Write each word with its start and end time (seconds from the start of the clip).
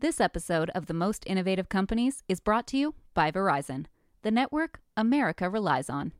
This 0.00 0.20
episode 0.20 0.70
of 0.76 0.86
The 0.86 0.94
Most 0.94 1.24
Innovative 1.26 1.68
Companies 1.68 2.22
is 2.28 2.38
brought 2.38 2.68
to 2.68 2.76
you 2.76 2.94
by 3.14 3.32
Verizon, 3.32 3.86
the 4.22 4.30
network 4.30 4.78
America 4.96 5.50
relies 5.50 5.90
on. 5.90 6.12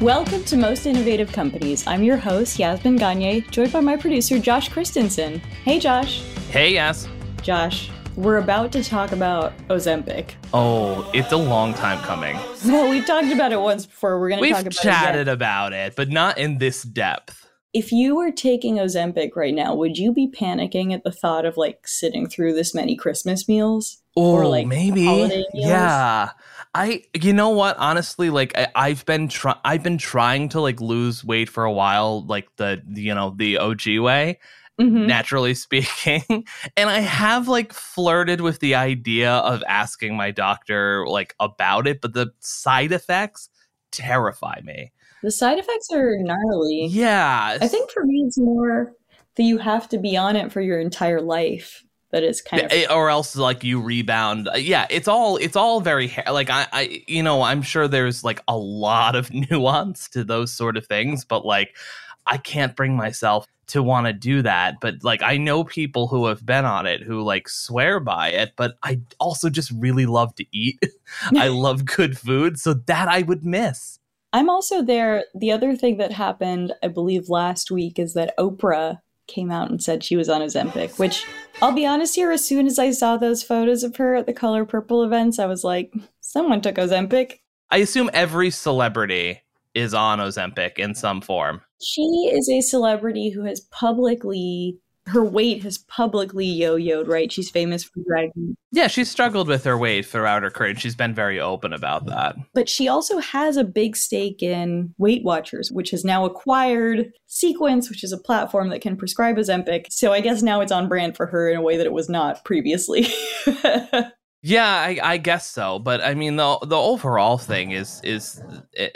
Welcome 0.00 0.42
to 0.42 0.56
Most 0.56 0.86
Innovative 0.86 1.30
Companies. 1.30 1.86
I'm 1.86 2.02
your 2.02 2.16
host, 2.16 2.58
Yasmin 2.58 2.96
Gagne, 2.96 3.42
joined 3.42 3.72
by 3.72 3.80
my 3.80 3.96
producer, 3.96 4.40
Josh 4.40 4.68
Christensen. 4.68 5.38
Hey, 5.38 5.78
Josh. 5.78 6.24
Hey, 6.50 6.74
Yas. 6.74 7.06
Josh, 7.42 7.92
we're 8.16 8.38
about 8.38 8.72
to 8.72 8.82
talk 8.82 9.12
about 9.12 9.56
Ozempic. 9.68 10.32
Oh, 10.54 11.08
it's 11.14 11.32
a 11.32 11.36
long 11.36 11.74
time 11.74 11.98
coming. 12.00 12.36
Well, 12.64 12.88
we've 12.88 13.06
talked 13.06 13.30
about 13.30 13.52
it 13.52 13.60
once 13.60 13.86
before. 13.86 14.18
We're 14.18 14.30
going 14.30 14.42
to 14.42 14.48
talk 14.48 14.56
We've 14.64 14.66
about 14.66 14.82
chatted 14.82 15.28
it 15.28 15.32
about 15.32 15.72
it, 15.72 15.94
but 15.96 16.08
not 16.08 16.38
in 16.38 16.58
this 16.58 16.82
depth. 16.82 17.46
If 17.72 17.92
you 17.92 18.16
were 18.16 18.32
taking 18.32 18.76
Ozempic 18.76 19.36
right 19.36 19.54
now, 19.54 19.74
would 19.74 19.98
you 19.98 20.12
be 20.12 20.28
panicking 20.28 20.94
at 20.94 21.04
the 21.04 21.12
thought 21.12 21.44
of 21.44 21.58
like 21.58 21.86
sitting 21.86 22.26
through 22.26 22.54
this 22.54 22.74
many 22.74 22.96
Christmas 22.96 23.46
meals? 23.46 24.02
Oh, 24.16 24.36
Or, 24.36 24.46
like, 24.46 24.66
maybe. 24.66 25.44
Yeah. 25.52 26.30
I 26.74 27.02
you 27.14 27.32
know 27.34 27.50
what? 27.50 27.76
Honestly, 27.78 28.30
like 28.30 28.56
I, 28.56 28.68
I've 28.74 29.04
been 29.06 29.28
try- 29.28 29.58
I've 29.64 29.82
been 29.82 29.98
trying 29.98 30.50
to 30.50 30.60
like 30.60 30.80
lose 30.80 31.24
weight 31.24 31.48
for 31.48 31.64
a 31.64 31.72
while, 31.72 32.24
like 32.26 32.48
the 32.56 32.82
you 32.88 33.14
know 33.14 33.34
the 33.36 33.58
OG 33.58 33.98
way, 33.98 34.38
Mhm. 34.80 35.06
naturally 35.06 35.54
speaking, 35.66 36.44
and 36.76 36.90
I 36.90 37.00
have 37.00 37.48
like 37.48 37.72
flirted 37.72 38.40
with 38.42 38.60
the 38.60 38.74
idea 38.74 39.32
of 39.32 39.62
asking 39.68 40.16
my 40.16 40.30
doctor 40.30 41.06
like 41.06 41.34
about 41.40 41.86
it, 41.86 42.00
but 42.00 42.12
the 42.12 42.32
side 42.40 42.92
effects 42.92 43.48
terrify 43.90 44.60
me. 44.62 44.92
The 45.22 45.30
side 45.30 45.58
effects 45.58 45.88
are 45.92 46.16
gnarly. 46.18 46.88
Yeah, 46.90 47.56
I 47.60 47.68
think 47.68 47.90
for 47.90 48.04
me, 48.04 48.24
it's 48.26 48.38
more 48.38 48.92
that 49.36 49.42
you 49.42 49.58
have 49.58 49.88
to 49.90 49.98
be 49.98 50.16
on 50.16 50.36
it 50.36 50.52
for 50.52 50.60
your 50.60 50.78
entire 50.80 51.20
life. 51.20 51.82
That 52.10 52.22
is 52.22 52.40
kind 52.40 52.62
of. 52.62 52.72
Eh, 52.72 52.86
or 52.90 53.10
else 53.10 53.34
like 53.36 53.64
you 53.64 53.80
rebound 53.80 54.48
Uh, 54.48 54.56
yeah 54.56 54.86
it's 54.90 55.08
all 55.08 55.36
it's 55.38 55.56
all 55.56 55.80
very 55.80 56.10
like 56.30 56.48
I, 56.48 56.66
I 56.72 57.02
you 57.08 57.22
know 57.22 57.42
i'm 57.42 57.62
sure 57.62 57.88
there's 57.88 58.22
like 58.24 58.40
a 58.48 58.56
lot 58.56 59.16
of 59.16 59.30
nuance 59.50 60.08
to 60.10 60.22
those 60.24 60.52
sort 60.52 60.76
of 60.76 60.86
things 60.86 61.24
but 61.24 61.44
like 61.44 61.76
i 62.24 62.36
can't 62.38 62.76
bring 62.76 62.96
myself 62.96 63.44
to 63.66 63.82
want 63.82 64.06
to 64.06 64.12
do 64.12 64.42
that 64.42 64.74
but 64.80 64.94
like 65.02 65.22
i 65.22 65.36
know 65.36 65.64
people 65.64 66.06
who 66.06 66.26
have 66.26 66.44
been 66.44 66.64
on 66.64 66.86
it 66.86 67.02
who 67.02 67.22
like 67.22 67.48
swear 67.48 68.00
by 68.00 68.28
it 68.28 68.52
but 68.56 68.76
i 68.82 69.00
also 69.18 69.50
just 69.50 69.70
really 69.72 70.06
love 70.06 70.34
to 70.34 70.44
eat 70.52 70.80
i 71.36 71.48
love 71.66 71.84
good 71.84 72.18
food 72.18 72.58
so 72.58 72.74
that 72.74 73.08
i 73.08 73.22
would 73.22 73.44
miss 73.44 73.98
I'm 74.32 74.50
also 74.50 74.82
there. 74.82 75.24
The 75.34 75.50
other 75.50 75.74
thing 75.74 75.96
that 75.96 76.12
happened, 76.12 76.74
I 76.82 76.88
believe, 76.88 77.30
last 77.30 77.70
week 77.70 77.98
is 77.98 78.12
that 78.14 78.36
Oprah 78.36 79.00
came 79.28 79.50
out 79.50 79.70
and 79.70 79.82
said 79.82 80.04
she 80.04 80.16
was 80.16 80.28
on 80.28 80.42
Ozempic, 80.42 80.98
which 80.98 81.24
I'll 81.62 81.72
be 81.72 81.86
honest 81.86 82.14
here, 82.14 82.30
as 82.30 82.44
soon 82.44 82.66
as 82.66 82.78
I 82.78 82.90
saw 82.90 83.16
those 83.16 83.42
photos 83.42 83.82
of 83.82 83.96
her 83.96 84.14
at 84.14 84.26
the 84.26 84.34
Color 84.34 84.66
Purple 84.66 85.02
events, 85.02 85.38
I 85.38 85.46
was 85.46 85.64
like, 85.64 85.92
someone 86.20 86.60
took 86.60 86.76
Ozempic. 86.76 87.38
i 87.70 87.78
assume 87.78 88.10
every 88.12 88.50
celebrity 88.50 89.40
is 89.74 89.94
on 89.94 90.18
ozempic 90.18 90.78
in 90.78 90.94
some 90.94 91.20
form 91.20 91.60
She 91.82 92.30
is 92.32 92.48
a 92.48 92.60
celebrity 92.60 93.30
who 93.30 93.44
has 93.44 93.60
publicly, 93.60 94.78
her 95.06 95.24
weight 95.24 95.62
has 95.62 95.78
publicly 95.78 96.46
yo 96.46 96.76
yoed, 96.76 97.08
right? 97.08 97.30
She's 97.30 97.50
famous 97.50 97.84
for 97.84 98.00
dragging 98.06 98.56
yeah 98.76 98.86
she's 98.86 99.10
struggled 99.10 99.48
with 99.48 99.64
her 99.64 99.78
weight 99.78 100.04
throughout 100.04 100.42
her 100.42 100.50
career 100.50 100.70
and 100.70 100.80
she's 100.80 100.94
been 100.94 101.14
very 101.14 101.40
open 101.40 101.72
about 101.72 102.04
that 102.06 102.36
But 102.52 102.68
she 102.68 102.88
also 102.88 103.18
has 103.18 103.56
a 103.56 103.64
big 103.64 103.96
stake 103.96 104.42
in 104.42 104.94
Weight 104.98 105.24
Watchers, 105.24 105.72
which 105.72 105.90
has 105.90 106.04
now 106.04 106.24
acquired 106.24 107.10
Sequence, 107.26 107.88
which 107.88 108.04
is 108.04 108.12
a 108.12 108.18
platform 108.18 108.68
that 108.68 108.80
can 108.80 108.96
prescribe 108.96 109.36
Ozempic. 109.36 109.86
So 109.90 110.12
I 110.12 110.20
guess 110.20 110.42
now 110.42 110.60
it's 110.60 110.72
on 110.72 110.88
brand 110.88 111.16
for 111.16 111.26
her 111.26 111.48
in 111.50 111.56
a 111.56 111.62
way 111.62 111.76
that 111.76 111.86
it 111.86 111.92
was 111.92 112.08
not 112.08 112.44
previously. 112.44 113.08
Yeah, 114.48 114.76
I, 114.76 115.00
I 115.02 115.16
guess 115.16 115.44
so. 115.44 115.80
But 115.80 116.00
I 116.04 116.14
mean, 116.14 116.36
the 116.36 116.56
the 116.62 116.76
overall 116.76 117.36
thing 117.36 117.72
is 117.72 118.00
is, 118.04 118.40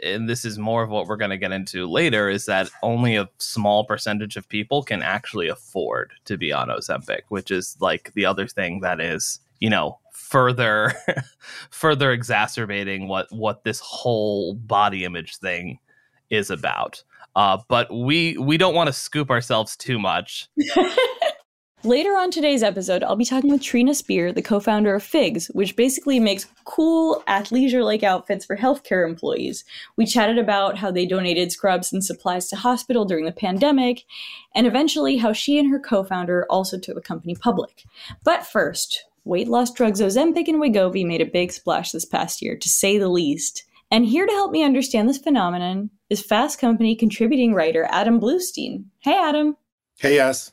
and 0.00 0.28
this 0.28 0.44
is 0.44 0.58
more 0.58 0.84
of 0.84 0.90
what 0.90 1.08
we're 1.08 1.16
going 1.16 1.32
to 1.32 1.36
get 1.36 1.50
into 1.50 1.90
later, 1.90 2.30
is 2.30 2.46
that 2.46 2.70
only 2.84 3.16
a 3.16 3.28
small 3.38 3.84
percentage 3.84 4.36
of 4.36 4.48
people 4.48 4.84
can 4.84 5.02
actually 5.02 5.48
afford 5.48 6.12
to 6.26 6.38
be 6.38 6.52
on 6.52 6.68
Ozempic, 6.68 7.22
which 7.30 7.50
is 7.50 7.76
like 7.80 8.12
the 8.14 8.24
other 8.26 8.46
thing 8.46 8.78
that 8.82 9.00
is, 9.00 9.40
you 9.58 9.68
know, 9.68 9.98
further 10.12 10.92
further 11.70 12.12
exacerbating 12.12 13.08
what 13.08 13.26
what 13.32 13.64
this 13.64 13.80
whole 13.80 14.54
body 14.54 15.04
image 15.04 15.38
thing 15.38 15.80
is 16.30 16.52
about. 16.52 17.02
Uh, 17.34 17.58
but 17.66 17.92
we 17.92 18.38
we 18.38 18.56
don't 18.56 18.76
want 18.76 18.86
to 18.86 18.92
scoop 18.92 19.32
ourselves 19.32 19.76
too 19.76 19.98
much. 19.98 20.48
Later 21.82 22.10
on 22.10 22.30
today's 22.30 22.62
episode, 22.62 23.02
I'll 23.02 23.16
be 23.16 23.24
talking 23.24 23.50
with 23.50 23.62
Trina 23.62 23.94
Spear, 23.94 24.34
the 24.34 24.42
co 24.42 24.60
founder 24.60 24.94
of 24.94 25.02
Figs, 25.02 25.46
which 25.54 25.76
basically 25.76 26.20
makes 26.20 26.46
cool 26.64 27.22
athleisure 27.26 27.82
like 27.82 28.02
outfits 28.02 28.44
for 28.44 28.54
healthcare 28.54 29.08
employees. 29.08 29.64
We 29.96 30.04
chatted 30.04 30.36
about 30.36 30.76
how 30.76 30.90
they 30.90 31.06
donated 31.06 31.50
scrubs 31.50 31.90
and 31.90 32.04
supplies 32.04 32.48
to 32.48 32.56
hospital 32.56 33.06
during 33.06 33.24
the 33.24 33.32
pandemic, 33.32 34.04
and 34.54 34.66
eventually 34.66 35.16
how 35.16 35.32
she 35.32 35.58
and 35.58 35.70
her 35.70 35.80
co 35.80 36.04
founder 36.04 36.44
also 36.50 36.78
took 36.78 36.96
the 36.96 37.00
company 37.00 37.34
public. 37.34 37.84
But 38.24 38.44
first, 38.44 39.06
weight 39.24 39.48
loss 39.48 39.72
drugs 39.72 40.02
Ozempic 40.02 40.48
and 40.48 40.60
Wegovy 40.60 41.06
made 41.06 41.22
a 41.22 41.26
big 41.26 41.50
splash 41.50 41.92
this 41.92 42.04
past 42.04 42.42
year, 42.42 42.58
to 42.58 42.68
say 42.68 42.98
the 42.98 43.08
least. 43.08 43.64
And 43.90 44.04
here 44.04 44.26
to 44.26 44.32
help 44.32 44.52
me 44.52 44.62
understand 44.62 45.08
this 45.08 45.16
phenomenon 45.16 45.88
is 46.10 46.20
Fast 46.20 46.58
Company 46.58 46.94
contributing 46.94 47.54
writer 47.54 47.88
Adam 47.90 48.20
Bluestein. 48.20 48.84
Hey, 48.98 49.16
Adam. 49.16 49.56
Hey, 49.98 50.16
yes. 50.16 50.52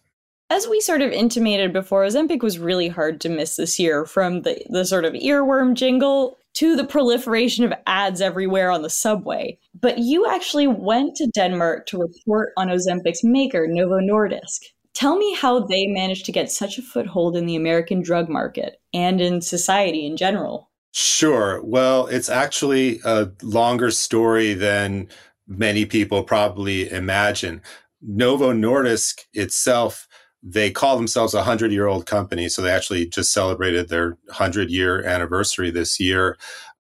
As 0.49 0.67
we 0.67 0.79
sort 0.79 1.01
of 1.01 1.11
intimated 1.11 1.73
before, 1.73 2.05
Ozempic 2.05 2.41
was 2.41 2.57
really 2.57 2.87
hard 2.87 3.19
to 3.21 3.29
miss 3.29 3.57
this 3.57 3.77
year 3.77 4.05
from 4.05 4.43
the, 4.43 4.61
the 4.69 4.85
sort 4.85 5.03
of 5.03 5.13
earworm 5.13 5.73
jingle 5.73 6.37
to 6.53 6.75
the 6.75 6.85
proliferation 6.85 7.65
of 7.65 7.73
ads 7.85 8.21
everywhere 8.21 8.71
on 8.71 8.81
the 8.81 8.89
subway. 8.89 9.59
But 9.79 9.99
you 9.99 10.25
actually 10.25 10.67
went 10.67 11.15
to 11.17 11.27
Denmark 11.27 11.85
to 11.87 11.99
report 11.99 12.53
on 12.57 12.69
Ozempic's 12.69 13.23
maker, 13.23 13.67
Novo 13.67 13.99
Nordisk. 13.99 14.61
Tell 14.93 15.17
me 15.17 15.35
how 15.35 15.59
they 15.59 15.85
managed 15.85 16.25
to 16.25 16.31
get 16.31 16.49
such 16.49 16.77
a 16.77 16.81
foothold 16.81 17.35
in 17.35 17.45
the 17.45 17.55
American 17.55 18.01
drug 18.01 18.29
market 18.29 18.81
and 18.93 19.21
in 19.21 19.41
society 19.41 20.07
in 20.07 20.17
general. 20.17 20.71
Sure. 20.93 21.61
Well, 21.63 22.07
it's 22.07 22.29
actually 22.29 23.01
a 23.03 23.29
longer 23.43 23.91
story 23.91 24.53
than 24.53 25.09
many 25.45 25.85
people 25.85 26.23
probably 26.23 26.89
imagine. 26.89 27.61
Novo 28.01 28.53
Nordisk 28.53 29.25
itself, 29.33 30.07
they 30.43 30.71
call 30.71 30.97
themselves 30.97 31.33
a 31.33 31.37
100 31.37 31.71
year 31.71 31.87
old 31.87 32.05
company. 32.05 32.49
So 32.49 32.61
they 32.61 32.71
actually 32.71 33.07
just 33.07 33.33
celebrated 33.33 33.89
their 33.89 34.17
100 34.25 34.69
year 34.69 35.03
anniversary 35.05 35.71
this 35.71 35.99
year. 35.99 36.37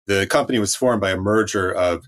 The 0.06 0.26
company 0.26 0.58
was 0.58 0.74
formed 0.74 1.00
by 1.00 1.10
a 1.10 1.16
merger 1.16 1.72
of 1.72 2.04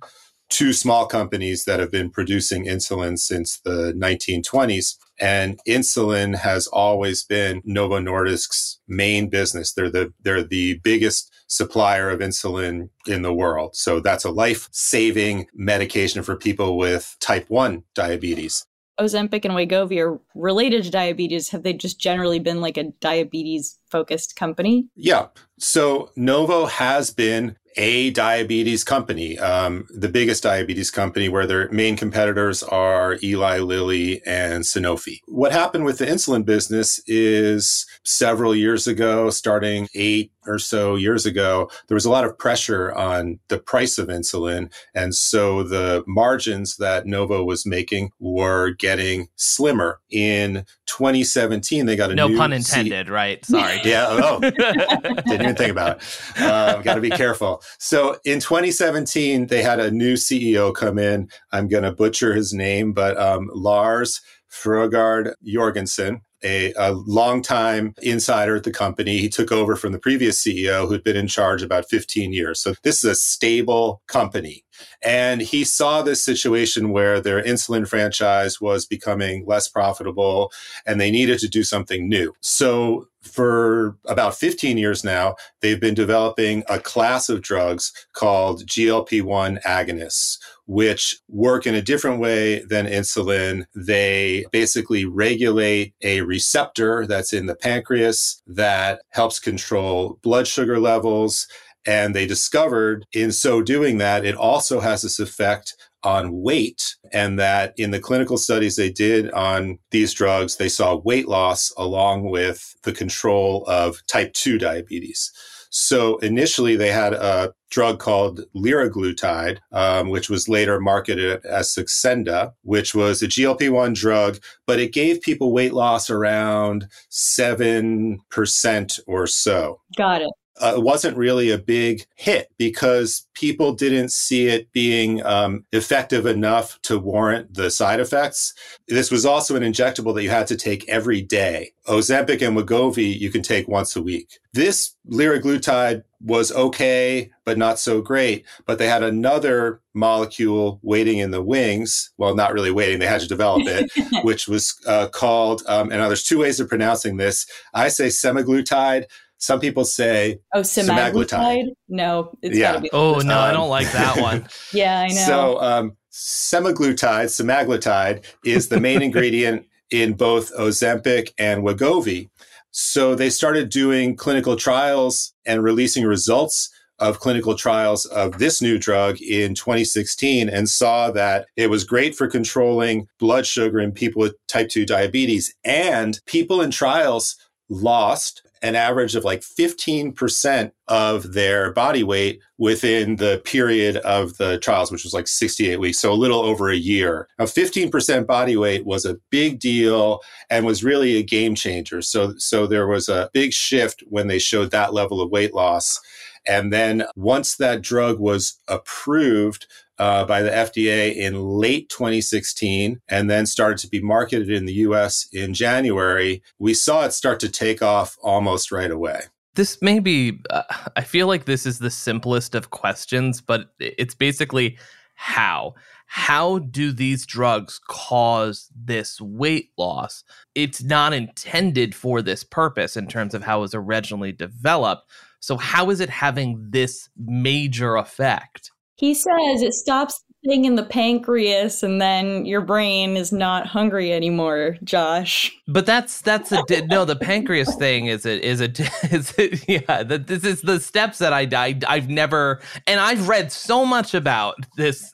two 0.50 0.72
small 0.72 1.06
companies 1.06 1.64
that 1.64 1.80
have 1.80 1.92
been 1.92 2.10
producing 2.10 2.66
insulin 2.66 3.18
since 3.18 3.60
the 3.60 3.94
1920s. 3.96 4.96
And 5.20 5.60
insulin 5.66 6.36
has 6.36 6.66
always 6.66 7.22
been 7.22 7.62
Novo 7.64 8.00
Nordisk's 8.00 8.80
main 8.88 9.28
business. 9.28 9.72
They're 9.72 9.90
the, 9.90 10.12
they're 10.22 10.42
the 10.42 10.80
biggest 10.82 11.32
supplier 11.46 12.10
of 12.10 12.20
insulin 12.20 12.88
in 13.06 13.22
the 13.22 13.34
world. 13.34 13.76
So 13.76 14.00
that's 14.00 14.24
a 14.24 14.30
life 14.30 14.68
saving 14.72 15.46
medication 15.54 16.22
for 16.22 16.36
people 16.36 16.76
with 16.76 17.16
type 17.20 17.48
1 17.48 17.84
diabetes. 17.94 18.66
Ozempic 19.00 19.44
and 19.44 19.54
Wegovy 19.54 19.98
are 19.98 20.20
related 20.34 20.84
to 20.84 20.90
diabetes. 20.90 21.48
Have 21.50 21.62
they 21.62 21.72
just 21.72 21.98
generally 21.98 22.38
been 22.38 22.60
like 22.60 22.76
a 22.76 22.92
diabetes 23.00 23.79
focused 23.90 24.36
company? 24.36 24.88
Yeah. 24.94 25.26
So 25.58 26.10
Novo 26.16 26.66
has 26.66 27.10
been 27.10 27.56
a 27.76 28.10
diabetes 28.10 28.82
company, 28.84 29.38
um, 29.38 29.86
the 29.90 30.08
biggest 30.08 30.42
diabetes 30.42 30.90
company, 30.90 31.28
where 31.28 31.46
their 31.46 31.70
main 31.70 31.96
competitors 31.96 32.62
are 32.62 33.16
Eli 33.22 33.58
Lilly 33.58 34.22
and 34.26 34.64
Sanofi. 34.64 35.18
What 35.26 35.52
happened 35.52 35.84
with 35.84 35.98
the 35.98 36.06
insulin 36.06 36.44
business 36.44 37.00
is 37.06 37.86
several 38.04 38.54
years 38.54 38.86
ago, 38.86 39.30
starting 39.30 39.88
eight 39.94 40.32
or 40.46 40.58
so 40.58 40.96
years 40.96 41.26
ago, 41.26 41.70
there 41.88 41.94
was 41.94 42.04
a 42.04 42.10
lot 42.10 42.24
of 42.24 42.36
pressure 42.38 42.92
on 42.92 43.38
the 43.48 43.58
price 43.58 43.98
of 43.98 44.08
insulin. 44.08 44.72
And 44.94 45.14
so 45.14 45.62
the 45.62 46.02
margins 46.06 46.76
that 46.76 47.06
Novo 47.06 47.44
was 47.44 47.66
making 47.66 48.10
were 48.18 48.70
getting 48.70 49.28
slimmer. 49.36 50.00
In 50.10 50.64
2017, 50.86 51.86
they 51.86 51.96
got 51.96 52.10
a 52.10 52.14
No 52.14 52.28
new 52.28 52.36
pun 52.36 52.50
C- 52.50 52.56
intended, 52.56 53.08
right? 53.10 53.44
Sorry. 53.44 53.79
Yeah. 53.84 54.06
Oh, 54.08 54.40
didn't 54.40 55.42
even 55.42 55.56
think 55.56 55.70
about 55.70 55.98
it. 55.98 56.40
Uh, 56.40 56.80
Got 56.82 56.94
to 56.94 57.00
be 57.00 57.10
careful. 57.10 57.62
So 57.78 58.18
in 58.24 58.40
2017, 58.40 59.46
they 59.46 59.62
had 59.62 59.80
a 59.80 59.90
new 59.90 60.14
CEO 60.14 60.74
come 60.74 60.98
in. 60.98 61.28
I'm 61.52 61.68
going 61.68 61.84
to 61.84 61.92
butcher 61.92 62.34
his 62.34 62.52
name, 62.52 62.92
but 62.92 63.18
um, 63.18 63.50
Lars 63.54 64.20
Fruergaard 64.50 65.34
Jorgensen. 65.44 66.22
A, 66.42 66.72
a 66.78 66.92
longtime 66.92 67.94
insider 68.00 68.56
at 68.56 68.64
the 68.64 68.72
company. 68.72 69.18
He 69.18 69.28
took 69.28 69.52
over 69.52 69.76
from 69.76 69.92
the 69.92 69.98
previous 69.98 70.42
CEO 70.42 70.88
who'd 70.88 71.04
been 71.04 71.14
in 71.14 71.26
charge 71.26 71.62
about 71.62 71.90
15 71.90 72.32
years. 72.32 72.62
So 72.62 72.72
this 72.82 73.04
is 73.04 73.10
a 73.10 73.14
stable 73.14 74.00
company. 74.06 74.64
And 75.02 75.40
he 75.40 75.64
saw 75.64 76.02
this 76.02 76.24
situation 76.24 76.90
where 76.90 77.20
their 77.20 77.42
insulin 77.42 77.88
franchise 77.88 78.60
was 78.60 78.86
becoming 78.86 79.46
less 79.46 79.68
profitable 79.68 80.52
and 80.86 81.00
they 81.00 81.10
needed 81.10 81.38
to 81.40 81.48
do 81.48 81.62
something 81.62 82.08
new. 82.08 82.34
So 82.40 83.06
for 83.22 83.96
about 84.06 84.34
15 84.34 84.78
years 84.78 85.04
now, 85.04 85.36
they've 85.60 85.80
been 85.80 85.94
developing 85.94 86.64
a 86.68 86.78
class 86.78 87.28
of 87.28 87.42
drugs 87.42 87.92
called 88.12 88.64
GLP 88.66 89.22
1 89.22 89.58
agonists, 89.66 90.38
which 90.66 91.18
work 91.28 91.66
in 91.66 91.74
a 91.74 91.82
different 91.82 92.20
way 92.20 92.64
than 92.64 92.86
insulin. 92.86 93.66
They 93.74 94.46
basically 94.52 95.04
regulate 95.04 95.94
a 96.02 96.22
receptor 96.22 97.06
that's 97.06 97.32
in 97.32 97.46
the 97.46 97.56
pancreas 97.56 98.42
that 98.46 99.02
helps 99.10 99.38
control 99.38 100.18
blood 100.22 100.46
sugar 100.46 100.80
levels. 100.80 101.46
And 101.86 102.14
they 102.14 102.26
discovered 102.26 103.06
in 103.12 103.32
so 103.32 103.62
doing 103.62 103.98
that, 103.98 104.24
it 104.24 104.34
also 104.34 104.80
has 104.80 105.02
this 105.02 105.18
effect 105.18 105.74
on 106.02 106.40
weight 106.42 106.96
and 107.12 107.38
that 107.38 107.74
in 107.76 107.90
the 107.90 108.00
clinical 108.00 108.38
studies 108.38 108.76
they 108.76 108.90
did 108.90 109.30
on 109.32 109.78
these 109.90 110.14
drugs, 110.14 110.56
they 110.56 110.68
saw 110.68 110.96
weight 110.96 111.28
loss 111.28 111.72
along 111.76 112.30
with 112.30 112.74
the 112.84 112.92
control 112.92 113.64
of 113.66 114.00
type 114.06 114.32
2 114.32 114.58
diabetes. 114.58 115.30
So 115.72 116.18
initially 116.18 116.74
they 116.74 116.90
had 116.90 117.12
a 117.12 117.52
drug 117.70 118.00
called 118.00 118.40
liraglutide, 118.56 119.58
um, 119.70 120.08
which 120.08 120.28
was 120.28 120.48
later 120.48 120.80
marketed 120.80 121.44
as 121.44 121.72
Saxenda, 121.72 122.52
which 122.62 122.92
was 122.92 123.22
a 123.22 123.28
GLP-1 123.28 123.94
drug, 123.94 124.40
but 124.66 124.80
it 124.80 124.92
gave 124.92 125.20
people 125.20 125.52
weight 125.52 125.72
loss 125.72 126.10
around 126.10 126.88
7% 127.12 129.00
or 129.06 129.26
so. 129.28 129.80
Got 129.96 130.22
it 130.22 130.30
uh, 130.60 130.74
it 130.76 130.82
wasn't 130.82 131.16
really 131.16 131.50
a 131.50 131.58
big 131.58 132.04
hit 132.16 132.50
because 132.58 133.26
people 133.34 133.72
didn't 133.72 134.12
see 134.12 134.46
it 134.46 134.70
being 134.72 135.24
um, 135.24 135.64
effective 135.72 136.26
enough 136.26 136.78
to 136.82 136.98
warrant 136.98 137.54
the 137.54 137.70
side 137.70 138.00
effects. 138.00 138.52
This 138.88 139.10
was 139.10 139.24
also 139.24 139.56
an 139.56 139.62
injectable 139.62 140.14
that 140.14 140.22
you 140.22 140.30
had 140.30 140.46
to 140.48 140.56
take 140.56 140.88
every 140.88 141.22
day. 141.22 141.72
Ozempic 141.86 142.46
and 142.46 142.56
Wegovy 142.56 143.18
you 143.18 143.30
can 143.30 143.42
take 143.42 143.66
once 143.68 143.96
a 143.96 144.02
week. 144.02 144.38
This 144.52 144.94
liraglutide 145.08 146.02
was 146.20 146.52
okay, 146.52 147.30
but 147.44 147.56
not 147.56 147.78
so 147.78 148.02
great. 148.02 148.44
But 148.66 148.78
they 148.78 148.86
had 148.86 149.02
another 149.02 149.80
molecule 149.94 150.78
waiting 150.82 151.18
in 151.18 151.30
the 151.30 151.42
wings. 151.42 152.10
Well, 152.18 152.34
not 152.34 152.52
really 152.52 152.70
waiting; 152.70 152.98
they 152.98 153.06
had 153.06 153.22
to 153.22 153.28
develop 153.28 153.62
it, 153.66 153.90
which 154.24 154.46
was 154.46 154.78
uh, 154.86 155.08
called. 155.08 155.62
Um, 155.66 155.90
and 155.90 156.00
now 156.00 156.08
there's 156.08 156.24
two 156.24 156.38
ways 156.38 156.60
of 156.60 156.68
pronouncing 156.68 157.16
this. 157.16 157.46
I 157.74 157.88
say 157.88 158.08
semaglutide 158.08 159.04
some 159.40 159.58
people 159.58 159.84
say 159.84 160.38
oh 160.54 160.60
semaglutide. 160.60 161.12
semaglutide. 161.12 161.68
No, 161.88 162.36
it's 162.42 162.56
yeah. 162.56 162.72
Gotta 162.72 162.82
be- 162.82 162.90
oh 162.92 163.18
no, 163.18 163.38
I 163.38 163.52
don't 163.52 163.70
like 163.70 163.90
that 163.92 164.20
one. 164.20 164.46
yeah, 164.72 165.00
I 165.00 165.08
know. 165.08 165.14
So 165.14 165.60
um, 165.60 165.96
semaglutide, 166.12 167.26
semaglutide 167.26 168.24
is 168.44 168.68
the 168.68 168.78
main 168.78 169.02
ingredient 169.02 169.66
in 169.90 170.12
both 170.12 170.54
Ozempic 170.56 171.32
and 171.38 171.64
Wegovy. 171.64 172.28
So 172.70 173.14
they 173.14 173.30
started 173.30 173.70
doing 173.70 174.14
clinical 174.14 174.56
trials 174.56 175.32
and 175.44 175.62
releasing 175.62 176.04
results 176.04 176.70
of 177.00 177.18
clinical 177.18 177.54
trials 177.54 178.04
of 178.06 178.38
this 178.38 178.60
new 178.60 178.78
drug 178.78 179.20
in 179.22 179.54
2016 179.54 180.50
and 180.50 180.68
saw 180.68 181.10
that 181.10 181.46
it 181.56 181.70
was 181.70 181.82
great 181.82 182.14
for 182.14 182.28
controlling 182.28 183.08
blood 183.18 183.46
sugar 183.46 183.80
in 183.80 183.90
people 183.90 184.20
with 184.20 184.36
type 184.48 184.68
2 184.68 184.84
diabetes. 184.84 185.52
And 185.64 186.20
people 186.26 186.60
in 186.60 186.70
trials 186.70 187.36
lost 187.70 188.42
an 188.62 188.74
average 188.74 189.14
of 189.14 189.24
like 189.24 189.40
15% 189.40 190.72
of 190.88 191.32
their 191.32 191.72
body 191.72 192.02
weight 192.02 192.40
within 192.58 193.16
the 193.16 193.40
period 193.44 193.96
of 193.98 194.36
the 194.36 194.58
trials, 194.58 194.92
which 194.92 195.04
was 195.04 195.14
like 195.14 195.26
68 195.26 195.80
weeks. 195.80 195.98
So 195.98 196.12
a 196.12 196.14
little 196.14 196.40
over 196.40 196.68
a 196.68 196.76
year. 196.76 197.26
Now, 197.38 197.46
15% 197.46 198.26
body 198.26 198.56
weight 198.56 198.84
was 198.84 199.04
a 199.04 199.16
big 199.30 199.60
deal 199.60 200.20
and 200.50 200.66
was 200.66 200.84
really 200.84 201.16
a 201.16 201.22
game 201.22 201.54
changer. 201.54 202.02
So, 202.02 202.34
so 202.36 202.66
there 202.66 202.86
was 202.86 203.08
a 203.08 203.30
big 203.32 203.52
shift 203.52 204.02
when 204.08 204.26
they 204.26 204.38
showed 204.38 204.70
that 204.72 204.92
level 204.92 205.22
of 205.22 205.30
weight 205.30 205.54
loss. 205.54 205.98
And 206.46 206.72
then 206.72 207.04
once 207.16 207.56
that 207.56 207.82
drug 207.82 208.18
was 208.18 208.58
approved, 208.68 209.66
uh, 210.00 210.24
by 210.24 210.40
the 210.40 210.50
FDA 210.50 211.14
in 211.14 211.34
late 211.38 211.90
2016 211.90 213.00
and 213.08 213.30
then 213.30 213.44
started 213.44 213.76
to 213.78 213.88
be 213.88 214.00
marketed 214.00 214.50
in 214.50 214.64
the 214.64 214.72
US 214.72 215.28
in 215.30 215.52
January, 215.52 216.42
we 216.58 216.72
saw 216.72 217.04
it 217.04 217.12
start 217.12 217.38
to 217.40 217.50
take 217.50 217.82
off 217.82 218.16
almost 218.22 218.72
right 218.72 218.90
away. 218.90 219.20
This 219.56 219.82
may 219.82 219.98
be, 219.98 220.40
uh, 220.48 220.62
I 220.96 221.02
feel 221.02 221.26
like 221.26 221.44
this 221.44 221.66
is 221.66 221.80
the 221.80 221.90
simplest 221.90 222.54
of 222.54 222.70
questions, 222.70 223.42
but 223.42 223.74
it's 223.78 224.14
basically 224.14 224.78
how. 225.16 225.74
How 226.06 226.60
do 226.60 226.92
these 226.92 227.26
drugs 227.26 227.78
cause 227.86 228.70
this 228.74 229.20
weight 229.20 229.70
loss? 229.76 230.24
It's 230.54 230.82
not 230.82 231.12
intended 231.12 231.94
for 231.94 232.22
this 232.22 232.42
purpose 232.42 232.96
in 232.96 233.06
terms 233.06 233.34
of 233.34 233.42
how 233.42 233.58
it 233.58 233.62
was 233.62 233.74
originally 233.74 234.32
developed. 234.32 235.10
So, 235.40 235.56
how 235.56 235.90
is 235.90 236.00
it 236.00 236.10
having 236.10 236.66
this 236.70 237.08
major 237.16 237.96
effect? 237.96 238.70
He 239.00 239.14
says 239.14 239.62
it 239.62 239.72
stops 239.72 240.22
the 240.42 240.50
thing 240.50 240.66
in 240.66 240.74
the 240.74 240.82
pancreas 240.82 241.82
and 241.82 242.02
then 242.02 242.44
your 242.44 242.60
brain 242.60 243.16
is 243.16 243.32
not 243.32 243.66
hungry 243.66 244.12
anymore, 244.12 244.76
Josh. 244.84 245.50
But 245.66 245.86
that's 245.86 246.20
that's 246.20 246.52
a 246.52 246.62
no. 246.82 247.06
The 247.06 247.16
pancreas 247.16 247.74
thing 247.76 248.08
is 248.08 248.26
it 248.26 248.44
is 248.44 248.60
it 248.60 248.78
is 249.10 249.32
it 249.38 249.66
yeah. 249.66 250.02
That 250.02 250.26
this 250.26 250.44
is 250.44 250.60
the 250.60 250.78
steps 250.80 251.16
that 251.16 251.32
I, 251.32 251.48
I 251.52 251.80
I've 251.88 252.10
never 252.10 252.60
and 252.86 253.00
I've 253.00 253.26
read 253.26 253.50
so 253.50 253.86
much 253.86 254.12
about 254.12 254.56
this 254.76 255.10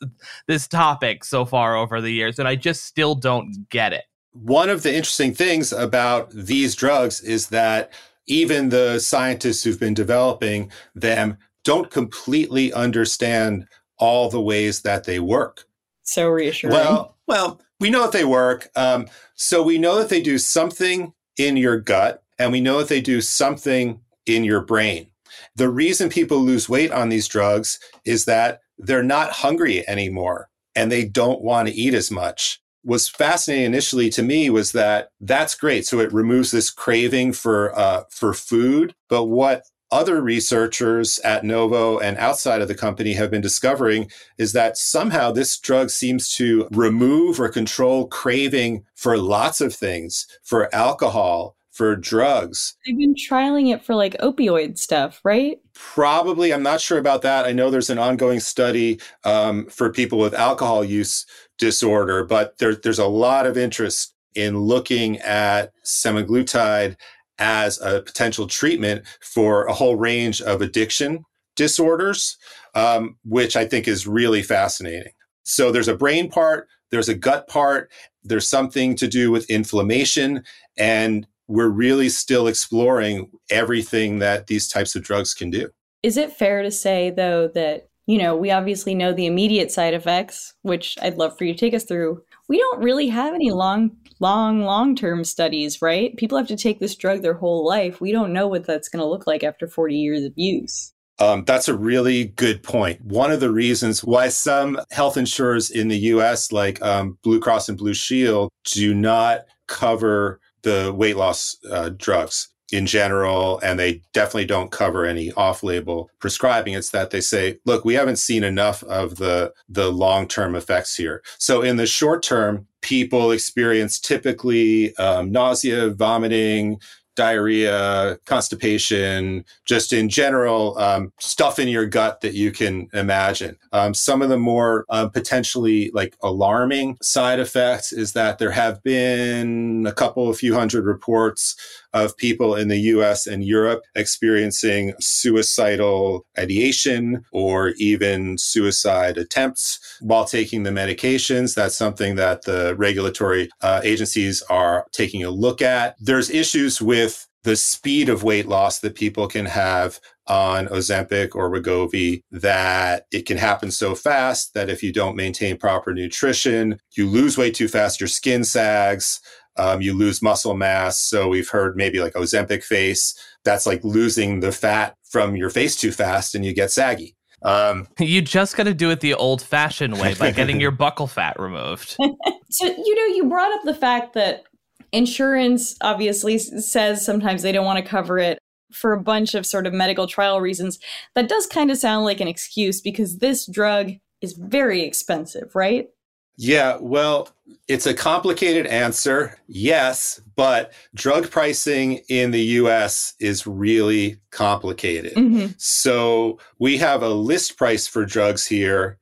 this 0.48 0.66
topic 0.66 1.22
so 1.22 1.44
far 1.44 1.76
over 1.76 2.00
the 2.00 2.10
years, 2.10 2.40
and 2.40 2.48
I 2.48 2.56
just 2.56 2.86
still 2.86 3.14
don't 3.14 3.68
get 3.70 3.92
it. 3.92 4.02
One 4.32 4.68
of 4.68 4.82
the 4.82 4.92
interesting 4.92 5.32
things 5.32 5.72
about 5.72 6.32
these 6.32 6.74
drugs 6.74 7.20
is 7.20 7.50
that 7.50 7.92
even 8.26 8.70
the 8.70 8.98
scientists 8.98 9.62
who've 9.62 9.78
been 9.78 9.94
developing 9.94 10.72
them 10.96 11.38
don't 11.66 11.90
completely 11.90 12.72
understand 12.72 13.66
all 13.98 14.30
the 14.30 14.40
ways 14.40 14.82
that 14.82 15.02
they 15.02 15.18
work. 15.18 15.64
So 16.04 16.28
reassuring. 16.28 16.74
Well, 16.74 17.16
well, 17.26 17.60
we 17.80 17.90
know 17.90 18.02
that 18.02 18.12
they 18.12 18.24
work. 18.24 18.68
Um, 18.76 19.08
so 19.34 19.64
we 19.64 19.76
know 19.76 19.98
that 19.98 20.08
they 20.08 20.22
do 20.22 20.38
something 20.38 21.12
in 21.36 21.56
your 21.56 21.78
gut, 21.78 22.22
and 22.38 22.52
we 22.52 22.60
know 22.60 22.78
that 22.78 22.88
they 22.88 23.00
do 23.00 23.20
something 23.20 24.00
in 24.26 24.44
your 24.44 24.60
brain. 24.60 25.08
The 25.56 25.68
reason 25.68 26.08
people 26.08 26.38
lose 26.38 26.68
weight 26.68 26.92
on 26.92 27.08
these 27.08 27.26
drugs 27.26 27.80
is 28.04 28.26
that 28.26 28.60
they're 28.78 29.02
not 29.02 29.30
hungry 29.30 29.86
anymore 29.88 30.48
and 30.76 30.92
they 30.92 31.04
don't 31.04 31.42
want 31.42 31.66
to 31.66 31.74
eat 31.74 31.94
as 31.94 32.10
much. 32.10 32.60
Was 32.84 33.08
fascinating 33.08 33.64
initially 33.64 34.08
to 34.10 34.22
me 34.22 34.50
was 34.50 34.70
that 34.72 35.08
that's 35.20 35.56
great. 35.56 35.86
So 35.86 35.98
it 35.98 36.12
removes 36.12 36.52
this 36.52 36.70
craving 36.70 37.32
for 37.32 37.76
uh, 37.76 38.05
for 38.10 38.32
food. 38.32 38.94
But 39.08 39.24
what 39.24 39.64
other 39.96 40.20
researchers 40.20 41.19
at 41.20 41.43
Novo 41.43 41.98
and 41.98 42.19
outside 42.19 42.60
of 42.60 42.69
the 42.69 42.74
company 42.74 43.15
have 43.15 43.31
been 43.31 43.41
discovering 43.41 44.10
is 44.36 44.53
that 44.53 44.76
somehow 44.76 45.32
this 45.32 45.58
drug 45.58 45.88
seems 45.88 46.31
to 46.34 46.69
remove 46.70 47.41
or 47.41 47.48
control 47.48 48.06
craving 48.06 48.84
for 48.94 49.17
lots 49.17 49.62
of 49.62 49.74
things, 49.74 50.26
for 50.43 50.72
alcohol, 50.74 51.56
for 51.70 51.96
drugs. 51.96 52.76
They've 52.84 52.98
been 52.98 53.15
trialing 53.15 53.72
it 53.72 53.82
for 53.82 53.94
like 53.94 54.19
opioid 54.19 54.76
stuff, 54.76 55.22
right? 55.24 55.60
Probably. 55.72 56.53
I'm 56.53 56.62
not 56.62 56.82
sure 56.82 56.98
about 56.98 57.22
that. 57.22 57.46
I 57.46 57.53
know 57.53 57.70
there's 57.70 57.88
an 57.88 57.98
ongoing 57.98 58.41
study 58.41 59.00
um, 59.24 59.65
for 59.67 59.91
people 59.91 60.19
with 60.19 60.34
alcohol 60.34 60.84
use 60.84 61.24
disorder, 61.56 62.22
but 62.22 62.58
there, 62.58 62.74
there's 62.74 62.98
a 62.98 63.06
lot 63.06 63.46
of 63.46 63.56
interest 63.56 64.15
in 64.34 64.58
looking 64.58 65.19
at 65.20 65.72
semaglutide 65.84 66.96
as 67.38 67.81
a 67.81 68.02
potential 68.02 68.46
treatment 68.46 69.05
for 69.20 69.66
a 69.66 69.74
whole 69.74 69.96
range 69.96 70.40
of 70.40 70.62
addiction 70.62 71.24
disorders, 71.55 72.36
um, 72.74 73.16
which 73.24 73.56
I 73.56 73.64
think 73.64 73.88
is 73.88 74.06
really 74.06 74.43
fascinating. 74.43 75.12
So 75.44 75.70
there's 75.72 75.88
a 75.88 75.96
brain 75.96 76.28
part, 76.31 76.69
there's 76.90 77.08
a 77.08 77.14
gut 77.14 77.48
part, 77.48 77.90
there's 78.22 78.48
something 78.48 78.94
to 78.96 79.08
do 79.08 79.31
with 79.31 79.48
inflammation, 79.50 80.44
and 80.76 81.26
we're 81.48 81.69
really 81.69 82.08
still 82.08 82.46
exploring 82.46 83.31
everything 83.50 84.19
that 84.19 84.48
these 84.48 84.69
types 84.69 84.94
of 84.96 85.02
drugs 85.02 85.32
can 85.32 85.50
do. 85.50 85.70
Is 86.02 86.16
it 86.16 86.32
fair 86.32 86.62
to 86.62 86.70
say, 86.70 87.10
though, 87.10 87.48
that, 87.48 87.88
you 88.06 88.19
know, 88.19 88.36
we 88.36 88.50
obviously 88.50 88.94
know 88.94 89.12
the 89.12 89.26
immediate 89.26 89.70
side 89.70 89.94
effects, 89.94 90.55
which 90.62 90.96
I'd 91.00 91.16
love 91.16 91.36
for 91.38 91.44
you 91.44 91.55
to 91.55 91.58
take 91.58 91.74
us 91.74 91.84
through. 91.84 92.22
We 92.48 92.58
don't 92.58 92.82
really 92.82 93.08
have 93.08 93.34
any 93.34 93.50
long 93.50 93.96
long, 94.20 94.62
long 94.62 94.96
term 94.96 95.24
studies, 95.24 95.82
right? 95.82 96.17
People 96.17 96.38
have 96.38 96.48
to 96.48 96.56
take 96.56 96.79
this 96.79 96.94
drug 96.94 97.22
their 97.22 97.34
whole 97.34 97.67
life. 97.67 98.00
We 98.00 98.12
don't 98.12 98.32
know 98.32 98.48
what 98.48 98.67
that's 98.67 98.88
going 98.88 99.03
to 99.03 99.08
look 99.08 99.26
like 99.26 99.44
after 99.44 99.67
40 99.67 99.94
years 99.94 100.22
of 100.24 100.32
use. 100.36 100.93
Um, 101.19 101.44
that's 101.44 101.69
a 101.69 101.76
really 101.76 102.24
good 102.24 102.62
point. 102.62 103.00
One 103.03 103.32
of 103.32 103.41
the 103.41 103.50
reasons 103.50 104.05
why 104.05 104.29
some 104.29 104.79
health 104.91 105.17
insurers 105.17 105.70
in 105.70 105.88
the 105.88 105.96
US, 105.96 106.53
like 106.53 106.81
um, 106.82 107.19
Blue 107.22 107.41
Cross 107.41 107.69
and 107.70 107.79
Blue 107.79 107.94
Shield, 107.94 108.50
do 108.65 108.94
not 108.94 109.46
cover 109.67 110.41
the 110.62 110.93
weight 110.94 111.17
loss 111.17 111.56
uh, 111.70 111.91
drugs. 111.96 112.48
In 112.73 112.87
general, 112.87 113.61
and 113.61 113.79
they 113.79 114.03
definitely 114.13 114.44
don't 114.44 114.73
cover 114.73 115.05
any 115.05 115.32
off-label 115.32 116.11
prescribing. 116.19 116.75
It's 116.75 116.91
that 116.91 117.11
they 117.11 117.20
say, 117.20 117.58
look, 117.65 117.85
we 117.85 117.94
haven't 117.94 118.17
seen 118.17 118.43
enough 118.44 118.82
of 118.85 119.17
the 119.17 119.53
the 119.69 119.91
long-term 119.91 120.56
effects 120.56 120.96
here. 120.96 121.23
So 121.39 121.63
in 121.63 121.77
the 121.77 121.87
short 121.87 122.23
term, 122.23 122.67
people 122.82 123.31
experience 123.31 124.01
typically 124.01 124.96
um, 124.96 125.31
nausea, 125.31 125.91
vomiting, 125.91 126.81
diarrhea, 127.17 128.19
constipation, 128.27 129.44
just 129.65 129.93
in 129.93 130.08
general, 130.08 130.79
um, 130.79 131.13
stuff 131.19 131.58
in 131.58 131.67
your 131.67 131.87
gut 131.87 132.20
that 132.20 132.35
you 132.35 132.53
can 132.53 132.89
imagine. 132.93 133.56
Um, 133.73 133.94
some 133.94 134.20
of 134.20 134.29
the 134.29 134.39
more 134.39 134.85
uh, 134.91 135.08
potentially 135.08 135.91
like 135.94 136.15
alarming 136.23 136.99
side 137.01 137.41
effects 137.41 137.93
is 137.93 138.13
that 138.13 138.39
there 138.39 138.51
have 138.51 138.82
been 138.82 139.87
a 139.87 139.93
couple, 139.93 140.29
a 140.29 140.35
few 140.35 140.55
hundred 140.55 140.85
reports 140.85 141.56
of 142.05 142.17
people 142.17 142.55
in 142.55 142.69
the 142.69 142.79
US 142.79 143.26
and 143.26 143.44
Europe 143.44 143.82
experiencing 143.94 144.94
suicidal 145.00 146.26
ideation 146.38 147.24
or 147.32 147.70
even 147.79 148.38
suicide 148.38 149.19
attempts 149.19 149.79
while 150.00 150.24
taking 150.24 150.62
the 150.62 150.70
medications. 150.70 151.55
That's 151.55 151.76
something 151.76 152.17
that 152.17 152.43
the 152.43 152.74
regulatory 152.76 153.48
uh, 153.62 153.81
agencies 153.84 154.43
are 154.48 154.86
taking 154.93 155.22
a 155.24 155.31
look 155.31 155.62
at. 155.62 155.96
There's 156.00 156.31
issues 156.31 156.81
with 156.81 157.26
the 157.46 157.56
speed 157.56 158.08
of 158.08 158.24
weight 158.24 158.48
loss 158.48 158.81
that 158.81 158.96
people 158.96 159.29
can 159.29 159.46
have 159.46 160.00
on 160.26 160.67
Ozempic 160.67 161.36
or 161.36 161.48
Wegovy 161.48 162.22
that 162.32 163.06
it 163.12 163.24
can 163.24 163.36
happen 163.36 163.70
so 163.70 163.94
fast 163.94 164.53
that 164.55 164.69
if 164.69 164.82
you 164.82 164.93
don't 164.93 165.15
maintain 165.15 165.56
proper 165.56 165.94
nutrition, 165.94 166.81
you 166.96 167.08
lose 167.08 167.38
weight 167.38 167.55
too 167.55 167.69
fast, 167.69 168.00
your 168.00 168.08
skin 168.08 168.43
sags, 168.43 169.20
um, 169.58 169.81
you 169.81 169.94
lose 169.94 170.22
muscle 170.22 170.55
mass. 170.55 171.01
So 171.01 171.29
we've 171.29 171.48
heard 171.48 171.77
maybe 171.77 172.01
like 172.01 172.15
Ozempic 172.15 172.63
face. 172.63 173.19
That's 173.44 173.67
like 173.67 173.82
losing 173.84 174.41
the 174.41 174.53
fat 174.53 174.96
from 175.10 175.36
your 175.36 175.51
face 175.51 175.77
too 175.77 175.93
fast 175.93 176.34
and 176.34 176.44
you 176.44 176.55
get 176.55 176.70
saggy. 176.70 177.17
Um, 177.43 177.86
you 177.98 178.22
just 178.22 178.56
got 178.56 178.65
to 178.65 178.75
do 178.75 178.91
it 178.91 179.01
the 179.01 179.15
old 179.15 179.43
fashioned 179.43 179.98
way 180.01 180.15
by 180.15 180.31
getting 180.31 180.60
your 180.60 180.72
buccal 180.82 181.08
fat 181.08 181.39
removed. 181.39 181.96
so, 182.51 182.67
you 182.67 182.94
know, 182.94 183.15
you 183.15 183.29
brought 183.29 183.53
up 183.53 183.65
the 183.65 183.75
fact 183.75 184.15
that 184.15 184.44
insurance 184.93 185.77
obviously 185.81 186.39
says 186.39 187.05
sometimes 187.05 187.43
they 187.43 187.53
don't 187.53 187.67
want 187.67 187.79
to 187.79 187.89
cover 187.89 188.19
it 188.19 188.39
for 188.72 188.93
a 188.93 189.01
bunch 189.01 189.34
of 189.34 189.46
sort 189.46 189.67
of 189.67 189.72
medical 189.72 190.06
trial 190.06 190.41
reasons. 190.41 190.79
That 191.15 191.29
does 191.29 191.46
kind 191.46 191.70
of 191.70 191.79
sound 191.79 192.05
like 192.05 192.20
an 192.20 192.29
excuse 192.29 192.81
because 192.81 193.19
this 193.19 193.46
drug 193.46 193.93
is 194.20 194.32
very 194.34 194.82
expensive, 194.82 195.55
right? 195.55 195.89
Yeah, 196.36 196.76
well, 196.81 197.28
it's 197.69 197.86
a 197.86 197.94
complicated 197.94 198.66
answer. 198.66 199.38
Yes, 199.46 200.20
but 200.36 200.72
drug 200.94 201.31
pricing 201.31 202.00
in 202.08 202.31
the 202.31 202.43
US 202.43 203.14
is 203.19 203.46
really 203.46 204.19
complicated. 204.31 205.14
Mm-hmm. 205.14 205.52
So 205.56 206.38
we 206.58 206.76
have 206.78 207.02
a 207.02 207.08
list 207.08 207.56
price 207.56 207.86
for 207.86 208.05
drugs 208.05 208.46
here. 208.46 208.98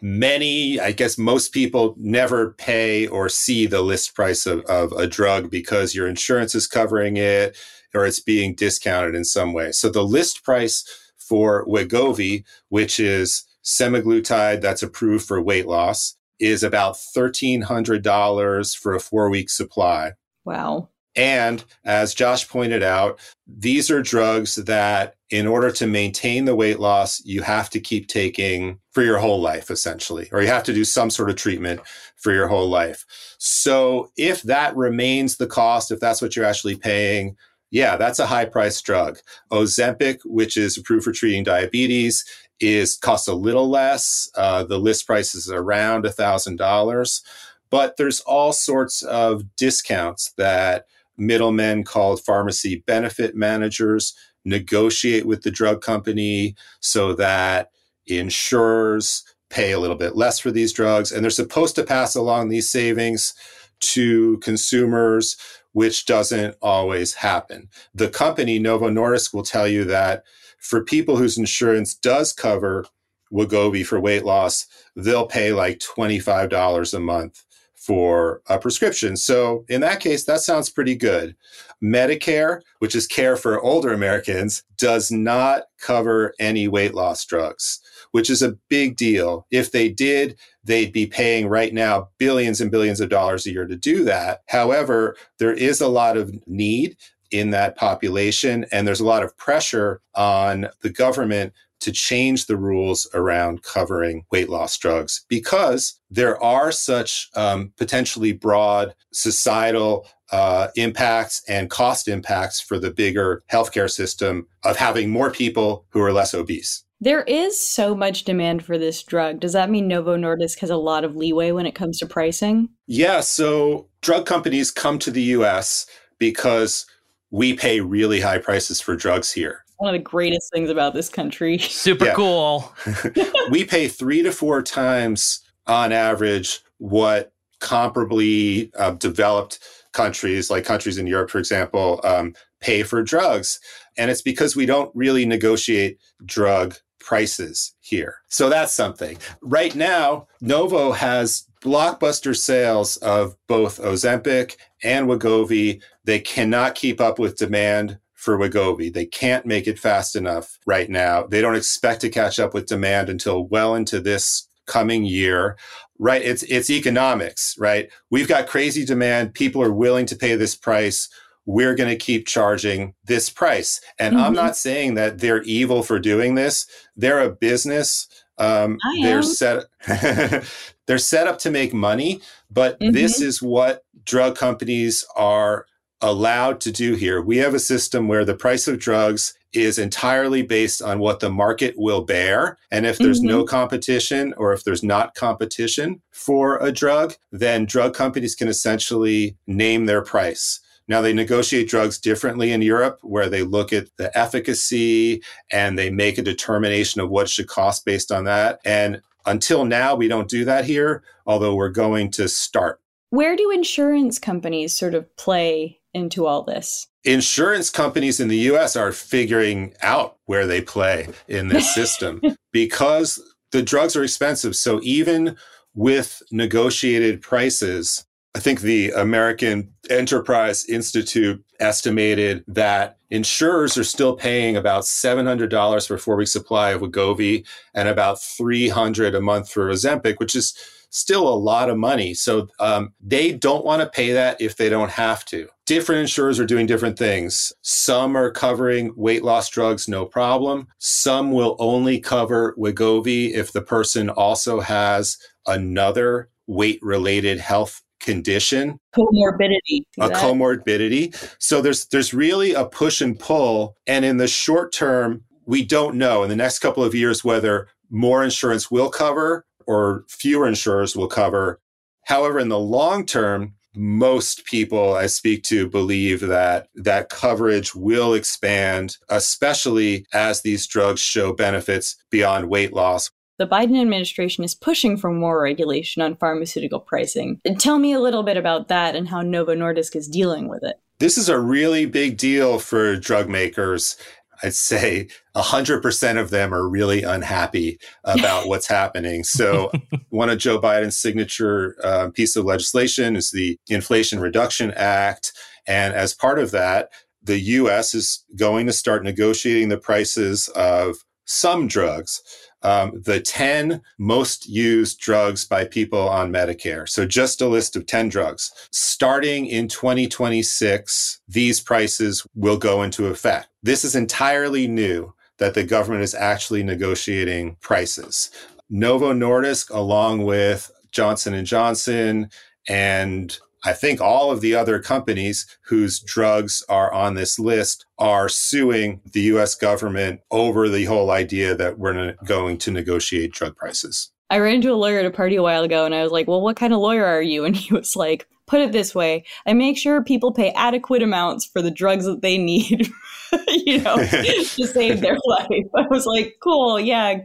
Many, 0.00 0.78
I 0.80 0.92
guess 0.92 1.18
most 1.18 1.52
people 1.52 1.94
never 1.98 2.52
pay 2.52 3.06
or 3.06 3.28
see 3.28 3.66
the 3.66 3.82
list 3.82 4.14
price 4.14 4.46
of, 4.46 4.60
of 4.62 4.92
a 4.92 5.06
drug 5.06 5.50
because 5.50 5.94
your 5.94 6.08
insurance 6.08 6.54
is 6.54 6.66
covering 6.66 7.16
it 7.16 7.56
or 7.94 8.06
it's 8.06 8.20
being 8.20 8.54
discounted 8.54 9.14
in 9.14 9.24
some 9.24 9.52
way. 9.52 9.72
So 9.72 9.88
the 9.88 10.04
list 10.04 10.44
price 10.44 10.84
for 11.16 11.66
Wegovy, 11.66 12.44
which 12.68 13.00
is 13.00 13.44
semaglutide 13.64 14.60
that's 14.60 14.82
approved 14.82 15.26
for 15.26 15.42
weight 15.42 15.66
loss, 15.66 16.16
is 16.40 16.62
about 16.62 16.94
$1,300 16.94 18.76
for 18.76 18.94
a 18.94 19.00
four 19.00 19.30
week 19.30 19.50
supply. 19.50 20.12
Wow. 20.44 20.88
And 21.18 21.64
as 21.84 22.14
Josh 22.14 22.48
pointed 22.48 22.84
out, 22.84 23.18
these 23.46 23.90
are 23.90 24.00
drugs 24.00 24.54
that, 24.54 25.16
in 25.30 25.48
order 25.48 25.72
to 25.72 25.86
maintain 25.86 26.44
the 26.44 26.54
weight 26.54 26.78
loss, 26.78 27.20
you 27.24 27.42
have 27.42 27.68
to 27.70 27.80
keep 27.80 28.06
taking 28.06 28.78
for 28.92 29.02
your 29.02 29.18
whole 29.18 29.40
life, 29.40 29.68
essentially, 29.68 30.28
or 30.30 30.40
you 30.40 30.46
have 30.46 30.62
to 30.62 30.72
do 30.72 30.84
some 30.84 31.10
sort 31.10 31.28
of 31.28 31.36
treatment 31.36 31.80
for 32.16 32.32
your 32.32 32.46
whole 32.46 32.68
life. 32.68 33.04
So, 33.38 34.12
if 34.16 34.42
that 34.42 34.76
remains 34.76 35.36
the 35.36 35.48
cost, 35.48 35.90
if 35.90 35.98
that's 35.98 36.22
what 36.22 36.36
you're 36.36 36.44
actually 36.44 36.76
paying, 36.76 37.36
yeah, 37.70 37.96
that's 37.96 38.18
a 38.18 38.26
high 38.26 38.46
price 38.46 38.80
drug. 38.80 39.18
Ozempic, 39.50 40.20
which 40.24 40.56
is 40.56 40.76
approved 40.76 41.04
for 41.04 41.12
treating 41.12 41.44
diabetes, 41.44 42.24
is 42.60 42.96
costs 42.96 43.28
a 43.28 43.34
little 43.34 43.68
less. 43.68 44.30
Uh, 44.34 44.64
the 44.64 44.78
list 44.78 45.06
price 45.06 45.34
is 45.34 45.50
around 45.50 46.06
a 46.06 46.10
thousand 46.12 46.56
dollars, 46.56 47.22
but 47.70 47.96
there's 47.96 48.20
all 48.20 48.52
sorts 48.52 49.02
of 49.02 49.54
discounts 49.56 50.32
that 50.36 50.86
middlemen 51.16 51.84
called 51.84 52.24
pharmacy 52.24 52.82
benefit 52.86 53.34
managers 53.34 54.14
negotiate 54.44 55.26
with 55.26 55.42
the 55.42 55.50
drug 55.50 55.82
company 55.82 56.54
so 56.80 57.12
that 57.12 57.70
insurers 58.06 59.24
pay 59.50 59.72
a 59.72 59.78
little 59.78 59.96
bit 59.96 60.16
less 60.16 60.38
for 60.38 60.50
these 60.50 60.72
drugs 60.72 61.10
and 61.10 61.22
they're 61.22 61.30
supposed 61.30 61.74
to 61.74 61.82
pass 61.82 62.14
along 62.14 62.48
these 62.48 62.70
savings 62.70 63.34
to 63.80 64.38
consumers 64.38 65.36
which 65.72 66.06
doesn't 66.06 66.56
always 66.62 67.14
happen 67.14 67.68
the 67.94 68.08
company 68.08 68.58
novo 68.58 68.88
nordisk 68.88 69.32
will 69.32 69.42
tell 69.42 69.68
you 69.68 69.84
that 69.84 70.24
for 70.58 70.84
people 70.84 71.16
whose 71.16 71.38
insurance 71.38 71.94
does 71.94 72.32
cover 72.32 72.84
Wegovy 73.32 73.84
for 73.84 74.00
weight 74.00 74.24
loss, 74.24 74.66
they'll 74.96 75.26
pay 75.26 75.52
like 75.52 75.78
$25 75.78 76.94
a 76.94 77.00
month 77.00 77.44
for 77.74 78.42
a 78.48 78.58
prescription. 78.58 79.16
So 79.16 79.64
in 79.68 79.80
that 79.82 80.00
case, 80.00 80.24
that 80.24 80.40
sounds 80.40 80.68
pretty 80.68 80.94
good. 80.94 81.36
Medicare, 81.82 82.60
which 82.80 82.94
is 82.94 83.06
care 83.06 83.36
for 83.36 83.60
older 83.62 83.92
Americans, 83.92 84.64
does 84.76 85.10
not 85.10 85.64
cover 85.80 86.34
any 86.38 86.68
weight 86.68 86.94
loss 86.94 87.24
drugs, 87.24 87.80
which 88.12 88.30
is 88.30 88.42
a 88.42 88.56
big 88.68 88.96
deal. 88.96 89.46
If 89.50 89.72
they 89.72 89.88
did, 89.88 90.38
they'd 90.64 90.92
be 90.92 91.06
paying 91.06 91.48
right 91.48 91.72
now 91.72 92.08
billions 92.18 92.60
and 92.60 92.70
billions 92.70 93.00
of 93.00 93.08
dollars 93.08 93.46
a 93.46 93.52
year 93.52 93.66
to 93.66 93.76
do 93.76 94.04
that. 94.04 94.40
However, 94.48 95.16
there 95.38 95.52
is 95.52 95.80
a 95.80 95.88
lot 95.88 96.16
of 96.16 96.32
need 96.46 96.96
in 97.30 97.50
that 97.50 97.76
population. 97.76 98.66
And 98.72 98.86
there's 98.86 99.00
a 99.00 99.06
lot 99.06 99.22
of 99.22 99.36
pressure 99.36 100.00
on 100.14 100.68
the 100.80 100.90
government 100.90 101.52
to 101.80 101.92
change 101.92 102.46
the 102.46 102.56
rules 102.56 103.08
around 103.14 103.62
covering 103.62 104.24
weight 104.32 104.48
loss 104.48 104.76
drugs 104.76 105.24
because 105.28 106.00
there 106.10 106.42
are 106.42 106.72
such 106.72 107.28
um, 107.36 107.72
potentially 107.76 108.32
broad 108.32 108.94
societal 109.12 110.06
uh, 110.32 110.68
impacts 110.74 111.42
and 111.48 111.70
cost 111.70 112.08
impacts 112.08 112.60
for 112.60 112.78
the 112.78 112.90
bigger 112.90 113.42
healthcare 113.50 113.90
system 113.90 114.46
of 114.64 114.76
having 114.76 115.08
more 115.08 115.30
people 115.30 115.86
who 115.90 116.00
are 116.00 116.12
less 116.12 116.34
obese. 116.34 116.84
There 117.00 117.22
is 117.22 117.58
so 117.58 117.94
much 117.94 118.24
demand 118.24 118.64
for 118.64 118.76
this 118.76 119.02
drug. 119.04 119.38
Does 119.38 119.52
that 119.52 119.70
mean 119.70 119.86
Novo 119.86 120.16
Nordisk 120.16 120.58
has 120.58 120.70
a 120.70 120.76
lot 120.76 121.04
of 121.04 121.14
leeway 121.14 121.52
when 121.52 121.64
it 121.64 121.76
comes 121.76 121.98
to 121.98 122.06
pricing? 122.06 122.70
Yeah. 122.88 123.20
So 123.20 123.88
drug 124.00 124.26
companies 124.26 124.72
come 124.72 124.98
to 125.00 125.10
the 125.12 125.22
US 125.22 125.86
because 126.18 126.86
we 127.30 127.54
pay 127.54 127.80
really 127.80 128.20
high 128.20 128.38
prices 128.38 128.80
for 128.80 128.96
drugs 128.96 129.30
here. 129.30 129.64
One 129.76 129.94
of 129.94 129.98
the 130.00 130.04
greatest 130.04 130.50
things 130.52 130.70
about 130.70 130.92
this 130.94 131.08
country. 131.08 131.58
Super 131.58 132.12
cool. 132.16 132.74
we 133.50 133.64
pay 133.64 133.86
three 133.86 134.22
to 134.22 134.32
four 134.32 134.60
times 134.60 135.40
on 135.68 135.92
average 135.92 136.60
what 136.78 137.32
comparably 137.60 138.70
uh, 138.76 138.90
developed 138.92 139.60
countries, 139.92 140.50
like 140.50 140.64
countries 140.64 140.98
in 140.98 141.06
Europe, 141.06 141.30
for 141.30 141.38
example, 141.38 142.00
um, 142.02 142.34
pay 142.60 142.82
for 142.82 143.04
drugs. 143.04 143.60
And 143.96 144.10
it's 144.10 144.22
because 144.22 144.56
we 144.56 144.66
don't 144.66 144.90
really 144.96 145.24
negotiate 145.24 145.98
drug 146.24 146.74
prices 147.08 147.74
here. 147.80 148.16
So 148.28 148.50
that's 148.50 148.74
something. 148.74 149.16
Right 149.40 149.74
now, 149.74 150.26
Novo 150.42 150.92
has 150.92 151.48
blockbuster 151.62 152.36
sales 152.36 152.98
of 152.98 153.34
both 153.46 153.80
Ozempic 153.80 154.56
and 154.82 155.08
Wegovy. 155.08 155.80
They 156.04 156.20
cannot 156.20 156.74
keep 156.74 157.00
up 157.00 157.18
with 157.18 157.38
demand 157.38 157.98
for 158.12 158.36
Wegovy. 158.36 158.92
They 158.92 159.06
can't 159.06 159.46
make 159.46 159.66
it 159.66 159.78
fast 159.78 160.16
enough 160.16 160.58
right 160.66 160.90
now. 160.90 161.22
They 161.22 161.40
don't 161.40 161.56
expect 161.56 162.02
to 162.02 162.10
catch 162.10 162.38
up 162.38 162.52
with 162.52 162.66
demand 162.66 163.08
until 163.08 163.46
well 163.46 163.74
into 163.74 164.00
this 164.00 164.46
coming 164.66 165.06
year. 165.06 165.56
Right? 165.98 166.20
It's 166.20 166.42
it's 166.42 166.68
economics, 166.68 167.54
right? 167.58 167.90
We've 168.10 168.28
got 168.28 168.48
crazy 168.48 168.84
demand. 168.84 169.32
People 169.32 169.62
are 169.62 169.72
willing 169.72 170.04
to 170.06 170.16
pay 170.16 170.36
this 170.36 170.54
price. 170.54 171.08
We're 171.48 171.74
going 171.74 171.88
to 171.88 171.96
keep 171.96 172.26
charging 172.26 172.92
this 173.06 173.30
price. 173.30 173.80
And 173.98 174.14
mm-hmm. 174.14 174.22
I'm 174.22 174.34
not 174.34 174.54
saying 174.54 174.94
that 174.94 175.18
they're 175.18 175.42
evil 175.44 175.82
for 175.82 175.98
doing 175.98 176.34
this. 176.34 176.66
They're 176.94 177.20
a 177.20 177.30
business. 177.30 178.06
Um, 178.36 178.76
they're 179.00 179.22
set 179.22 179.64
they're 180.86 180.98
set 180.98 181.26
up 181.26 181.38
to 181.38 181.50
make 181.50 181.72
money, 181.72 182.20
but 182.50 182.78
mm-hmm. 182.78 182.92
this 182.92 183.22
is 183.22 183.40
what 183.40 183.82
drug 184.04 184.36
companies 184.36 185.06
are 185.16 185.64
allowed 186.02 186.60
to 186.60 186.70
do 186.70 186.94
here. 186.94 187.22
We 187.22 187.38
have 187.38 187.54
a 187.54 187.58
system 187.58 188.08
where 188.08 188.26
the 188.26 188.36
price 188.36 188.68
of 188.68 188.78
drugs 188.78 189.32
is 189.54 189.78
entirely 189.78 190.42
based 190.42 190.82
on 190.82 190.98
what 190.98 191.20
the 191.20 191.30
market 191.30 191.74
will 191.78 192.02
bear. 192.02 192.58
And 192.70 192.84
if 192.84 192.98
there's 192.98 193.20
mm-hmm. 193.20 193.28
no 193.28 193.44
competition 193.44 194.34
or 194.36 194.52
if 194.52 194.64
there's 194.64 194.82
not 194.82 195.14
competition 195.14 196.02
for 196.10 196.58
a 196.58 196.70
drug, 196.70 197.14
then 197.32 197.64
drug 197.64 197.94
companies 197.94 198.34
can 198.34 198.48
essentially 198.48 199.38
name 199.46 199.86
their 199.86 200.02
price. 200.02 200.60
Now, 200.88 201.02
they 201.02 201.12
negotiate 201.12 201.68
drugs 201.68 201.98
differently 201.98 202.50
in 202.50 202.62
Europe, 202.62 202.98
where 203.02 203.28
they 203.28 203.42
look 203.42 203.72
at 203.72 203.88
the 203.98 204.16
efficacy 204.16 205.22
and 205.52 205.78
they 205.78 205.90
make 205.90 206.16
a 206.18 206.22
determination 206.22 207.00
of 207.00 207.10
what 207.10 207.28
should 207.28 207.46
cost 207.46 207.84
based 207.84 208.10
on 208.10 208.24
that. 208.24 208.60
And 208.64 209.02
until 209.26 209.64
now, 209.66 209.94
we 209.94 210.08
don't 210.08 210.28
do 210.28 210.44
that 210.46 210.64
here, 210.64 211.02
although 211.26 211.54
we're 211.54 211.68
going 211.68 212.10
to 212.12 212.28
start. 212.28 212.80
Where 213.10 213.36
do 213.36 213.50
insurance 213.50 214.18
companies 214.18 214.76
sort 214.76 214.94
of 214.94 215.14
play 215.16 215.80
into 215.94 216.26
all 216.26 216.42
this? 216.42 216.86
Insurance 217.04 217.70
companies 217.70 218.20
in 218.20 218.28
the 218.28 218.38
US 218.50 218.76
are 218.76 218.92
figuring 218.92 219.74
out 219.82 220.16
where 220.26 220.46
they 220.46 220.60
play 220.60 221.08
in 221.26 221.48
this 221.48 221.74
system 221.74 222.20
because 222.52 223.22
the 223.52 223.62
drugs 223.62 223.96
are 223.96 224.04
expensive. 224.04 224.56
So 224.56 224.80
even 224.82 225.36
with 225.74 226.22
negotiated 226.30 227.22
prices, 227.22 228.04
I 228.34 228.40
think 228.40 228.60
the 228.60 228.90
American 228.90 229.72
Enterprise 229.90 230.66
Institute 230.66 231.42
estimated 231.60 232.44
that 232.46 232.98
insurers 233.10 233.76
are 233.76 233.84
still 233.84 234.14
paying 234.14 234.56
about 234.56 234.84
$700 234.84 235.88
for 235.88 235.94
a 235.94 235.98
four 235.98 236.16
week 236.16 236.28
supply 236.28 236.70
of 236.70 236.82
Wegovy 236.82 237.46
and 237.74 237.88
about 237.88 238.22
300 238.22 239.14
a 239.14 239.20
month 239.20 239.50
for 239.50 239.70
Ozempic, 239.70 240.18
which 240.18 240.36
is 240.36 240.54
still 240.90 241.28
a 241.28 241.34
lot 241.34 241.68
of 241.68 241.76
money. 241.76 242.14
So 242.14 242.48
um, 242.60 242.92
they 243.00 243.32
don't 243.32 243.64
want 243.64 243.82
to 243.82 243.88
pay 243.88 244.12
that 244.12 244.40
if 244.40 244.56
they 244.56 244.68
don't 244.68 244.90
have 244.90 245.24
to. 245.26 245.48
Different 245.66 246.00
insurers 246.00 246.40
are 246.40 246.46
doing 246.46 246.66
different 246.66 246.98
things. 246.98 247.52
Some 247.62 248.16
are 248.16 248.30
covering 248.30 248.92
weight 248.96 249.22
loss 249.22 249.48
drugs, 249.50 249.88
no 249.88 250.06
problem. 250.06 250.68
Some 250.78 251.32
will 251.32 251.56
only 251.58 252.00
cover 252.00 252.54
Wegovy 252.58 253.32
if 253.32 253.52
the 253.52 253.62
person 253.62 254.08
also 254.08 254.60
has 254.60 255.18
another 255.46 256.30
weight 256.46 256.78
related 256.82 257.38
health 257.38 257.82
condition. 258.00 258.78
Comorbidity. 258.94 259.82
A 259.98 260.08
comorbidity. 260.10 261.14
So 261.38 261.60
there's 261.60 261.86
there's 261.86 262.14
really 262.14 262.54
a 262.54 262.64
push 262.64 263.00
and 263.00 263.18
pull 263.18 263.76
and 263.86 264.04
in 264.04 264.16
the 264.16 264.28
short 264.28 264.72
term 264.72 265.22
we 265.46 265.64
don't 265.64 265.96
know. 265.96 266.22
In 266.22 266.28
the 266.28 266.36
next 266.36 266.58
couple 266.58 266.84
of 266.84 266.94
years 266.94 267.24
whether 267.24 267.68
more 267.90 268.22
insurance 268.22 268.70
will 268.70 268.90
cover 268.90 269.46
or 269.66 270.04
fewer 270.08 270.46
insurers 270.46 270.96
will 270.96 271.08
cover. 271.08 271.60
However 272.04 272.38
in 272.38 272.48
the 272.48 272.58
long 272.58 273.06
term 273.06 273.54
most 273.74 274.44
people 274.44 274.94
I 274.94 275.06
speak 275.06 275.44
to 275.44 275.68
believe 275.68 276.20
that 276.20 276.68
that 276.74 277.10
coverage 277.10 277.74
will 277.74 278.14
expand, 278.14 278.96
especially 279.08 280.04
as 280.12 280.42
these 280.42 280.66
drugs 280.66 281.00
show 281.00 281.32
benefits 281.32 281.96
beyond 282.10 282.48
weight 282.48 282.72
loss, 282.72 283.10
the 283.38 283.46
Biden 283.46 283.80
administration 283.80 284.44
is 284.44 284.54
pushing 284.54 284.96
for 284.96 285.10
more 285.10 285.40
regulation 285.40 286.02
on 286.02 286.16
pharmaceutical 286.16 286.80
pricing. 286.80 287.40
And 287.44 287.58
tell 287.58 287.78
me 287.78 287.92
a 287.92 288.00
little 288.00 288.24
bit 288.24 288.36
about 288.36 288.68
that 288.68 288.96
and 288.96 289.08
how 289.08 289.22
Novo 289.22 289.54
Nordisk 289.54 289.94
is 289.96 290.08
dealing 290.08 290.48
with 290.48 290.64
it. 290.64 290.80
This 290.98 291.16
is 291.16 291.28
a 291.28 291.38
really 291.38 291.86
big 291.86 292.16
deal 292.16 292.58
for 292.58 292.96
drug 292.96 293.28
makers. 293.28 293.96
I'd 294.42 294.54
say 294.54 295.08
100% 295.36 296.20
of 296.20 296.30
them 296.30 296.52
are 296.52 296.68
really 296.68 297.02
unhappy 297.04 297.78
about 298.04 298.48
what's 298.48 298.66
happening. 298.68 299.24
So, 299.24 299.70
one 300.10 300.30
of 300.30 300.38
Joe 300.38 300.60
Biden's 300.60 300.96
signature 300.96 301.76
uh, 301.82 302.10
piece 302.10 302.34
of 302.36 302.44
legislation 302.44 303.16
is 303.16 303.30
the 303.30 303.58
Inflation 303.68 304.20
Reduction 304.20 304.72
Act. 304.72 305.32
And 305.66 305.94
as 305.94 306.14
part 306.14 306.38
of 306.38 306.50
that, 306.52 306.90
the 307.22 307.38
US 307.38 307.94
is 307.94 308.24
going 308.36 308.66
to 308.66 308.72
start 308.72 309.04
negotiating 309.04 309.68
the 309.68 309.78
prices 309.78 310.48
of 310.48 310.96
some 311.24 311.68
drugs 311.68 312.22
um, 312.62 313.00
the 313.04 313.20
10 313.20 313.80
most 313.98 314.48
used 314.48 314.98
drugs 315.00 315.44
by 315.44 315.64
people 315.64 316.08
on 316.08 316.32
Medicare. 316.32 316.88
So 316.88 317.06
just 317.06 317.40
a 317.40 317.46
list 317.46 317.76
of 317.76 317.86
10 317.86 318.08
drugs. 318.08 318.52
Starting 318.70 319.46
in 319.46 319.68
2026, 319.68 321.20
these 321.28 321.60
prices 321.60 322.26
will 322.34 322.58
go 322.58 322.82
into 322.82 323.06
effect. 323.06 323.48
This 323.62 323.84
is 323.84 323.94
entirely 323.94 324.66
new 324.66 325.14
that 325.38 325.54
the 325.54 325.64
government 325.64 326.02
is 326.02 326.14
actually 326.14 326.62
negotiating 326.62 327.56
prices. 327.60 328.30
Novo 328.68 329.12
Nordisk, 329.12 329.70
along 329.70 330.24
with 330.24 330.70
Johnson 330.90 331.44
& 331.44 331.46
Johnson 331.46 332.30
and 332.68 333.38
I 333.64 333.72
think 333.72 334.00
all 334.00 334.30
of 334.30 334.40
the 334.40 334.54
other 334.54 334.80
companies 334.80 335.46
whose 335.66 336.00
drugs 336.00 336.62
are 336.68 336.92
on 336.92 337.14
this 337.14 337.38
list 337.38 337.86
are 337.98 338.28
suing 338.28 339.00
the 339.12 339.22
US 339.22 339.54
government 339.54 340.20
over 340.30 340.68
the 340.68 340.84
whole 340.84 341.10
idea 341.10 341.54
that 341.54 341.78
we're 341.78 342.14
going 342.24 342.58
to 342.58 342.70
negotiate 342.70 343.32
drug 343.32 343.56
prices. 343.56 344.10
I 344.30 344.38
ran 344.38 344.56
into 344.56 344.72
a 344.72 344.74
lawyer 344.74 344.98
at 344.98 345.06
a 345.06 345.10
party 345.10 345.36
a 345.36 345.42
while 345.42 345.62
ago 345.62 345.84
and 345.84 345.94
I 345.94 346.02
was 346.02 346.12
like, 346.12 346.28
Well, 346.28 346.40
what 346.40 346.56
kind 346.56 346.72
of 346.72 346.80
lawyer 346.80 347.04
are 347.04 347.22
you? 347.22 347.44
And 347.48 347.56
he 347.56 347.74
was 347.74 347.96
like, 347.96 348.28
Put 348.46 348.60
it 348.60 348.72
this 348.72 348.94
way 348.94 349.24
I 349.46 349.52
make 349.52 349.76
sure 349.76 350.02
people 350.02 350.32
pay 350.32 350.50
adequate 350.52 351.02
amounts 351.02 351.44
for 351.44 351.60
the 351.60 351.70
drugs 351.70 352.04
that 352.04 352.22
they 352.22 352.38
need, 352.38 352.90
you 353.48 353.80
know, 353.80 353.96
to 354.06 354.66
save 354.66 355.00
their 355.00 355.18
life. 355.24 355.66
I 355.76 355.86
was 355.90 356.06
like, 356.06 356.36
Cool, 356.40 356.78
yeah, 356.78 357.20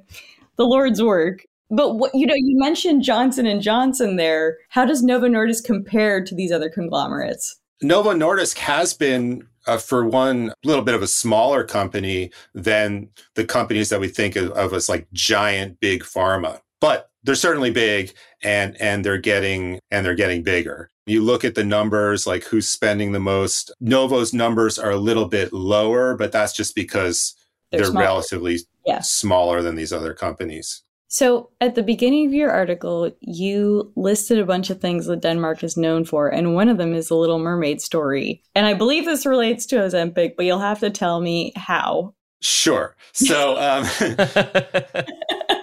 the 0.55 0.65
Lord's 0.65 1.01
work. 1.01 1.45
But 1.75 1.95
what 1.95 2.11
you 2.13 2.27
know, 2.27 2.35
you 2.35 2.57
mentioned 2.59 3.03
Johnson 3.03 3.47
and 3.47 3.61
Johnson 3.61 4.15
there. 4.15 4.57
How 4.69 4.85
does 4.85 5.01
Novo 5.01 5.27
Nordisk 5.27 5.63
compare 5.63 6.23
to 6.23 6.35
these 6.35 6.51
other 6.51 6.69
conglomerates? 6.69 7.59
Novo 7.81 8.11
Nordisk 8.11 8.57
has 8.59 8.93
been 8.93 9.47
uh, 9.65 9.77
for 9.77 10.05
one 10.05 10.49
a 10.49 10.67
little 10.67 10.83
bit 10.83 10.93
of 10.93 11.01
a 11.01 11.07
smaller 11.07 11.63
company 11.63 12.31
than 12.53 13.09
the 13.35 13.45
companies 13.45 13.89
that 13.89 13.99
we 13.99 14.07
think 14.07 14.35
of, 14.35 14.51
of 14.51 14.73
as 14.73 14.87
like 14.87 15.07
giant 15.13 15.79
big 15.79 16.03
pharma. 16.03 16.59
But 16.79 17.09
they're 17.23 17.35
certainly 17.35 17.71
big 17.71 18.13
and 18.43 18.79
and 18.79 19.03
they're 19.03 19.17
getting 19.17 19.79
and 19.89 20.05
they're 20.05 20.15
getting 20.15 20.43
bigger. 20.43 20.89
You 21.07 21.23
look 21.23 21.43
at 21.43 21.55
the 21.55 21.63
numbers 21.63 22.27
like 22.27 22.43
who's 22.43 22.69
spending 22.69 23.13
the 23.13 23.19
most. 23.19 23.73
Novo's 23.81 24.33
numbers 24.33 24.77
are 24.77 24.91
a 24.91 24.97
little 24.97 25.27
bit 25.27 25.51
lower, 25.51 26.15
but 26.15 26.31
that's 26.31 26.53
just 26.53 26.75
because 26.75 27.35
they're, 27.71 27.81
they're 27.81 27.91
relatively 27.91 28.59
yeah. 28.85 28.99
smaller 28.99 29.63
than 29.63 29.75
these 29.75 29.91
other 29.91 30.13
companies. 30.13 30.82
So, 31.13 31.51
at 31.61 31.75
the 31.75 31.83
beginning 31.83 32.25
of 32.25 32.33
your 32.33 32.49
article, 32.49 33.11
you 33.19 33.93
listed 33.95 34.39
a 34.39 34.47
bunch 34.47 34.71
of 34.71 34.81
things 34.81 35.05
that 35.05 35.21
Denmark 35.21 35.63
is 35.63 35.77
known 35.77 36.05
for, 36.05 36.27
and 36.27 36.55
one 36.55 36.69
of 36.69 36.79
them 36.79 36.95
is 36.95 37.09
the 37.09 37.15
Little 37.15 37.37
Mermaid 37.37 37.81
story. 37.81 38.41
And 38.55 38.65
I 38.65 38.73
believe 38.73 39.05
this 39.05 39.23
relates 39.23 39.67
to 39.67 39.75
Ozempic, 39.75 40.35
but 40.35 40.47
you'll 40.47 40.57
have 40.57 40.79
to 40.79 40.89
tell 40.89 41.21
me 41.21 41.53
how. 41.55 42.15
Sure. 42.41 42.95
So, 43.11 43.51
um, 43.59 43.83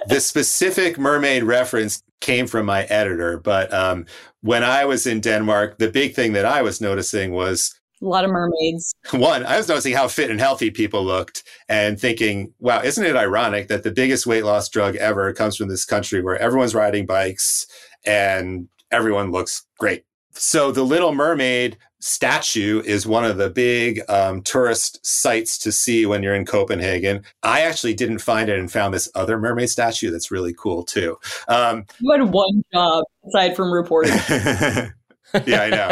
the 0.06 0.20
specific 0.20 0.96
mermaid 0.96 1.42
reference 1.42 2.00
came 2.20 2.46
from 2.46 2.64
my 2.64 2.84
editor, 2.84 3.36
but 3.36 3.74
um, 3.74 4.06
when 4.42 4.62
I 4.62 4.84
was 4.84 5.04
in 5.04 5.20
Denmark, 5.20 5.78
the 5.78 5.90
big 5.90 6.14
thing 6.14 6.32
that 6.34 6.44
I 6.44 6.62
was 6.62 6.80
noticing 6.80 7.32
was 7.32 7.74
a 8.02 8.06
lot 8.06 8.24
of 8.24 8.30
mermaids. 8.30 8.94
One, 9.10 9.44
I 9.44 9.56
was 9.56 9.68
noticing 9.68 9.94
how 9.94 10.08
fit 10.08 10.30
and 10.30 10.40
healthy 10.40 10.70
people 10.70 11.04
looked 11.04 11.42
and 11.68 12.00
thinking, 12.00 12.52
wow, 12.58 12.80
isn't 12.82 13.04
it 13.04 13.16
ironic 13.16 13.68
that 13.68 13.82
the 13.82 13.90
biggest 13.90 14.26
weight 14.26 14.44
loss 14.44 14.68
drug 14.68 14.96
ever 14.96 15.32
comes 15.32 15.56
from 15.56 15.68
this 15.68 15.84
country 15.84 16.22
where 16.22 16.38
everyone's 16.38 16.74
riding 16.74 17.06
bikes 17.06 17.66
and 18.04 18.68
everyone 18.90 19.30
looks 19.32 19.66
great? 19.78 20.04
So 20.32 20.72
the 20.72 20.84
Little 20.84 21.12
Mermaid 21.12 21.76
statue 21.98 22.80
is 22.86 23.06
one 23.06 23.24
of 23.24 23.36
the 23.36 23.50
big 23.50 24.00
um, 24.08 24.42
tourist 24.42 25.04
sites 25.04 25.58
to 25.58 25.70
see 25.70 26.06
when 26.06 26.22
you're 26.22 26.34
in 26.34 26.46
Copenhagen. 26.46 27.22
I 27.42 27.62
actually 27.62 27.94
didn't 27.94 28.20
find 28.20 28.48
it 28.48 28.58
and 28.58 28.72
found 28.72 28.94
this 28.94 29.10
other 29.14 29.38
mermaid 29.38 29.68
statue 29.68 30.10
that's 30.10 30.30
really 30.30 30.54
cool 30.54 30.82
too. 30.82 31.18
Um, 31.48 31.84
you 31.98 32.10
had 32.12 32.32
one 32.32 32.62
job 32.72 33.04
aside 33.28 33.54
from 33.54 33.70
reporting. 33.70 34.14
yeah, 35.46 35.62
I 35.62 35.70
know. 35.70 35.88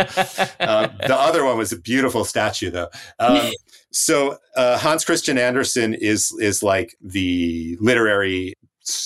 Um, 0.60 0.90
the 1.06 1.16
other 1.16 1.44
one 1.44 1.58
was 1.58 1.72
a 1.72 1.78
beautiful 1.78 2.24
statue, 2.24 2.70
though. 2.70 2.88
Um, 3.18 3.52
so 3.92 4.38
uh, 4.56 4.78
Hans 4.78 5.04
Christian 5.04 5.38
Andersen 5.38 5.94
is 5.94 6.34
is 6.40 6.62
like 6.62 6.96
the 7.00 7.76
literary 7.80 8.54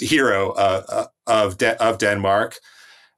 hero 0.01 0.53
uh, 0.53 0.83
uh, 0.88 1.07
of 1.27 1.59
De- 1.59 1.83
of 1.83 1.99
Denmark. 1.99 2.57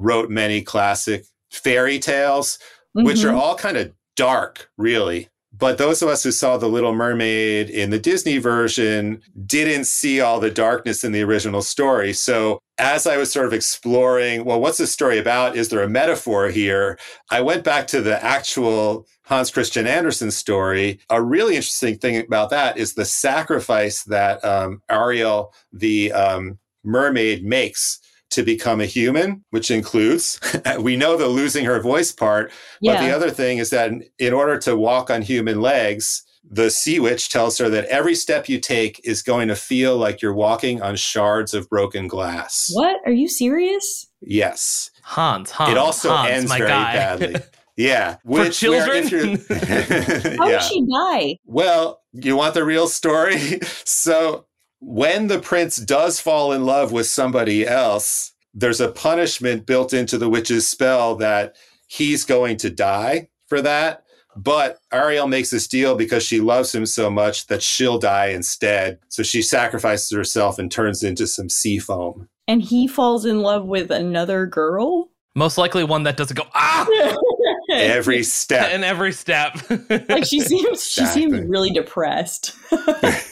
Wrote 0.00 0.28
many 0.28 0.60
classic 0.60 1.24
fairy 1.52 2.00
tales, 2.00 2.58
mm-hmm. 2.96 3.06
which 3.06 3.24
are 3.24 3.28
mm-hmm. 3.28 3.38
all 3.38 3.54
kind 3.54 3.76
of 3.76 3.92
dark, 4.16 4.70
really. 4.76 5.28
But 5.56 5.78
those 5.78 6.02
of 6.02 6.08
us 6.08 6.24
who 6.24 6.32
saw 6.32 6.56
The 6.56 6.68
Little 6.68 6.94
Mermaid 6.94 7.70
in 7.70 7.90
the 7.90 7.98
Disney 7.98 8.38
version 8.38 9.20
didn't 9.46 9.84
see 9.84 10.20
all 10.20 10.40
the 10.40 10.50
darkness 10.50 11.04
in 11.04 11.12
the 11.12 11.22
original 11.22 11.62
story. 11.62 12.12
So 12.12 12.58
as 12.78 13.06
I 13.06 13.16
was 13.16 13.32
sort 13.32 13.46
of 13.46 13.52
exploring, 13.52 14.44
well, 14.44 14.60
what's 14.60 14.78
the 14.78 14.86
story 14.86 15.18
about? 15.18 15.56
Is 15.56 15.68
there 15.68 15.82
a 15.82 15.88
metaphor 15.88 16.48
here? 16.48 16.98
I 17.30 17.40
went 17.40 17.62
back 17.62 17.86
to 17.88 18.00
the 18.00 18.22
actual 18.22 19.06
Hans 19.26 19.50
Christian 19.50 19.86
Andersen 19.86 20.32
story. 20.32 20.98
A 21.08 21.22
really 21.22 21.54
interesting 21.54 21.98
thing 21.98 22.16
about 22.16 22.50
that 22.50 22.76
is 22.76 22.94
the 22.94 23.04
sacrifice 23.04 24.02
that 24.04 24.44
um, 24.44 24.82
Ariel, 24.90 25.54
the 25.72 26.12
um, 26.12 26.58
mermaid, 26.82 27.44
makes 27.44 28.00
to 28.30 28.42
become 28.42 28.80
a 28.80 28.86
human, 28.86 29.44
which 29.50 29.70
includes, 29.70 30.40
we 30.80 30.96
know 30.96 31.16
the 31.16 31.28
losing 31.28 31.64
her 31.64 31.80
voice 31.80 32.12
part. 32.12 32.50
But 32.82 33.00
the 33.00 33.10
other 33.10 33.30
thing 33.30 33.58
is 33.58 33.70
that 33.70 33.92
in 34.18 34.32
order 34.32 34.58
to 34.60 34.76
walk 34.76 35.10
on 35.10 35.22
human 35.22 35.60
legs, 35.60 36.24
the 36.48 36.70
sea 36.70 37.00
witch 37.00 37.30
tells 37.30 37.56
her 37.58 37.68
that 37.70 37.86
every 37.86 38.14
step 38.14 38.48
you 38.48 38.60
take 38.60 39.00
is 39.04 39.22
going 39.22 39.48
to 39.48 39.56
feel 39.56 39.96
like 39.96 40.20
you're 40.20 40.34
walking 40.34 40.82
on 40.82 40.96
shards 40.96 41.54
of 41.54 41.68
broken 41.70 42.06
glass. 42.06 42.68
What? 42.72 43.00
Are 43.06 43.12
you 43.12 43.28
serious? 43.28 44.06
Yes. 44.20 44.90
Hans, 45.02 45.50
Hans. 45.50 45.70
It 45.70 45.78
also 45.78 46.10
Hans, 46.10 46.30
ends 46.30 46.52
very 46.54 46.68
guy. 46.68 46.94
badly. 46.94 47.36
Yeah. 47.76 48.18
For 48.24 48.50
children? 48.50 49.08
How 49.08 50.46
did 50.46 50.62
she 50.68 50.86
die? 50.86 51.38
Well, 51.44 52.00
you 52.12 52.36
want 52.36 52.54
the 52.54 52.64
real 52.64 52.86
story? 52.86 53.58
so 53.84 54.46
when 54.86 55.28
the 55.28 55.38
prince 55.38 55.76
does 55.76 56.20
fall 56.20 56.52
in 56.52 56.66
love 56.66 56.92
with 56.92 57.06
somebody 57.06 57.66
else, 57.66 58.32
there's 58.52 58.80
a 58.80 58.92
punishment 58.92 59.66
built 59.66 59.94
into 59.94 60.18
the 60.18 60.28
witch's 60.28 60.68
spell 60.68 61.16
that 61.16 61.56
he's 61.86 62.24
going 62.24 62.58
to 62.58 62.70
die 62.70 63.28
for 63.46 63.62
that. 63.62 64.04
But 64.36 64.78
Ariel 64.92 65.26
makes 65.26 65.50
this 65.50 65.68
deal 65.68 65.94
because 65.94 66.22
she 66.22 66.40
loves 66.40 66.74
him 66.74 66.86
so 66.86 67.08
much 67.08 67.46
that 67.46 67.62
she'll 67.62 67.98
die 67.98 68.28
instead. 68.28 68.98
So 69.08 69.22
she 69.22 69.42
sacrifices 69.42 70.10
herself 70.10 70.58
and 70.58 70.70
turns 70.70 71.02
into 71.02 71.26
some 71.26 71.48
sea 71.48 71.78
foam. 71.78 72.28
And 72.46 72.60
he 72.60 72.86
falls 72.86 73.24
in 73.24 73.40
love 73.40 73.64
with 73.64 73.90
another 73.90 74.44
girl? 74.44 75.08
Most 75.34 75.58
likely 75.58 75.82
one 75.84 76.04
that 76.04 76.16
doesn't 76.16 76.36
go 76.36 76.44
ah 76.54 76.86
Every 77.70 78.22
step. 78.22 78.72
in 78.72 78.84
every 78.84 79.12
step. 79.12 79.56
like 80.08 80.24
she 80.26 80.40
seems 80.40 80.84
she 80.88 81.04
seems 81.06 81.40
really 81.48 81.70
depressed. 81.70 82.54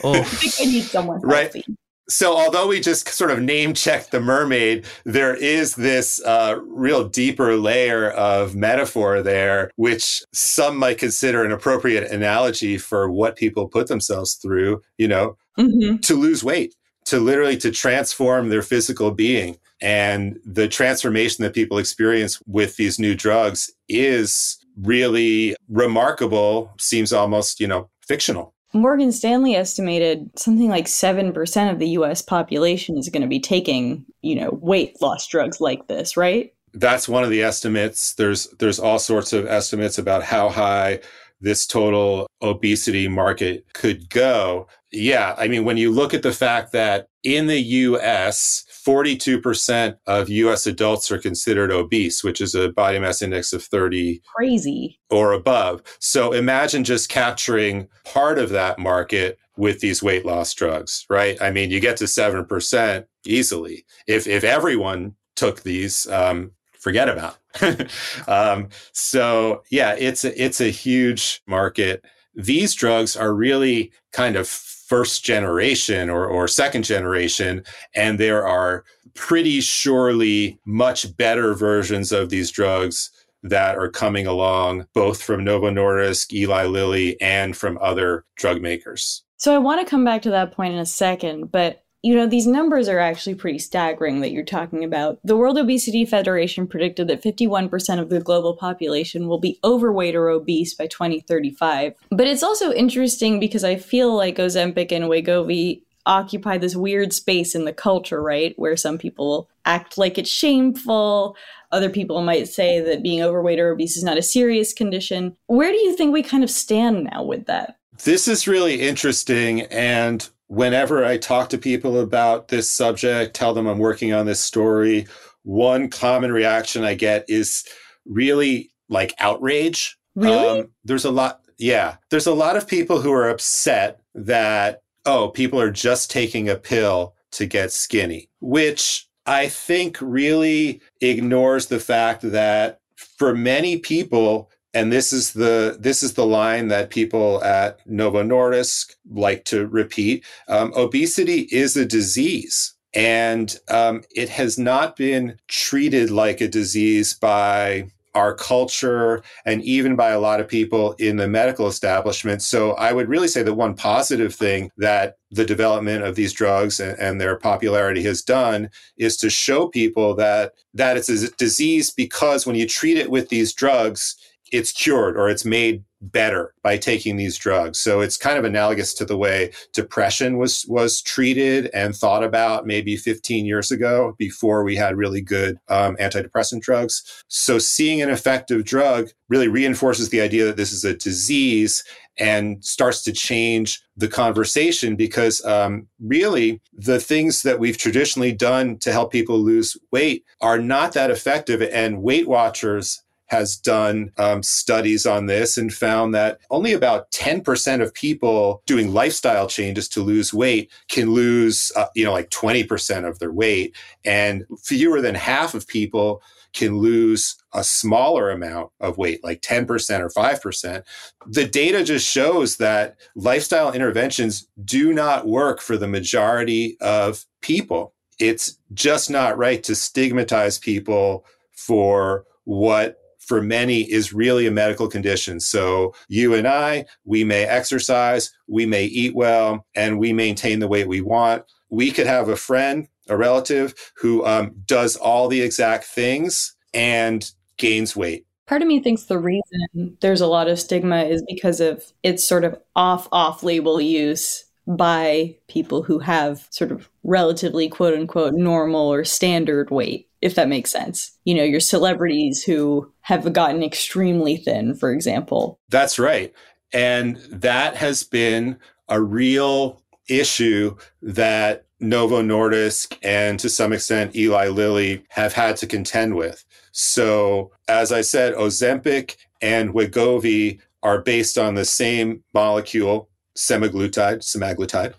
Oh. 0.05 0.19
I 0.19 0.23
think 0.23 0.53
I 0.61 0.65
need 0.71 0.83
someone 0.83 1.21
Right. 1.21 1.43
healthy. 1.43 1.65
So, 2.09 2.35
although 2.35 2.67
we 2.67 2.81
just 2.81 3.07
sort 3.07 3.31
of 3.31 3.41
name 3.41 3.73
checked 3.73 4.11
the 4.11 4.19
mermaid, 4.19 4.85
there 5.05 5.33
is 5.33 5.75
this 5.75 6.21
uh, 6.25 6.59
real 6.67 7.07
deeper 7.07 7.55
layer 7.55 8.09
of 8.11 8.55
metaphor 8.55 9.21
there, 9.21 9.71
which 9.77 10.21
some 10.33 10.75
might 10.77 10.97
consider 10.97 11.45
an 11.45 11.53
appropriate 11.53 12.11
analogy 12.11 12.77
for 12.77 13.09
what 13.09 13.37
people 13.37 13.69
put 13.69 13.87
themselves 13.87 14.33
through, 14.35 14.81
you 14.97 15.07
know, 15.07 15.37
Mhm. 15.57 16.01
to 16.01 16.15
lose 16.15 16.43
weight, 16.43 16.75
to 17.05 17.21
literally 17.21 17.55
to 17.57 17.71
transform 17.71 18.49
their 18.49 18.61
physical 18.63 19.11
being. 19.11 19.55
And 19.83 20.39
the 20.45 20.67
transformation 20.67 21.43
that 21.43 21.53
people 21.53 21.77
experience 21.77 22.41
with 22.47 22.77
these 22.77 22.97
new 22.97 23.13
drugs 23.13 23.69
is 23.87 24.57
really 24.81 25.55
remarkable, 25.67 26.73
seems 26.79 27.13
almost, 27.13 27.59
you 27.59 27.67
know, 27.67 27.89
fictional. 28.01 28.53
Morgan 28.73 29.11
Stanley 29.11 29.55
estimated 29.55 30.31
something 30.35 30.69
like 30.69 30.85
7% 30.85 31.71
of 31.71 31.77
the 31.77 31.89
US 31.89 32.23
population 32.23 32.97
is 32.97 33.09
going 33.09 33.21
to 33.21 33.27
be 33.27 33.39
taking, 33.39 34.03
you 34.21 34.35
know, 34.35 34.57
weight 34.61 34.99
loss 35.01 35.27
drugs 35.27 35.61
like 35.61 35.87
this, 35.87 36.17
right? 36.17 36.53
that's 36.73 37.07
one 37.07 37.23
of 37.23 37.29
the 37.29 37.43
estimates. 37.43 38.13
There's 38.15 38.47
there's 38.59 38.79
all 38.79 38.99
sorts 38.99 39.33
of 39.33 39.45
estimates 39.45 39.97
about 39.97 40.23
how 40.23 40.49
high 40.49 40.99
this 41.39 41.67
total 41.67 42.27
obesity 42.41 43.07
market 43.07 43.65
could 43.73 44.09
go. 44.09 44.67
Yeah, 44.93 45.35
I 45.37 45.47
mean 45.47 45.65
when 45.65 45.77
you 45.77 45.91
look 45.91 46.13
at 46.13 46.21
the 46.21 46.31
fact 46.31 46.71
that 46.71 47.07
in 47.23 47.47
the 47.47 47.59
US 47.59 48.63
42% 48.85 49.95
of 50.07 50.29
US 50.29 50.67
adults 50.67 51.11
are 51.11 51.17
considered 51.17 51.71
obese, 51.71 52.23
which 52.23 52.39
is 52.39 52.53
a 52.53 52.69
body 52.69 52.99
mass 52.99 53.21
index 53.21 53.53
of 53.53 53.63
30 53.63 54.21
Crazy. 54.35 54.99
or 55.09 55.33
above. 55.33 55.81
So 55.99 56.33
imagine 56.33 56.83
just 56.83 57.09
capturing 57.09 57.87
part 58.05 58.37
of 58.37 58.49
that 58.49 58.77
market 58.77 59.39
with 59.57 59.79
these 59.79 60.03
weight 60.03 60.25
loss 60.25 60.53
drugs, 60.53 61.05
right? 61.09 61.41
I 61.41 61.51
mean, 61.51 61.71
you 61.71 61.79
get 61.79 61.97
to 61.97 62.05
7% 62.05 63.05
easily. 63.25 63.85
If 64.07 64.27
if 64.27 64.43
everyone 64.43 65.15
took 65.35 65.63
these, 65.63 66.07
um, 66.07 66.51
forget 66.79 67.09
about. 67.09 67.37
um, 68.27 68.69
so 68.91 69.63
yeah, 69.69 69.95
it's 69.97 70.25
a, 70.25 70.43
it's 70.43 70.59
a 70.59 70.69
huge 70.69 71.41
market. 71.47 72.03
These 72.35 72.73
drugs 72.75 73.15
are 73.15 73.33
really 73.33 73.91
kind 74.11 74.35
of 74.35 74.47
first 74.93 75.25
generation 75.25 76.07
or, 76.07 76.27
or 76.27 76.47
second 76.47 76.83
generation, 76.83 77.63
and 77.95 78.19
there 78.19 78.45
are 78.45 78.83
pretty 79.15 79.59
surely 79.59 80.59
much 80.67 81.17
better 81.17 81.55
versions 81.55 82.11
of 82.11 82.29
these 82.29 82.51
drugs 82.51 83.09
that 83.41 83.75
are 83.75 83.89
coming 83.89 84.27
along, 84.27 84.85
both 84.93 85.19
from 85.19 85.43
Novo 85.43 85.71
Nordisk, 85.71 86.31
Eli 86.31 86.65
Lilly, 86.65 87.19
and 87.19 87.57
from 87.57 87.79
other 87.81 88.23
drug 88.35 88.61
makers. 88.61 89.23
So 89.37 89.55
I 89.55 89.57
want 89.57 89.81
to 89.81 89.89
come 89.89 90.05
back 90.05 90.21
to 90.21 90.29
that 90.29 90.51
point 90.51 90.75
in 90.75 90.79
a 90.79 90.85
second, 90.85 91.51
but 91.51 91.83
you 92.03 92.13
know, 92.13 92.27
these 92.27 92.45
numbers 92.45 92.89
are 92.89 92.99
actually 92.99 93.33
pretty 93.33 93.57
staggering 93.59 94.19
that 94.19 94.31
you're 94.31 94.43
talking 94.43 94.83
about. 94.83 95.19
The 95.23 95.37
World 95.37 95.57
Obesity 95.57 96.05
Federation 96.05 96.67
predicted 96.67 97.07
that 97.07 97.23
51% 97.23 97.99
of 97.99 98.09
the 98.09 98.19
global 98.19 98.55
population 98.57 99.27
will 99.27 99.39
be 99.39 99.57
overweight 99.63 100.13
or 100.13 100.27
obese 100.27 100.73
by 100.73 100.87
2035. 100.87 101.93
But 102.09 102.27
it's 102.27 102.43
also 102.43 102.73
interesting 102.73 103.39
because 103.39 103.63
I 103.63 103.77
feel 103.77 104.13
like 104.15 104.35
Ozempic 104.35 104.91
and 104.91 105.05
Wegovy 105.05 105.83
occupy 106.05 106.57
this 106.57 106.75
weird 106.75 107.13
space 107.13 107.55
in 107.55 107.63
the 107.63 107.71
culture, 107.71 108.21
right? 108.21 108.53
Where 108.57 108.75
some 108.75 108.97
people 108.97 109.49
act 109.63 109.97
like 109.97 110.17
it's 110.17 110.29
shameful. 110.29 111.37
Other 111.71 111.89
people 111.89 112.21
might 112.21 112.49
say 112.49 112.81
that 112.81 113.01
being 113.01 113.21
overweight 113.21 113.59
or 113.59 113.71
obese 113.71 113.95
is 113.95 114.03
not 114.03 114.17
a 114.17 114.21
serious 114.21 114.73
condition. 114.73 115.37
Where 115.47 115.71
do 115.71 115.77
you 115.77 115.95
think 115.95 116.11
we 116.11 116.21
kind 116.21 116.43
of 116.43 116.51
stand 116.51 117.05
now 117.05 117.23
with 117.23 117.45
that? 117.45 117.77
This 118.03 118.27
is 118.27 118.45
really 118.45 118.81
interesting. 118.81 119.61
And 119.61 120.27
whenever 120.53 121.03
I 121.03 121.17
talk 121.17 121.49
to 121.49 121.57
people 121.57 121.99
about 121.99 122.49
this 122.49 122.69
subject, 122.69 123.33
tell 123.33 123.55
them 123.55 123.65
I'm 123.65 123.79
working 123.79 124.13
on 124.13 124.27
this 124.27 124.39
story, 124.39 125.07
one 125.41 125.89
common 125.89 126.31
reaction 126.31 126.83
I 126.83 126.93
get 126.93 127.25
is 127.27 127.65
really 128.05 128.71
like 128.87 129.15
outrage. 129.19 129.97
Really? 130.15 130.61
Um, 130.61 130.67
there's 130.85 131.05
a 131.05 131.11
lot, 131.11 131.41
yeah, 131.57 131.97
there's 132.11 132.27
a 132.27 132.33
lot 132.33 132.55
of 132.55 132.67
people 132.67 133.01
who 133.01 133.11
are 133.11 133.29
upset 133.29 134.01
that, 134.13 134.83
oh, 135.07 135.29
people 135.29 135.59
are 135.59 135.71
just 135.71 136.11
taking 136.11 136.47
a 136.47 136.55
pill 136.55 137.15
to 137.31 137.47
get 137.47 137.71
skinny, 137.71 138.29
which 138.39 139.07
I 139.25 139.47
think 139.49 139.97
really 140.01 140.81
ignores 141.01 141.65
the 141.65 141.79
fact 141.79 142.21
that 142.21 142.79
for 143.17 143.33
many 143.33 143.79
people, 143.79 144.51
and 144.73 144.91
this 144.91 145.13
is 145.13 145.33
the 145.33 145.77
this 145.79 146.03
is 146.03 146.13
the 146.13 146.25
line 146.25 146.67
that 146.69 146.89
people 146.89 147.43
at 147.43 147.79
Novo 147.87 148.23
Nordisk 148.23 148.95
like 149.11 149.45
to 149.45 149.67
repeat. 149.67 150.25
Um, 150.47 150.73
obesity 150.75 151.47
is 151.51 151.77
a 151.77 151.85
disease, 151.85 152.73
and 152.93 153.57
um, 153.69 154.03
it 154.15 154.29
has 154.29 154.57
not 154.57 154.95
been 154.95 155.37
treated 155.47 156.09
like 156.09 156.41
a 156.41 156.47
disease 156.47 157.13
by 157.13 157.87
our 158.15 158.35
culture 158.35 159.23
and 159.45 159.63
even 159.63 159.95
by 159.95 160.11
a 160.11 160.19
lot 160.19 160.39
of 160.39 160.47
people 160.47 160.93
in 160.99 161.17
the 161.17 161.27
medical 161.27 161.67
establishment. 161.67 162.41
So 162.41 162.73
I 162.73 162.93
would 162.93 163.09
really 163.09 163.27
say 163.27 163.43
that 163.43 163.55
one 163.55 163.73
positive 163.73 164.35
thing 164.35 164.69
that 164.77 165.17
the 165.31 165.45
development 165.45 166.03
of 166.03 166.15
these 166.15 166.31
drugs 166.31 166.79
and, 166.79 166.97
and 166.99 167.19
their 167.19 167.35
popularity 167.37 168.03
has 168.03 168.21
done 168.21 168.69
is 168.97 169.17
to 169.17 169.29
show 169.29 169.67
people 169.67 170.13
that 170.15 170.53
that 170.75 170.97
it's 170.97 171.09
a 171.09 171.29
disease 171.37 171.91
because 171.91 172.45
when 172.45 172.55
you 172.55 172.67
treat 172.67 172.97
it 172.97 173.09
with 173.09 173.29
these 173.29 173.53
drugs, 173.53 174.15
it's 174.53 174.71
cured 174.71 175.17
or 175.17 175.27
it's 175.29 175.43
made 175.43 175.83
better 175.99 176.53
by 176.63 176.77
taking 176.77 177.15
these 177.17 177.37
drugs. 177.37 177.79
So 177.79 178.01
it's 178.01 178.17
kind 178.17 178.37
of 178.37 178.45
analogous 178.45 178.93
to 178.95 179.05
the 179.05 179.17
way 179.17 179.51
depression 179.73 180.37
was 180.37 180.65
was 180.67 181.01
treated 181.01 181.69
and 181.73 181.95
thought 181.95 182.23
about 182.23 182.67
maybe 182.67 182.95
15 182.95 183.45
years 183.45 183.71
ago 183.71 184.13
before 184.19 184.63
we 184.63 184.75
had 184.75 184.95
really 184.95 185.21
good 185.21 185.57
um, 185.69 185.95
antidepressant 185.95 186.61
drugs. 186.61 187.23
So 187.29 187.57
seeing 187.57 188.01
an 188.01 188.09
effective 188.09 188.63
drug 188.63 189.09
really 189.27 189.47
reinforces 189.47 190.09
the 190.09 190.21
idea 190.21 190.45
that 190.45 190.57
this 190.57 190.71
is 190.71 190.83
a 190.83 190.95
disease 190.95 191.83
and 192.19 192.63
starts 192.63 193.01
to 193.03 193.11
change 193.11 193.81
the 193.97 194.07
conversation 194.07 194.95
because 194.95 195.43
um, 195.45 195.87
really 195.99 196.61
the 196.73 196.99
things 196.99 197.41
that 197.41 197.59
we've 197.59 197.77
traditionally 197.77 198.31
done 198.31 198.77
to 198.79 198.91
help 198.91 199.11
people 199.11 199.39
lose 199.39 199.75
weight 199.91 200.23
are 200.41 200.59
not 200.59 200.93
that 200.93 201.09
effective 201.09 201.61
and 201.61 202.03
weight 202.03 202.27
watchers 202.27 203.01
has 203.33 203.57
done 203.57 204.11
um, 204.17 204.43
studies 204.43 205.07
on 205.07 205.25
this 205.25 205.57
and 205.57 205.73
found 205.73 206.13
that 206.13 206.37
only 206.51 206.71
about 206.71 207.09
10% 207.09 207.81
of 207.81 207.91
people 207.95 208.61
doing 208.67 208.93
lifestyle 208.93 209.47
changes 209.47 209.89
to 209.89 210.03
lose 210.03 210.31
weight 210.31 210.71
can 210.87 211.09
lose, 211.09 211.71
uh, 211.75 211.87
you 211.95 212.05
know, 212.05 212.11
like 212.11 212.29
20% 212.29 213.09
of 213.09 213.17
their 213.17 213.31
weight. 213.31 213.75
And 214.05 214.45
fewer 214.61 215.01
than 215.01 215.15
half 215.15 215.55
of 215.55 215.67
people 215.67 216.21
can 216.53 216.77
lose 216.77 217.35
a 217.53 217.63
smaller 217.63 218.29
amount 218.29 218.69
of 218.79 218.99
weight, 218.99 219.23
like 219.23 219.41
10% 219.41 219.67
or 219.99 220.09
5%. 220.09 220.83
The 221.25 221.47
data 221.47 221.83
just 221.83 222.07
shows 222.07 222.57
that 222.57 222.97
lifestyle 223.15 223.73
interventions 223.73 224.47
do 224.63 224.93
not 224.93 225.25
work 225.25 225.59
for 225.59 225.75
the 225.75 225.87
majority 225.87 226.77
of 226.81 227.25
people. 227.41 227.95
It's 228.19 228.59
just 228.75 229.09
not 229.09 229.39
right 229.39 229.63
to 229.63 229.73
stigmatize 229.73 230.59
people 230.59 231.25
for 231.51 232.25
what 232.43 232.99
for 233.25 233.41
many 233.41 233.81
is 233.81 234.13
really 234.13 234.47
a 234.47 234.51
medical 234.51 234.87
condition. 234.87 235.39
So 235.39 235.93
you 236.07 236.33
and 236.33 236.47
I, 236.47 236.85
we 237.05 237.23
may 237.23 237.43
exercise, 237.43 238.31
we 238.47 238.65
may 238.65 238.85
eat 238.85 239.15
well, 239.15 239.65
and 239.75 239.99
we 239.99 240.13
maintain 240.13 240.59
the 240.59 240.67
weight 240.67 240.87
we 240.87 241.01
want. 241.01 241.43
We 241.69 241.91
could 241.91 242.07
have 242.07 242.29
a 242.29 242.35
friend, 242.35 242.87
a 243.09 243.17
relative 243.17 243.73
who 243.95 244.25
um, 244.25 244.53
does 244.65 244.95
all 244.95 245.27
the 245.27 245.41
exact 245.41 245.85
things 245.85 246.55
and 246.73 247.29
gains 247.57 247.95
weight. 247.95 248.25
Part 248.45 248.61
of 248.61 248.67
me 248.67 248.81
thinks 248.81 249.05
the 249.05 249.19
reason 249.19 249.97
there's 250.01 250.21
a 250.21 250.27
lot 250.27 250.49
of 250.49 250.59
stigma 250.59 251.03
is 251.03 251.23
because 251.27 251.61
of 251.61 251.83
its 252.03 252.27
sort 252.27 252.43
of 252.43 252.59
off 252.75 253.07
off 253.11 253.41
label 253.41 253.79
use 253.79 254.43
by 254.67 255.35
people 255.47 255.83
who 255.83 255.99
have 255.99 256.47
sort 256.49 256.71
of 256.71 256.89
relatively 257.03 257.67
quote 257.69 257.93
unquote 257.93 258.33
normal 258.33 258.91
or 258.91 259.03
standard 259.03 259.71
weight. 259.71 260.09
If 260.23 260.35
that 260.35 260.47
makes 260.47 260.71
sense. 260.71 261.11
You 261.25 261.35
know, 261.35 261.43
your 261.43 261.59
celebrities 261.59 262.43
who 262.43 262.89
have 263.01 263.31
gotten 263.33 263.61
extremely 263.61 264.37
thin, 264.37 264.73
for 264.73 264.91
example. 264.91 265.59
That's 265.69 265.99
right. 265.99 266.33
And 266.71 267.17
that 267.29 267.75
has 267.75 268.03
been 268.03 268.57
a 268.87 269.01
real 269.01 269.81
issue 270.07 270.77
that 271.01 271.65
Novo 271.81 272.21
Nordisk 272.21 272.97
and 273.03 273.37
to 273.41 273.49
some 273.49 273.73
extent 273.73 274.15
Eli 274.15 274.47
Lilly 274.47 275.03
have 275.09 275.33
had 275.33 275.57
to 275.57 275.67
contend 275.67 276.15
with. 276.15 276.45
So, 276.71 277.51
as 277.67 277.91
I 277.91 277.99
said, 277.99 278.33
Ozempic 278.33 279.17
and 279.41 279.73
Wegovy 279.73 280.59
are 280.81 281.01
based 281.01 281.37
on 281.37 281.55
the 281.55 281.65
same 281.65 282.23
molecule, 282.33 283.09
semaglutide, 283.37 284.19
semaglutide. 284.19 284.93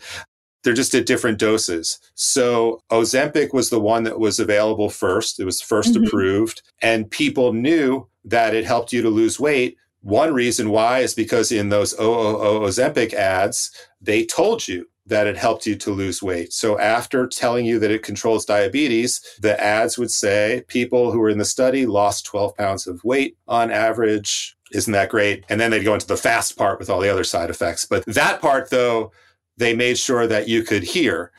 They're 0.64 0.72
just 0.72 0.94
at 0.94 1.06
different 1.06 1.38
doses. 1.38 1.98
So 2.14 2.82
Ozempic 2.90 3.52
was 3.52 3.70
the 3.70 3.80
one 3.80 4.02
that 4.04 4.18
was 4.18 4.40
available 4.40 4.90
first. 4.90 5.38
It 5.38 5.44
was 5.44 5.60
1st 5.60 5.92
mm-hmm. 5.92 6.04
approved, 6.04 6.62
and 6.82 7.10
people 7.10 7.52
knew 7.52 8.08
that 8.24 8.54
it 8.54 8.64
helped 8.64 8.92
you 8.92 9.02
to 9.02 9.10
lose 9.10 9.38
weight. 9.38 9.76
One 10.00 10.34
reason 10.34 10.70
why 10.70 11.00
is 11.00 11.14
because 11.14 11.52
in 11.52 11.68
those 11.68 11.94
OOO 11.98 12.60
Ozempic 12.60 13.14
ads, 13.14 13.70
they 14.00 14.24
told 14.24 14.66
you 14.66 14.86
that 15.06 15.26
it 15.26 15.36
helped 15.36 15.66
you 15.66 15.76
to 15.76 15.90
lose 15.90 16.22
weight. 16.22 16.52
So 16.52 16.78
after 16.78 17.26
telling 17.26 17.66
you 17.66 17.78
that 17.78 17.90
it 17.90 18.02
controls 18.02 18.46
diabetes, 18.46 19.20
the 19.40 19.62
ads 19.62 19.98
would 19.98 20.10
say 20.10 20.64
people 20.68 21.12
who 21.12 21.18
were 21.18 21.28
in 21.28 21.38
the 21.38 21.44
study 21.44 21.84
lost 21.84 22.24
12 22.24 22.56
pounds 22.56 22.86
of 22.86 23.04
weight 23.04 23.36
on 23.46 23.70
average. 23.70 24.56
Isn't 24.72 24.92
that 24.92 25.10
great? 25.10 25.44
And 25.48 25.60
then 25.60 25.70
they'd 25.70 25.84
go 25.84 25.94
into 25.94 26.06
the 26.06 26.16
fast 26.16 26.56
part 26.56 26.78
with 26.78 26.88
all 26.88 27.00
the 27.00 27.12
other 27.12 27.24
side 27.24 27.50
effects. 27.50 27.84
But 27.84 28.04
that 28.06 28.40
part, 28.40 28.70
though, 28.70 29.12
they 29.56 29.74
made 29.74 29.98
sure 29.98 30.26
that 30.26 30.48
you 30.48 30.62
could 30.62 30.82
hear. 30.82 31.32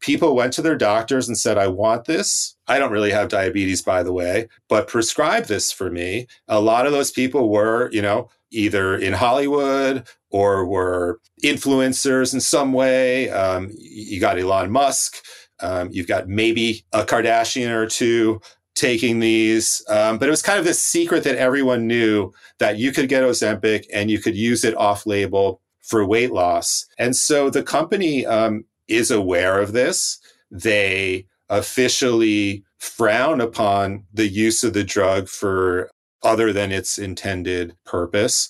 People 0.00 0.34
went 0.34 0.52
to 0.54 0.62
their 0.62 0.76
doctors 0.76 1.28
and 1.28 1.38
said, 1.38 1.56
I 1.56 1.68
want 1.68 2.06
this. 2.06 2.56
I 2.66 2.78
don't 2.78 2.92
really 2.92 3.12
have 3.12 3.28
diabetes, 3.28 3.82
by 3.82 4.02
the 4.02 4.12
way, 4.12 4.48
but 4.68 4.88
prescribe 4.88 5.44
this 5.44 5.70
for 5.70 5.90
me. 5.90 6.26
A 6.48 6.60
lot 6.60 6.86
of 6.86 6.92
those 6.92 7.12
people 7.12 7.50
were, 7.50 7.88
you 7.92 8.02
know, 8.02 8.28
either 8.50 8.96
in 8.96 9.12
Hollywood 9.12 10.06
or 10.30 10.66
were 10.66 11.20
influencers 11.44 12.34
in 12.34 12.40
some 12.40 12.72
way. 12.72 13.30
Um, 13.30 13.70
you 13.78 14.20
got 14.20 14.38
Elon 14.38 14.70
Musk. 14.70 15.16
Um, 15.60 15.88
you've 15.92 16.08
got 16.08 16.28
maybe 16.28 16.84
a 16.92 17.04
Kardashian 17.04 17.70
or 17.70 17.86
two 17.86 18.40
taking 18.74 19.20
these. 19.20 19.84
Um, 19.88 20.18
but 20.18 20.28
it 20.28 20.30
was 20.30 20.42
kind 20.42 20.58
of 20.58 20.64
this 20.64 20.82
secret 20.82 21.24
that 21.24 21.36
everyone 21.36 21.86
knew 21.86 22.32
that 22.58 22.78
you 22.78 22.92
could 22.92 23.08
get 23.08 23.22
Ozempic 23.22 23.84
and 23.92 24.10
you 24.10 24.18
could 24.18 24.36
use 24.36 24.64
it 24.64 24.76
off 24.76 25.06
label 25.06 25.60
for 25.82 26.06
weight 26.06 26.32
loss. 26.32 26.86
And 26.98 27.14
so 27.14 27.50
the 27.50 27.62
company 27.62 28.24
um, 28.24 28.64
is 28.88 29.10
aware 29.10 29.60
of 29.60 29.72
this. 29.72 30.18
They 30.50 31.26
officially 31.48 32.64
frown 32.78 33.40
upon 33.40 34.04
the 34.12 34.28
use 34.28 34.64
of 34.64 34.72
the 34.72 34.84
drug 34.84 35.28
for 35.28 35.90
other 36.22 36.52
than 36.52 36.72
its 36.72 36.98
intended 36.98 37.76
purpose 37.84 38.48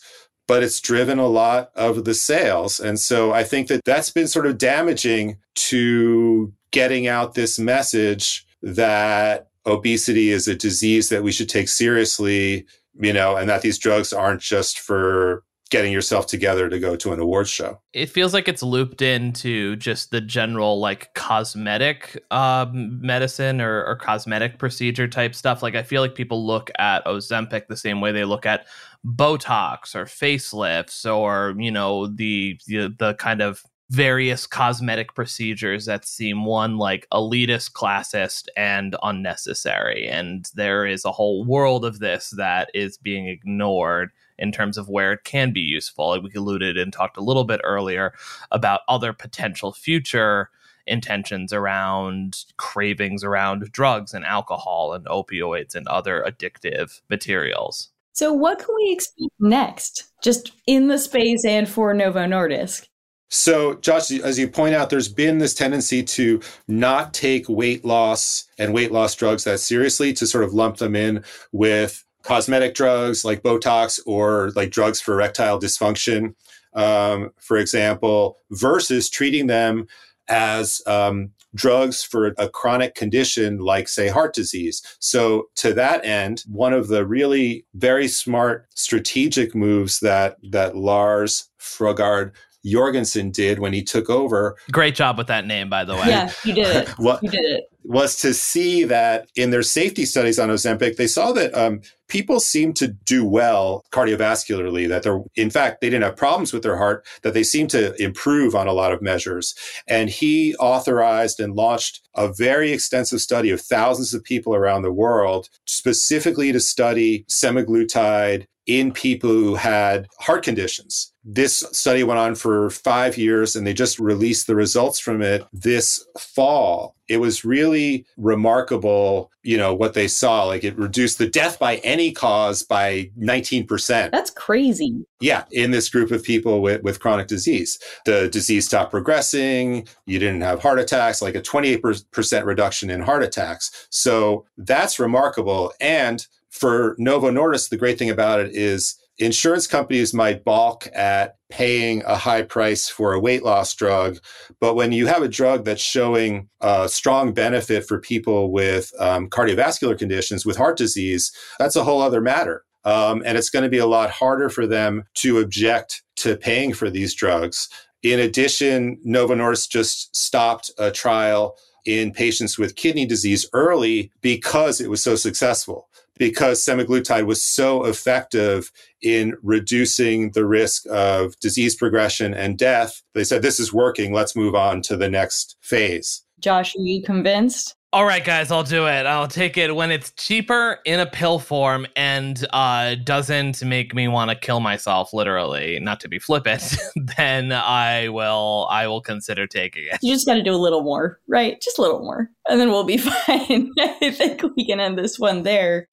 but 0.52 0.62
it's 0.62 0.80
driven 0.80 1.18
a 1.18 1.26
lot 1.26 1.70
of 1.74 2.04
the 2.04 2.14
sales. 2.14 2.80
And 2.80 2.98
so 2.98 3.32
I 3.32 3.44
think 3.44 3.68
that 3.68 3.84
that's 3.84 4.10
been 4.10 4.28
sort 4.28 4.46
of 4.46 4.58
damaging 4.58 5.38
to 5.54 6.52
getting 6.70 7.06
out 7.06 7.34
this 7.34 7.58
message 7.58 8.46
that 8.62 9.48
obesity 9.66 10.30
is 10.30 10.48
a 10.48 10.54
disease 10.54 11.08
that 11.08 11.22
we 11.22 11.32
should 11.32 11.48
take 11.48 11.68
seriously, 11.68 12.66
you 13.00 13.12
know, 13.12 13.36
and 13.36 13.48
that 13.48 13.62
these 13.62 13.78
drugs 13.78 14.12
aren't 14.12 14.40
just 14.40 14.78
for 14.78 15.44
getting 15.72 15.90
yourself 15.90 16.26
together 16.26 16.68
to 16.68 16.78
go 16.78 16.94
to 16.94 17.14
an 17.14 17.18
awards 17.18 17.48
show. 17.48 17.80
It 17.94 18.10
feels 18.10 18.34
like 18.34 18.46
it's 18.46 18.62
looped 18.62 19.00
into 19.00 19.74
just 19.76 20.10
the 20.10 20.20
general 20.20 20.78
like 20.78 21.14
cosmetic 21.14 22.22
um, 22.30 23.00
medicine 23.00 23.58
or, 23.58 23.82
or 23.86 23.96
cosmetic 23.96 24.58
procedure 24.58 25.08
type 25.08 25.34
stuff. 25.34 25.62
Like 25.62 25.74
I 25.74 25.82
feel 25.82 26.02
like 26.02 26.14
people 26.14 26.46
look 26.46 26.70
at 26.78 27.04
Ozempic 27.06 27.68
the 27.68 27.76
same 27.78 28.02
way 28.02 28.12
they 28.12 28.26
look 28.26 28.44
at 28.44 28.66
Botox 29.04 29.94
or 29.94 30.04
facelifts 30.04 31.10
or 31.10 31.54
you 31.58 31.70
know 31.70 32.06
the 32.06 32.60
the, 32.66 32.94
the 32.98 33.14
kind 33.14 33.40
of 33.40 33.62
various 33.88 34.46
cosmetic 34.46 35.14
procedures 35.14 35.86
that 35.86 36.06
seem 36.06 36.44
one 36.44 36.76
like 36.76 37.06
elitist, 37.12 37.72
classist, 37.72 38.48
and 38.58 38.94
unnecessary. 39.02 40.06
And 40.06 40.50
there 40.54 40.86
is 40.86 41.06
a 41.06 41.12
whole 41.12 41.44
world 41.44 41.86
of 41.86 41.98
this 41.98 42.30
that 42.36 42.68
is 42.74 42.98
being 42.98 43.26
ignored 43.28 44.10
in 44.42 44.52
terms 44.52 44.76
of 44.76 44.88
where 44.88 45.12
it 45.12 45.24
can 45.24 45.52
be 45.52 45.60
useful. 45.60 46.08
Like 46.08 46.22
we 46.22 46.30
alluded 46.36 46.76
and 46.76 46.92
talked 46.92 47.16
a 47.16 47.22
little 47.22 47.44
bit 47.44 47.60
earlier 47.64 48.12
about 48.50 48.80
other 48.88 49.12
potential 49.12 49.72
future 49.72 50.50
intentions 50.86 51.52
around 51.52 52.44
cravings 52.56 53.22
around 53.22 53.70
drugs 53.70 54.12
and 54.12 54.24
alcohol 54.24 54.92
and 54.94 55.06
opioids 55.06 55.76
and 55.76 55.86
other 55.86 56.24
addictive 56.26 57.00
materials. 57.08 57.90
So, 58.14 58.32
what 58.32 58.58
can 58.58 58.74
we 58.74 58.92
expect 58.92 59.32
next, 59.40 60.12
just 60.22 60.52
in 60.66 60.88
the 60.88 60.98
space 60.98 61.44
and 61.46 61.68
for 61.68 61.94
Novo 61.94 62.26
Nordisk? 62.26 62.88
So, 63.30 63.76
Josh, 63.76 64.10
as 64.10 64.38
you 64.38 64.48
point 64.48 64.74
out, 64.74 64.90
there's 64.90 65.08
been 65.08 65.38
this 65.38 65.54
tendency 65.54 66.02
to 66.02 66.42
not 66.68 67.14
take 67.14 67.48
weight 67.48 67.82
loss 67.82 68.44
and 68.58 68.74
weight 68.74 68.92
loss 68.92 69.14
drugs 69.14 69.44
that 69.44 69.60
seriously, 69.60 70.12
to 70.14 70.26
sort 70.26 70.44
of 70.44 70.52
lump 70.52 70.76
them 70.76 70.94
in 70.94 71.24
with 71.52 72.04
cosmetic 72.22 72.74
drugs 72.74 73.24
like 73.24 73.42
Botox 73.42 74.00
or 74.06 74.50
like 74.54 74.70
drugs 74.70 75.00
for 75.00 75.14
erectile 75.14 75.58
dysfunction, 75.58 76.34
um, 76.74 77.30
for 77.38 77.56
example, 77.56 78.38
versus 78.50 79.10
treating 79.10 79.46
them 79.46 79.86
as 80.28 80.80
um, 80.86 81.30
drugs 81.54 82.02
for 82.02 82.32
a 82.38 82.48
chronic 82.48 82.94
condition 82.94 83.58
like, 83.58 83.88
say, 83.88 84.08
heart 84.08 84.34
disease. 84.34 84.82
So, 84.98 85.48
to 85.56 85.74
that 85.74 86.04
end, 86.04 86.44
one 86.48 86.72
of 86.72 86.88
the 86.88 87.06
really 87.06 87.66
very 87.74 88.08
smart 88.08 88.66
strategic 88.74 89.54
moves 89.54 90.00
that 90.00 90.36
that 90.50 90.76
Lars 90.76 91.48
Fruergaard 91.60 92.32
Jorgensen 92.64 93.30
did 93.30 93.58
when 93.58 93.72
he 93.72 93.82
took 93.82 94.08
over. 94.08 94.56
Great 94.70 94.94
job 94.94 95.18
with 95.18 95.26
that 95.26 95.46
name, 95.46 95.68
by 95.68 95.84
the 95.84 95.94
way. 95.94 96.06
Yeah, 96.06 96.32
you 96.44 96.54
did 96.54 96.76
it. 96.76 96.88
what, 96.96 97.22
you 97.22 97.28
did 97.28 97.44
it. 97.44 97.64
Was 97.84 98.16
to 98.18 98.32
see 98.32 98.84
that 98.84 99.28
in 99.34 99.50
their 99.50 99.62
safety 99.62 100.04
studies 100.04 100.38
on 100.38 100.50
Ozempic, 100.50 100.96
they 100.96 101.08
saw 101.08 101.32
that 101.32 101.52
um, 101.54 101.80
people 102.08 102.38
seemed 102.38 102.76
to 102.76 102.88
do 102.88 103.24
well 103.24 103.84
cardiovascularly, 103.90 104.86
that 104.86 105.02
they're, 105.02 105.20
in 105.34 105.50
fact, 105.50 105.80
they 105.80 105.88
didn't 105.88 106.04
have 106.04 106.14
problems 106.14 106.52
with 106.52 106.62
their 106.62 106.76
heart, 106.76 107.06
that 107.22 107.34
they 107.34 107.42
seemed 107.42 107.70
to 107.70 108.00
improve 108.00 108.54
on 108.54 108.68
a 108.68 108.72
lot 108.72 108.92
of 108.92 109.02
measures. 109.02 109.54
And 109.88 110.10
he 110.10 110.54
authorized 110.56 111.40
and 111.40 111.56
launched 111.56 112.06
a 112.14 112.32
very 112.32 112.70
extensive 112.70 113.20
study 113.20 113.50
of 113.50 113.60
thousands 113.60 114.14
of 114.14 114.22
people 114.22 114.54
around 114.54 114.82
the 114.82 114.92
world, 114.92 115.48
specifically 115.66 116.52
to 116.52 116.60
study 116.60 117.24
semaglutide 117.30 118.46
in 118.66 118.92
people 118.92 119.30
who 119.30 119.54
had 119.54 120.06
heart 120.20 120.44
conditions. 120.44 121.12
This 121.24 121.60
study 121.72 122.02
went 122.02 122.18
on 122.18 122.34
for 122.34 122.70
five 122.70 123.16
years 123.16 123.54
and 123.54 123.66
they 123.66 123.74
just 123.74 123.98
released 123.98 124.46
the 124.46 124.56
results 124.56 124.98
from 124.98 125.22
it 125.22 125.44
this 125.52 126.04
fall. 126.18 126.96
It 127.08 127.18
was 127.18 127.44
really 127.44 128.06
remarkable, 128.16 129.30
you 129.42 129.56
know, 129.56 129.74
what 129.74 129.94
they 129.94 130.08
saw. 130.08 130.44
Like 130.44 130.64
it 130.64 130.76
reduced 130.76 131.18
the 131.18 131.28
death 131.28 131.58
by 131.58 131.76
any 131.78 132.10
cause 132.10 132.62
by 132.62 133.10
19%. 133.18 134.10
That's 134.10 134.30
crazy. 134.30 135.04
Yeah, 135.20 135.44
in 135.52 135.70
this 135.70 135.88
group 135.88 136.10
of 136.10 136.24
people 136.24 136.60
with, 136.60 136.82
with 136.82 137.00
chronic 137.00 137.28
disease. 137.28 137.78
The 138.04 138.28
disease 138.28 138.66
stopped 138.66 138.90
progressing. 138.90 139.86
You 140.06 140.18
didn't 140.18 140.40
have 140.40 140.60
heart 140.60 140.80
attacks, 140.80 141.22
like 141.22 141.36
a 141.36 141.42
28% 141.42 142.44
reduction 142.44 142.90
in 142.90 143.00
heart 143.00 143.22
attacks. 143.22 143.86
So 143.90 144.44
that's 144.56 144.98
remarkable. 144.98 145.72
And 145.80 146.26
for 146.52 146.94
Novo 146.98 147.30
Nordisk, 147.30 147.70
the 147.70 147.78
great 147.78 147.98
thing 147.98 148.10
about 148.10 148.38
it 148.38 148.54
is 148.54 148.96
insurance 149.18 149.66
companies 149.66 150.12
might 150.12 150.44
balk 150.44 150.86
at 150.94 151.36
paying 151.50 152.02
a 152.04 152.14
high 152.14 152.42
price 152.42 152.88
for 152.88 153.14
a 153.14 153.20
weight 153.20 153.42
loss 153.42 153.74
drug. 153.74 154.18
But 154.60 154.74
when 154.74 154.92
you 154.92 155.06
have 155.06 155.22
a 155.22 155.28
drug 155.28 155.64
that's 155.64 155.82
showing 155.82 156.48
a 156.60 156.88
strong 156.90 157.32
benefit 157.32 157.86
for 157.86 157.98
people 157.98 158.52
with 158.52 158.92
um, 158.98 159.30
cardiovascular 159.30 159.98
conditions, 159.98 160.44
with 160.44 160.58
heart 160.58 160.76
disease, 160.76 161.32
that's 161.58 161.76
a 161.76 161.84
whole 161.84 162.02
other 162.02 162.20
matter. 162.20 162.64
Um, 162.84 163.22
and 163.24 163.38
it's 163.38 163.50
going 163.50 163.62
to 163.62 163.70
be 163.70 163.78
a 163.78 163.86
lot 163.86 164.10
harder 164.10 164.50
for 164.50 164.66
them 164.66 165.04
to 165.14 165.38
object 165.38 166.02
to 166.16 166.36
paying 166.36 166.74
for 166.74 166.90
these 166.90 167.14
drugs. 167.14 167.68
In 168.02 168.20
addition, 168.20 168.98
Novo 169.04 169.34
Nordisk 169.34 169.70
just 169.70 170.14
stopped 170.14 170.70
a 170.78 170.90
trial 170.90 171.56
in 171.86 172.12
patients 172.12 172.58
with 172.58 172.76
kidney 172.76 173.06
disease 173.06 173.48
early 173.52 174.12
because 174.20 174.80
it 174.80 174.90
was 174.90 175.02
so 175.02 175.16
successful 175.16 175.88
because 176.18 176.64
semaglutide 176.64 177.26
was 177.26 177.44
so 177.44 177.84
effective 177.84 178.70
in 179.02 179.34
reducing 179.42 180.30
the 180.32 180.46
risk 180.46 180.84
of 180.90 181.38
disease 181.40 181.74
progression 181.74 182.34
and 182.34 182.58
death. 182.58 183.02
They 183.14 183.24
said, 183.24 183.42
this 183.42 183.58
is 183.58 183.72
working. 183.72 184.12
Let's 184.12 184.36
move 184.36 184.54
on 184.54 184.82
to 184.82 184.96
the 184.96 185.08
next 185.08 185.56
phase. 185.60 186.22
Josh, 186.38 186.76
are 186.76 186.82
you 186.82 187.02
convinced? 187.02 187.76
All 187.94 188.06
right, 188.06 188.24
guys, 188.24 188.50
I'll 188.50 188.62
do 188.62 188.86
it. 188.86 189.04
I'll 189.04 189.28
take 189.28 189.58
it 189.58 189.76
when 189.76 189.90
it's 189.90 190.12
cheaper 190.12 190.78
in 190.86 190.98
a 190.98 191.04
pill 191.04 191.38
form 191.38 191.86
and 191.94 192.42
uh, 192.54 192.94
doesn't 192.94 193.62
make 193.62 193.94
me 193.94 194.08
want 194.08 194.30
to 194.30 194.34
kill 194.34 194.60
myself, 194.60 195.12
literally. 195.12 195.78
Not 195.78 196.00
to 196.00 196.08
be 196.08 196.18
flippant, 196.18 196.74
then 197.18 197.52
I 197.52 198.08
will. 198.08 198.66
I 198.70 198.86
will 198.86 199.02
consider 199.02 199.46
taking 199.46 199.84
it. 199.92 199.98
You 200.00 200.14
just 200.14 200.24
got 200.24 200.36
to 200.36 200.42
do 200.42 200.54
a 200.54 200.56
little 200.56 200.82
more, 200.82 201.18
right? 201.28 201.60
Just 201.60 201.78
a 201.78 201.82
little 201.82 201.98
more, 201.98 202.30
and 202.48 202.58
then 202.58 202.70
we'll 202.70 202.84
be 202.84 202.96
fine. 203.26 203.70
I 203.78 204.10
think 204.10 204.42
we 204.56 204.64
can 204.64 204.80
end 204.80 204.96
this 204.96 205.18
one 205.18 205.42
there. 205.42 205.86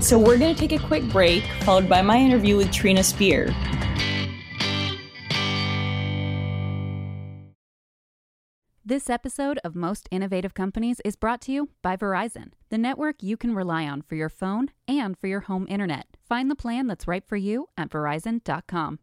So 0.00 0.20
we're 0.20 0.38
going 0.38 0.54
to 0.54 0.60
take 0.68 0.70
a 0.70 0.78
quick 0.86 1.02
break, 1.08 1.42
followed 1.62 1.88
by 1.88 2.00
my 2.00 2.16
interview 2.16 2.56
with 2.56 2.70
Trina 2.70 3.02
Spear. 3.02 3.52
This 8.88 9.10
episode 9.10 9.58
of 9.64 9.74
Most 9.74 10.08
Innovative 10.12 10.54
Companies 10.54 11.00
is 11.04 11.16
brought 11.16 11.40
to 11.40 11.50
you 11.50 11.70
by 11.82 11.96
Verizon, 11.96 12.52
the 12.68 12.78
network 12.78 13.20
you 13.20 13.36
can 13.36 13.52
rely 13.52 13.84
on 13.84 14.00
for 14.00 14.14
your 14.14 14.28
phone 14.28 14.68
and 14.86 15.18
for 15.18 15.26
your 15.26 15.40
home 15.40 15.66
internet. 15.68 16.06
Find 16.28 16.48
the 16.48 16.54
plan 16.54 16.86
that's 16.86 17.08
right 17.08 17.24
for 17.26 17.36
you 17.36 17.68
at 17.76 17.90
verizon.com. 17.90 19.00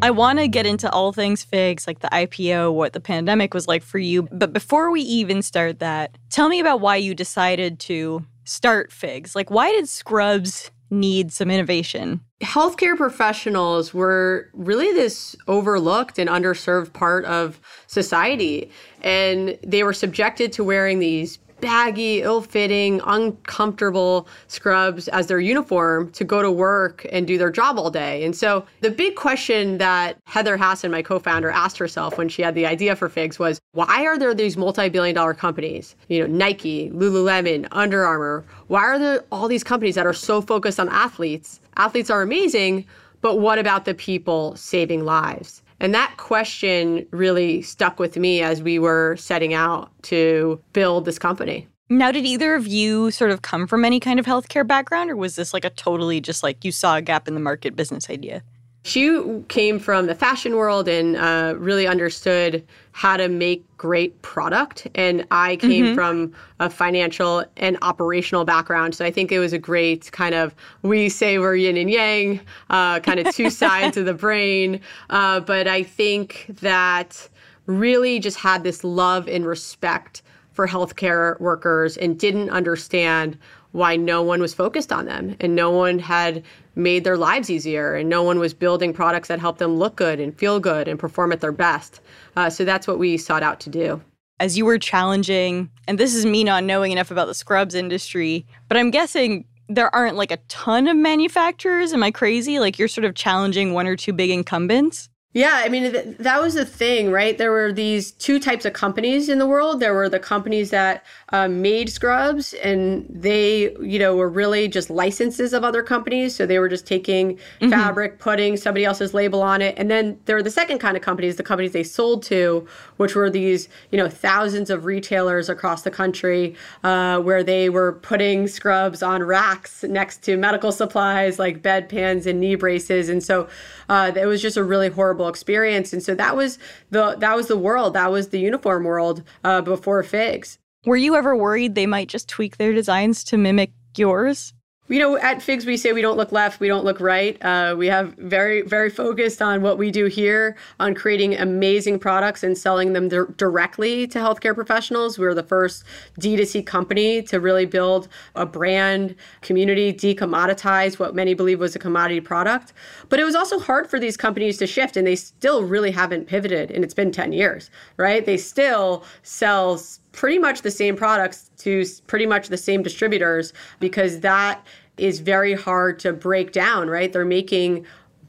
I 0.00 0.10
want 0.12 0.38
to 0.38 0.46
get 0.46 0.66
into 0.66 0.88
all 0.88 1.12
things 1.12 1.42
figs, 1.42 1.88
like 1.88 1.98
the 1.98 2.08
IPO, 2.12 2.74
what 2.74 2.92
the 2.92 3.00
pandemic 3.00 3.54
was 3.54 3.66
like 3.66 3.82
for 3.82 3.98
you. 3.98 4.28
But 4.30 4.52
before 4.52 4.92
we 4.92 5.00
even 5.00 5.42
start 5.42 5.80
that, 5.80 6.16
tell 6.30 6.48
me 6.48 6.60
about 6.60 6.80
why 6.80 6.94
you 6.94 7.16
decided 7.16 7.80
to 7.80 8.24
start 8.44 8.92
figs. 8.92 9.34
Like, 9.34 9.50
why 9.50 9.72
did 9.72 9.88
Scrubs 9.88 10.70
need 10.90 11.32
some 11.32 11.50
innovation? 11.50 12.20
Healthcare 12.44 12.96
professionals 12.96 13.92
were 13.92 14.50
really 14.52 14.92
this 14.92 15.34
overlooked 15.48 16.18
and 16.18 16.28
underserved 16.28 16.92
part 16.92 17.24
of 17.24 17.60
society. 17.86 18.70
And 19.02 19.58
they 19.62 19.82
were 19.82 19.92
subjected 19.92 20.52
to 20.52 20.64
wearing 20.64 20.98
these 20.98 21.38
baggy, 21.60 22.20
ill 22.20 22.42
fitting, 22.42 23.00
uncomfortable 23.06 24.28
scrubs 24.48 25.08
as 25.08 25.28
their 25.28 25.40
uniform 25.40 26.10
to 26.12 26.22
go 26.22 26.42
to 26.42 26.50
work 26.50 27.06
and 27.10 27.26
do 27.26 27.38
their 27.38 27.50
job 27.50 27.78
all 27.78 27.90
day. 27.90 28.22
And 28.24 28.36
so 28.36 28.66
the 28.80 28.90
big 28.90 29.14
question 29.16 29.78
that 29.78 30.18
Heather 30.26 30.58
Hasson, 30.58 30.90
my 30.90 31.00
co 31.00 31.18
founder, 31.18 31.50
asked 31.50 31.78
herself 31.78 32.18
when 32.18 32.28
she 32.28 32.42
had 32.42 32.54
the 32.54 32.66
idea 32.66 32.94
for 32.94 33.08
Figs 33.08 33.38
was 33.38 33.60
why 33.72 34.04
are 34.04 34.18
there 34.18 34.34
these 34.34 34.58
multi 34.58 34.90
billion 34.90 35.14
dollar 35.14 35.32
companies, 35.32 35.96
you 36.08 36.20
know, 36.20 36.26
Nike, 36.26 36.90
Lululemon, 36.90 37.66
Under 37.72 38.04
Armour? 38.04 38.44
Why 38.66 38.82
are 38.82 38.98
there 38.98 39.24
all 39.32 39.48
these 39.48 39.64
companies 39.64 39.94
that 39.94 40.06
are 40.06 40.12
so 40.12 40.42
focused 40.42 40.78
on 40.78 40.90
athletes? 40.90 41.60
Athletes 41.76 42.10
are 42.10 42.22
amazing, 42.22 42.86
but 43.20 43.38
what 43.38 43.58
about 43.58 43.84
the 43.84 43.94
people 43.94 44.54
saving 44.56 45.04
lives? 45.04 45.62
And 45.80 45.94
that 45.94 46.14
question 46.16 47.06
really 47.10 47.62
stuck 47.62 47.98
with 47.98 48.16
me 48.16 48.42
as 48.42 48.62
we 48.62 48.78
were 48.78 49.16
setting 49.16 49.54
out 49.54 49.90
to 50.04 50.60
build 50.72 51.04
this 51.04 51.18
company. 51.18 51.68
Now, 51.90 52.10
did 52.10 52.24
either 52.24 52.54
of 52.54 52.66
you 52.66 53.10
sort 53.10 53.30
of 53.30 53.42
come 53.42 53.66
from 53.66 53.84
any 53.84 54.00
kind 54.00 54.18
of 54.18 54.24
healthcare 54.24 54.66
background, 54.66 55.10
or 55.10 55.16
was 55.16 55.36
this 55.36 55.52
like 55.52 55.64
a 55.64 55.70
totally 55.70 56.20
just 56.20 56.42
like 56.42 56.64
you 56.64 56.72
saw 56.72 56.96
a 56.96 57.02
gap 57.02 57.28
in 57.28 57.34
the 57.34 57.40
market 57.40 57.76
business 57.76 58.08
idea? 58.08 58.42
She 58.86 59.42
came 59.48 59.78
from 59.78 60.06
the 60.06 60.14
fashion 60.14 60.56
world 60.56 60.88
and 60.88 61.16
uh, 61.16 61.54
really 61.56 61.86
understood 61.86 62.62
how 62.92 63.16
to 63.16 63.28
make 63.28 63.64
great 63.78 64.20
product. 64.20 64.86
And 64.94 65.26
I 65.30 65.56
came 65.56 65.86
mm-hmm. 65.86 65.94
from 65.94 66.34
a 66.60 66.68
financial 66.68 67.46
and 67.56 67.78
operational 67.80 68.44
background. 68.44 68.94
So 68.94 69.06
I 69.06 69.10
think 69.10 69.32
it 69.32 69.38
was 69.38 69.54
a 69.54 69.58
great 69.58 70.12
kind 70.12 70.34
of, 70.34 70.54
we 70.82 71.08
say 71.08 71.38
we're 71.38 71.56
yin 71.56 71.78
and 71.78 71.90
yang, 71.90 72.40
uh, 72.68 73.00
kind 73.00 73.20
of 73.20 73.34
two 73.34 73.48
sides 73.62 73.96
of 73.96 74.04
the 74.04 74.12
brain. 74.12 74.80
Uh, 75.08 75.40
but 75.40 75.66
I 75.66 75.82
think 75.82 76.44
that 76.60 77.26
really 77.64 78.20
just 78.20 78.36
had 78.36 78.64
this 78.64 78.84
love 78.84 79.28
and 79.28 79.46
respect 79.46 80.20
for 80.52 80.68
healthcare 80.68 81.40
workers 81.40 81.96
and 81.96 82.18
didn't 82.18 82.50
understand 82.50 83.38
why 83.74 83.96
no 83.96 84.22
one 84.22 84.40
was 84.40 84.54
focused 84.54 84.92
on 84.92 85.04
them 85.04 85.34
and 85.40 85.56
no 85.56 85.68
one 85.68 85.98
had 85.98 86.44
made 86.76 87.02
their 87.02 87.16
lives 87.16 87.50
easier 87.50 87.96
and 87.96 88.08
no 88.08 88.22
one 88.22 88.38
was 88.38 88.54
building 88.54 88.92
products 88.92 89.26
that 89.26 89.40
helped 89.40 89.58
them 89.58 89.74
look 89.74 89.96
good 89.96 90.20
and 90.20 90.38
feel 90.38 90.60
good 90.60 90.86
and 90.86 90.96
perform 90.96 91.32
at 91.32 91.40
their 91.40 91.50
best. 91.50 92.00
Uh, 92.36 92.48
so 92.48 92.64
that's 92.64 92.86
what 92.86 93.00
we 93.00 93.16
sought 93.16 93.42
out 93.42 93.58
to 93.58 93.68
do. 93.68 94.00
As 94.38 94.56
you 94.56 94.64
were 94.64 94.78
challenging, 94.78 95.68
and 95.88 95.98
this 95.98 96.14
is 96.14 96.24
me 96.24 96.44
not 96.44 96.62
knowing 96.62 96.92
enough 96.92 97.10
about 97.10 97.26
the 97.26 97.34
scrubs 97.34 97.74
industry, 97.74 98.46
but 98.68 98.76
I'm 98.76 98.92
guessing 98.92 99.44
there 99.68 99.92
aren't 99.92 100.14
like 100.16 100.30
a 100.30 100.38
ton 100.48 100.86
of 100.86 100.96
manufacturers. 100.96 101.92
Am 101.92 102.04
I 102.04 102.12
crazy? 102.12 102.60
Like 102.60 102.78
you're 102.78 102.86
sort 102.86 103.04
of 103.04 103.16
challenging 103.16 103.72
one 103.72 103.88
or 103.88 103.96
two 103.96 104.12
big 104.12 104.30
incumbents? 104.30 105.08
Yeah, 105.34 105.62
I 105.64 105.68
mean, 105.68 105.90
th- 105.90 106.16
that 106.18 106.40
was 106.40 106.54
the 106.54 106.64
thing, 106.64 107.10
right? 107.10 107.36
There 107.36 107.50
were 107.50 107.72
these 107.72 108.12
two 108.12 108.38
types 108.38 108.64
of 108.64 108.72
companies 108.72 109.28
in 109.28 109.40
the 109.40 109.48
world. 109.48 109.80
There 109.80 109.92
were 109.92 110.08
the 110.08 110.20
companies 110.20 110.70
that 110.70 111.04
um, 111.30 111.60
made 111.60 111.90
scrubs, 111.90 112.52
and 112.54 113.04
they, 113.10 113.72
you 113.80 113.98
know, 113.98 114.14
were 114.14 114.28
really 114.28 114.68
just 114.68 114.90
licenses 114.90 115.52
of 115.52 115.64
other 115.64 115.82
companies. 115.82 116.36
So 116.36 116.46
they 116.46 116.60
were 116.60 116.68
just 116.68 116.86
taking 116.86 117.34
mm-hmm. 117.34 117.68
fabric, 117.68 118.20
putting 118.20 118.56
somebody 118.56 118.84
else's 118.84 119.12
label 119.12 119.42
on 119.42 119.60
it. 119.60 119.74
And 119.76 119.90
then 119.90 120.20
there 120.26 120.36
were 120.36 120.42
the 120.42 120.52
second 120.52 120.78
kind 120.78 120.96
of 120.96 121.02
companies, 121.02 121.34
the 121.34 121.42
companies 121.42 121.72
they 121.72 121.82
sold 121.82 122.22
to, 122.24 122.64
which 122.98 123.16
were 123.16 123.28
these, 123.28 123.68
you 123.90 123.98
know, 123.98 124.08
thousands 124.08 124.70
of 124.70 124.84
retailers 124.84 125.48
across 125.48 125.82
the 125.82 125.90
country 125.90 126.54
uh, 126.84 127.18
where 127.18 127.42
they 127.42 127.68
were 127.68 127.94
putting 127.94 128.46
scrubs 128.46 129.02
on 129.02 129.20
racks 129.20 129.82
next 129.82 130.22
to 130.22 130.36
medical 130.36 130.70
supplies 130.70 131.40
like 131.40 131.60
bedpans 131.60 132.24
and 132.24 132.38
knee 132.38 132.54
braces. 132.54 133.08
And 133.08 133.20
so 133.20 133.48
uh, 133.88 134.12
it 134.14 134.26
was 134.26 134.40
just 134.40 134.56
a 134.56 134.64
really 134.64 134.88
horrible 134.88 135.28
experience. 135.28 135.92
And 135.92 136.02
so 136.02 136.14
that 136.14 136.36
was 136.36 136.58
the 136.90 137.16
that 137.16 137.36
was 137.36 137.48
the 137.48 137.56
world. 137.56 137.94
That 137.94 138.10
was 138.10 138.28
the 138.28 138.40
uniform 138.40 138.84
world 138.84 139.22
uh, 139.42 139.60
before 139.60 140.02
Figs. 140.02 140.58
Were 140.86 140.96
you 140.96 141.16
ever 141.16 141.36
worried 141.36 141.74
they 141.74 141.86
might 141.86 142.08
just 142.08 142.28
tweak 142.28 142.56
their 142.56 142.72
designs 142.72 143.24
to 143.24 143.36
mimic 143.36 143.72
yours? 143.96 144.53
You 144.88 144.98
know, 144.98 145.16
at 145.16 145.40
Figs, 145.40 145.64
we 145.64 145.78
say 145.78 145.94
we 145.94 146.02
don't 146.02 146.18
look 146.18 146.30
left, 146.30 146.60
we 146.60 146.68
don't 146.68 146.84
look 146.84 147.00
right. 147.00 147.42
Uh, 147.42 147.74
we 147.76 147.86
have 147.86 148.12
very, 148.16 148.60
very 148.60 148.90
focused 148.90 149.40
on 149.40 149.62
what 149.62 149.78
we 149.78 149.90
do 149.90 150.06
here 150.06 150.56
on 150.78 150.94
creating 150.94 151.34
amazing 151.36 151.98
products 151.98 152.42
and 152.42 152.56
selling 152.56 152.92
them 152.92 153.08
di- 153.08 153.24
directly 153.38 154.06
to 154.06 154.18
healthcare 154.18 154.54
professionals. 154.54 155.18
We 155.18 155.24
are 155.24 155.32
the 155.32 155.42
first 155.42 155.84
D2C 156.20 156.66
company 156.66 157.22
to 157.22 157.40
really 157.40 157.64
build 157.64 158.08
a 158.34 158.44
brand 158.44 159.16
community, 159.40 159.90
decommoditize 159.90 160.98
what 160.98 161.14
many 161.14 161.32
believe 161.32 161.60
was 161.60 161.74
a 161.74 161.78
commodity 161.78 162.20
product. 162.20 162.74
But 163.08 163.18
it 163.18 163.24
was 163.24 163.34
also 163.34 163.58
hard 163.58 163.88
for 163.88 163.98
these 163.98 164.18
companies 164.18 164.58
to 164.58 164.66
shift, 164.66 164.98
and 164.98 165.06
they 165.06 165.16
still 165.16 165.64
really 165.64 165.92
haven't 165.92 166.26
pivoted. 166.26 166.70
And 166.70 166.84
it's 166.84 166.94
been 166.94 167.10
10 167.10 167.32
years, 167.32 167.70
right? 167.96 168.26
They 168.26 168.36
still 168.36 169.02
sell 169.22 169.80
pretty 170.14 170.38
much 170.38 170.62
the 170.62 170.70
same 170.70 170.96
products 170.96 171.50
to 171.58 171.84
pretty 172.06 172.26
much 172.26 172.48
the 172.48 172.56
same 172.56 172.82
distributors 172.82 173.52
because 173.80 174.20
that 174.20 174.64
is 174.96 175.20
very 175.20 175.54
hard 175.54 175.98
to 175.98 176.12
break 176.12 176.52
down, 176.52 176.88
right? 176.88 177.12
They're 177.12 177.24
making 177.24 177.84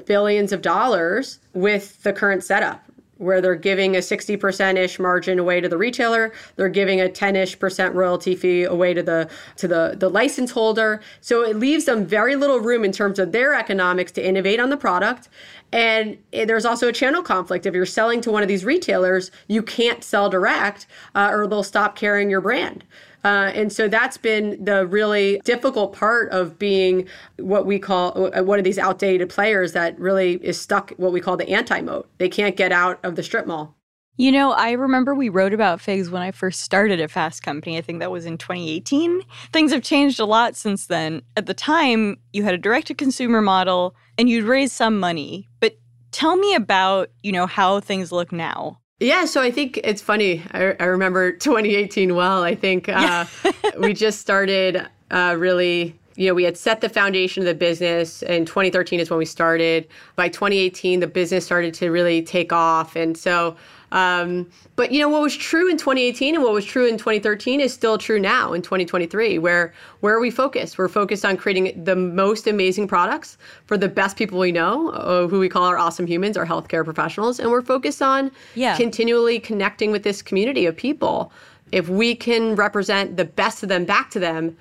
billions 0.05 0.51
of 0.51 0.61
dollars 0.61 1.39
with 1.53 2.01
the 2.03 2.11
current 2.11 2.43
setup 2.43 2.83
where 3.17 3.41
they're 3.41 3.55
giving 3.55 3.95
a 3.95 3.99
60% 3.99 4.77
ish 4.77 4.99
margin 4.99 5.39
away 5.39 5.61
to 5.61 5.69
the 5.69 5.77
retailer 5.77 6.31
they're 6.55 6.69
giving 6.69 7.01
a 7.01 7.09
10 7.09 7.35
ish 7.35 7.57
percent 7.59 7.93
royalty 7.95 8.35
fee 8.35 8.63
away 8.63 8.93
to 8.93 9.03
the 9.03 9.29
to 9.57 9.67
the 9.67 9.95
the 9.97 10.09
license 10.09 10.51
holder. 10.51 11.01
So 11.21 11.43
it 11.43 11.57
leaves 11.57 11.85
them 11.85 12.05
very 12.05 12.35
little 12.35 12.59
room 12.59 12.83
in 12.83 12.91
terms 12.91 13.19
of 13.19 13.31
their 13.31 13.53
economics 13.53 14.11
to 14.13 14.25
innovate 14.25 14.59
on 14.59 14.69
the 14.69 14.77
product. 14.77 15.29
And 15.71 16.17
there's 16.31 16.65
also 16.65 16.87
a 16.87 16.93
channel 16.93 17.21
conflict. 17.21 17.65
If 17.65 17.73
you're 17.73 17.85
selling 17.85 18.21
to 18.21 18.31
one 18.31 18.41
of 18.41 18.47
these 18.47 18.65
retailers 18.65 19.31
you 19.47 19.61
can't 19.61 20.03
sell 20.03 20.29
direct 20.29 20.87
uh, 21.15 21.29
or 21.31 21.47
they'll 21.47 21.63
stop 21.63 21.95
carrying 21.95 22.29
your 22.29 22.41
brand 22.41 22.83
uh, 23.25 23.51
and 23.55 23.73
so 23.73 23.87
that's 23.87 24.17
been 24.17 24.63
the 24.63 24.85
really 24.85 25.41
difficult 25.43 25.93
part 25.93 26.29
of 26.29 26.59
being 26.59 27.07
what 27.37 27.65
we 27.65 27.79
call 27.79 28.29
uh, 28.37 28.43
one 28.43 28.59
of 28.59 28.63
these 28.63 28.77
outdated 28.77 29.29
players 29.29 29.73
that 29.73 29.99
really 29.99 30.33
is 30.43 30.61
stuck 30.61 30.91
what 30.97 31.11
we 31.11 31.19
call 31.19 31.35
the 31.35 31.49
anti 31.49 31.81
moat. 31.81 32.07
They 32.19 32.29
can't 32.29 32.55
get 32.55 32.71
out 32.71 32.99
of 33.03 33.15
the 33.15 33.23
strip 33.23 33.47
mall. 33.47 33.75
You 34.17 34.31
know, 34.31 34.51
I 34.51 34.73
remember 34.73 35.15
we 35.15 35.29
wrote 35.29 35.53
about 35.53 35.81
figs 35.81 36.11
when 36.11 36.21
I 36.21 36.29
first 36.29 36.61
started 36.61 37.01
at 37.01 37.09
Fast 37.09 37.41
Company. 37.41 37.79
I 37.79 37.81
think 37.81 37.99
that 37.99 38.11
was 38.11 38.27
in 38.27 38.37
2018. 38.37 39.23
Things 39.51 39.73
have 39.73 39.81
changed 39.81 40.19
a 40.19 40.25
lot 40.25 40.55
since 40.55 40.85
then. 40.85 41.23
At 41.35 41.47
the 41.47 41.55
time, 41.55 42.17
you 42.31 42.43
had 42.43 42.53
a 42.53 42.59
direct 42.59 42.87
to 42.87 42.93
consumer 42.93 43.41
model 43.41 43.95
and 44.19 44.29
you'd 44.29 44.45
raise 44.45 44.71
some 44.71 44.99
money. 44.99 45.49
But 45.59 45.79
tell 46.11 46.37
me 46.37 46.53
about, 46.53 47.09
you 47.23 47.31
know, 47.31 47.47
how 47.47 47.79
things 47.79 48.11
look 48.11 48.31
now. 48.31 48.79
Yeah, 48.99 49.25
so 49.25 49.41
I 49.41 49.51
think 49.51 49.77
it's 49.83 50.01
funny. 50.01 50.41
I, 50.51 50.75
I 50.79 50.85
remember 50.85 51.31
2018 51.33 52.15
well. 52.15 52.43
I 52.43 52.55
think 52.55 52.87
uh, 52.87 53.25
we 53.79 53.93
just 53.93 54.21
started 54.21 54.87
uh, 55.11 55.35
really, 55.37 55.99
you 56.15 56.27
know, 56.27 56.33
we 56.33 56.43
had 56.43 56.57
set 56.57 56.81
the 56.81 56.87
foundation 56.89 57.43
of 57.43 57.47
the 57.47 57.53
business. 57.55 58.23
In 58.23 58.45
2013 58.45 58.99
is 59.01 59.09
when 59.09 59.19
we 59.19 59.25
started. 59.25 59.87
By 60.15 60.29
2018, 60.29 61.01
the 61.01 61.07
business 61.07 61.45
started 61.45 61.73
to 61.75 61.89
really 61.91 62.23
take 62.23 62.53
off. 62.53 62.95
And 62.95 63.17
so 63.17 63.57
Um, 63.91 64.49
but 64.75 64.91
you 64.91 64.99
know 64.99 65.09
what 65.09 65.21
was 65.21 65.35
true 65.35 65.69
in 65.69 65.77
2018 65.77 66.35
and 66.35 66.43
what 66.43 66.53
was 66.53 66.65
true 66.65 66.87
in 66.87 66.97
2013 66.97 67.61
is 67.61 67.73
still 67.73 67.97
true 67.97 68.19
now 68.19 68.53
in 68.53 68.61
2023. 68.61 69.37
Where 69.39 69.73
where 70.01 70.15
are 70.15 70.19
we 70.19 70.31
focused? 70.31 70.77
We're 70.77 70.87
focused 70.87 71.25
on 71.25 71.37
creating 71.37 71.83
the 71.83 71.95
most 71.95 72.47
amazing 72.47 72.87
products 72.87 73.37
for 73.65 73.77
the 73.77 73.87
best 73.87 74.17
people 74.17 74.39
we 74.39 74.51
know, 74.51 74.89
uh, 74.89 75.27
who 75.27 75.39
we 75.39 75.49
call 75.49 75.63
our 75.65 75.77
awesome 75.77 76.07
humans, 76.07 76.37
our 76.37 76.45
healthcare 76.45 76.83
professionals, 76.83 77.39
and 77.39 77.49
we're 77.49 77.61
focused 77.61 78.01
on 78.01 78.31
yeah. 78.55 78.75
continually 78.75 79.39
connecting 79.39 79.91
with 79.91 80.03
this 80.03 80.21
community 80.21 80.65
of 80.65 80.75
people. 80.75 81.31
If 81.71 81.89
we 81.89 82.15
can 82.15 82.55
represent 82.55 83.17
the 83.17 83.25
best 83.25 83.63
of 83.63 83.69
them 83.69 83.85
back 83.85 84.09
to 84.11 84.19
them, 84.19 84.55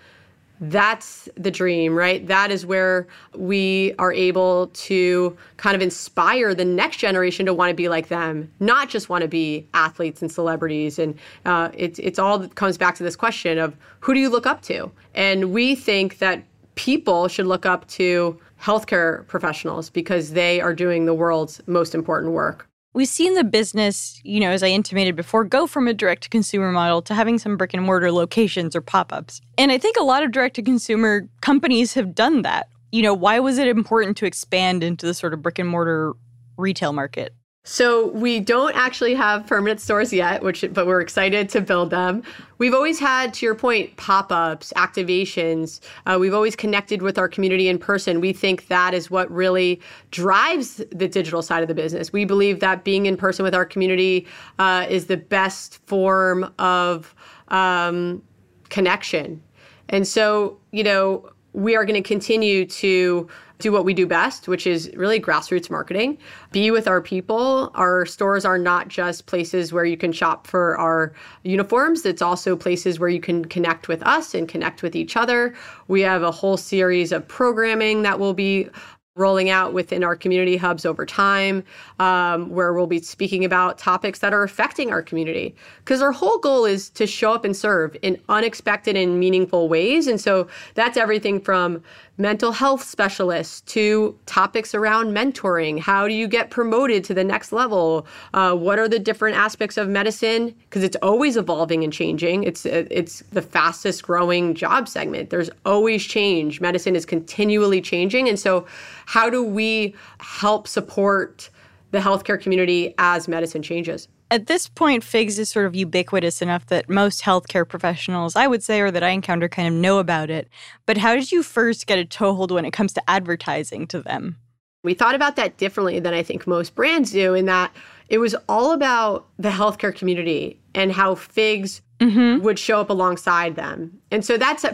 that's 0.61 1.29
the 1.37 1.51
dream, 1.51 1.95
right? 1.95 2.27
That 2.27 2.51
is 2.51 2.65
where 2.65 3.07
we 3.37 3.95
are 3.99 4.13
able 4.13 4.69
to 4.69 5.37
kind 5.57 5.75
of 5.75 5.83
inspire 5.83 6.55
the 6.55 6.65
next 6.65 6.99
generation 6.99 7.47
to 7.47 7.55
want 7.55 7.71
to 7.71 7.75
be 7.75 7.89
like 7.89 8.09
them, 8.09 8.51
not 8.61 8.89
just 8.89 9.09
want 9.09 9.23
to 9.23 9.29
be 9.29 9.67
athletes 9.75 10.23
and 10.23 10.31
celebrities. 10.31 10.99
And 10.99 11.19
uh, 11.45 11.71
it's 11.75 11.99
it's 11.99 12.19
all 12.19 12.47
comes 12.49 12.79
back 12.79 12.95
to 12.97 13.03
this 13.03 13.17
question 13.17 13.59
of 13.59 13.77
who 14.01 14.15
do 14.15 14.21
you 14.21 14.29
look 14.29 14.47
up 14.47 14.63
to? 14.63 14.91
And 15.15 15.53
we 15.53 15.75
think 15.75 16.19
that 16.19 16.45
people 16.77 17.29
should 17.29 17.47
look 17.47 17.67
up 17.67 17.87
to 17.89 18.39
healthcare 18.61 19.27
professionals 19.27 19.91
because 19.91 20.33
they 20.33 20.61
are 20.61 20.75
doing 20.75 21.05
the 21.05 21.15
world's 21.15 21.61
most 21.67 21.95
important 21.95 22.33
work. 22.33 22.69
We've 22.95 23.09
seen 23.09 23.35
the 23.35 23.43
business, 23.43 24.21
you 24.23 24.39
know, 24.39 24.51
as 24.51 24.63
I 24.63 24.69
intimated 24.69 25.17
before, 25.17 25.43
go 25.43 25.67
from 25.67 25.89
a 25.89 25.93
direct 25.93 26.23
to 26.23 26.29
consumer 26.29 26.71
model 26.71 27.03
to 27.03 27.15
having 27.15 27.39
some 27.41 27.57
brick 27.57 27.75
and 27.75 27.83
mortar 27.83 28.13
locations 28.13 28.77
or 28.77 28.81
pop 28.81 29.13
ups. 29.13 29.41
And 29.59 29.73
I 29.73 29.79
think 29.79 29.97
a 29.97 30.05
lot 30.05 30.23
of 30.23 30.31
direct 30.31 30.55
to 30.57 30.63
consumer 30.63 31.29
companies 31.41 31.95
have 31.95 32.15
done 32.15 32.43
that. 32.43 32.69
You 32.93 33.03
know, 33.03 33.13
why 33.13 33.41
was 33.41 33.59
it 33.59 33.67
important 33.67 34.17
to 34.19 34.27
expand 34.27 34.85
into 34.85 35.07
the 35.07 35.15
sort 35.15 35.35
of 35.35 35.43
brick 35.43 35.59
and 35.59 35.69
mortar 35.69 36.13
retail 36.57 36.93
market? 36.93 37.35
So 37.67 38.09
we 38.09 38.41
don't 38.41 38.77
actually 38.77 39.15
have 39.15 39.47
permanent 39.47 39.81
stores 39.81 40.13
yet, 40.13 40.43
which 40.43 40.67
but 40.73 40.87
we're 40.87 41.01
excited 41.01 41.49
to 41.49 41.63
build 41.63 41.89
them. 41.89 42.23
We've 42.59 42.75
always 42.75 42.99
had, 42.99 43.33
to 43.35 43.47
your 43.47 43.55
point, 43.55 43.97
pop-ups, 43.97 44.71
activations. 44.77 45.81
Uh, 46.05 46.19
we've 46.21 46.35
always 46.35 46.55
connected 46.55 47.01
with 47.01 47.17
our 47.17 47.27
community 47.27 47.69
in 47.69 47.79
person. 47.79 48.21
We 48.21 48.35
think 48.35 48.69
that 48.69 48.93
is 48.93 49.11
what 49.11 49.31
really 49.31 49.81
drives 50.11 50.83
the 50.93 51.09
digital 51.09 51.41
side 51.41 51.63
of 51.63 51.69
the 51.69 51.75
business. 51.75 52.13
We 52.13 52.27
believe 52.27 52.61
that 52.61 52.85
being 52.85 53.07
in 53.07 53.17
person 53.17 53.45
with 53.45 53.55
our 53.55 53.65
community 53.65 54.27
uh, 54.59 54.87
is 54.91 55.07
the 55.07 55.17
best 55.17 55.81
form 55.87 56.53
of 56.59 57.15
um, 57.49 58.23
connection. 58.69 59.43
And 59.89 60.07
so, 60.07 60.59
you 60.71 60.85
know, 60.85 61.31
we 61.55 61.77
are 61.77 61.85
going 61.87 62.03
to 62.03 62.07
continue 62.07 62.67
to 62.67 63.29
do 63.59 63.73
what 63.73 63.85
we 63.85 63.95
do 63.95 64.07
best, 64.07 64.49
which 64.49 64.67
is 64.67 64.91
really 64.97 65.21
grassroots 65.21 65.71
marketing. 65.71 66.19
Be 66.53 66.71
with 66.71 66.89
our 66.89 67.01
people. 67.01 67.71
Our 67.75 68.05
stores 68.05 68.45
are 68.45 68.59
not 68.59 68.89
just 68.89 69.27
places 69.27 69.73
where 69.73 69.85
you 69.85 69.97
can 69.97 70.13
shop 70.13 70.47
for 70.47 70.77
our 70.79 71.13
uniforms, 71.45 72.05
it's 72.05 72.23
also 72.23 72.57
places 72.57 72.99
where 72.99 73.09
you 73.09 73.21
can 73.21 73.45
connect 73.45 73.89
with 73.89 74.03
us 74.03 74.35
and 74.35 74.49
connect 74.49 74.83
with 74.83 74.97
each 74.97 75.17
other. 75.17 75.55
We 75.89 76.01
have 76.03 76.23
a 76.23 76.31
whole 76.31 76.57
series 76.57 77.13
of 77.13 77.27
programming 77.29 78.03
that 78.03 78.19
will 78.19 78.35
be 78.35 78.69
rolling 79.17 79.49
out 79.49 79.73
within 79.73 80.03
our 80.03 80.17
community 80.17 80.57
hubs 80.57 80.85
over 80.85 81.07
time, 81.07 81.63
um, 82.01 82.51
where 82.51 82.75
we'll 82.75 82.89
be 82.89 83.01
speaking 83.01 83.45
about 83.45 83.79
topics 83.79 84.19
that 84.19 84.35
are 84.35 84.43
affecting 84.43 84.91
our 84.91 85.03
community. 85.03 85.55
Because 85.79 86.03
our 86.03 86.11
whole 86.11 86.39
goal 86.39 86.65
is 86.65 86.91
to 86.91 87.07
show 87.07 87.33
up 87.33 87.45
and 87.45 87.57
serve 87.57 87.97
in 88.03 88.21
unexpected 88.29 88.97
and 88.97 89.21
meaningful 89.21 89.69
ways. 89.69 90.09
And 90.09 90.21
so 90.21 90.49
that's 90.75 90.97
everything 90.97 91.41
from 91.41 91.81
mental 92.17 92.53
health 92.53 92.83
specialists 92.83 93.61
to 93.63 94.19
topics 94.27 94.75
around 94.75 95.09
mentoring. 95.15 95.81
How 95.81 96.07
do 96.07 96.15
you 96.15 96.29
get 96.29 96.51
promoted 96.51 97.05
to 97.05 97.15
the 97.15 97.25
next 97.25 97.53
level? 97.53 98.07
Uh, 98.33 98.55
what 98.55 98.79
are 98.79 98.89
the 98.89 98.99
different 98.99 99.37
aspects 99.37 99.77
of 99.77 99.89
medicine? 99.89 100.55
Because 100.65 100.85
it's 100.85 100.97
always 101.03 101.37
evolving 101.37 101.83
and 101.83 101.93
changing. 101.93 102.45
It's 102.45 102.65
it's 102.67 103.21
the 103.33 103.43
fastest 103.43 104.03
growing 104.05 104.55
job 104.55 104.89
segment. 104.89 105.31
There's 105.31 105.51
always 105.65 106.05
change. 106.05 106.61
Medicine 106.61 106.95
is 106.95 107.05
continually 107.05 107.81
changing, 107.81 108.29
and 108.29 108.39
so 108.39 108.67
how 109.07 109.29
do 109.29 109.43
we 109.43 109.95
help 110.21 110.69
support 110.69 111.51
the 111.91 111.99
healthcare 111.99 112.41
community 112.41 112.95
as 112.99 113.29
medicine 113.29 113.63
changes? 113.63 114.09
At 114.35 114.49
this 114.49 114.67
point, 114.67 115.05
FIGS 115.05 115.39
is 115.39 115.49
sort 115.49 115.65
of 115.65 115.77
ubiquitous 115.77 116.43
enough 116.43 116.67
that 116.67 116.91
most 116.91 117.23
healthcare 117.23 117.69
professionals, 117.69 118.35
I 118.35 118.49
would 118.49 118.65
say, 118.65 118.81
or 118.81 118.91
that 118.91 119.05
I 119.05 119.11
encounter, 119.11 119.49
kind 119.49 119.69
of 119.69 119.75
know 119.75 120.01
about 120.01 120.29
it. 120.29 120.49
But 120.87 120.97
how 120.97 121.15
did 121.15 121.31
you 121.31 121.45
first 121.45 121.87
get 121.87 122.01
a 122.01 122.05
toehold 122.05 122.51
when 122.51 122.65
it 122.65 122.73
comes 122.73 122.93
to 122.95 123.03
advertising 123.09 123.87
to 123.87 124.03
them? 124.03 124.39
We 124.83 124.93
thought 124.93 125.15
about 125.15 125.37
that 125.37 125.57
differently 125.57 126.01
than 126.01 126.15
I 126.15 126.25
think 126.25 126.49
most 126.49 126.75
brands 126.75 127.13
do, 127.13 127.35
in 127.35 127.47
that 127.47 127.73
it 128.09 128.19
was 128.19 128.35
all 128.49 128.73
about 128.73 129.27
the 129.39 129.51
healthcare 129.51 129.95
community 129.95 130.61
and 130.75 130.93
how 130.93 131.15
FIGS 131.15 131.81
mm-hmm. 132.01 132.43
would 132.43 132.59
show 132.59 132.81
up 132.81 132.91
alongside 132.91 133.57
them. 133.57 133.99
And 134.11 134.25
so 134.25 134.37
that's 134.37 134.65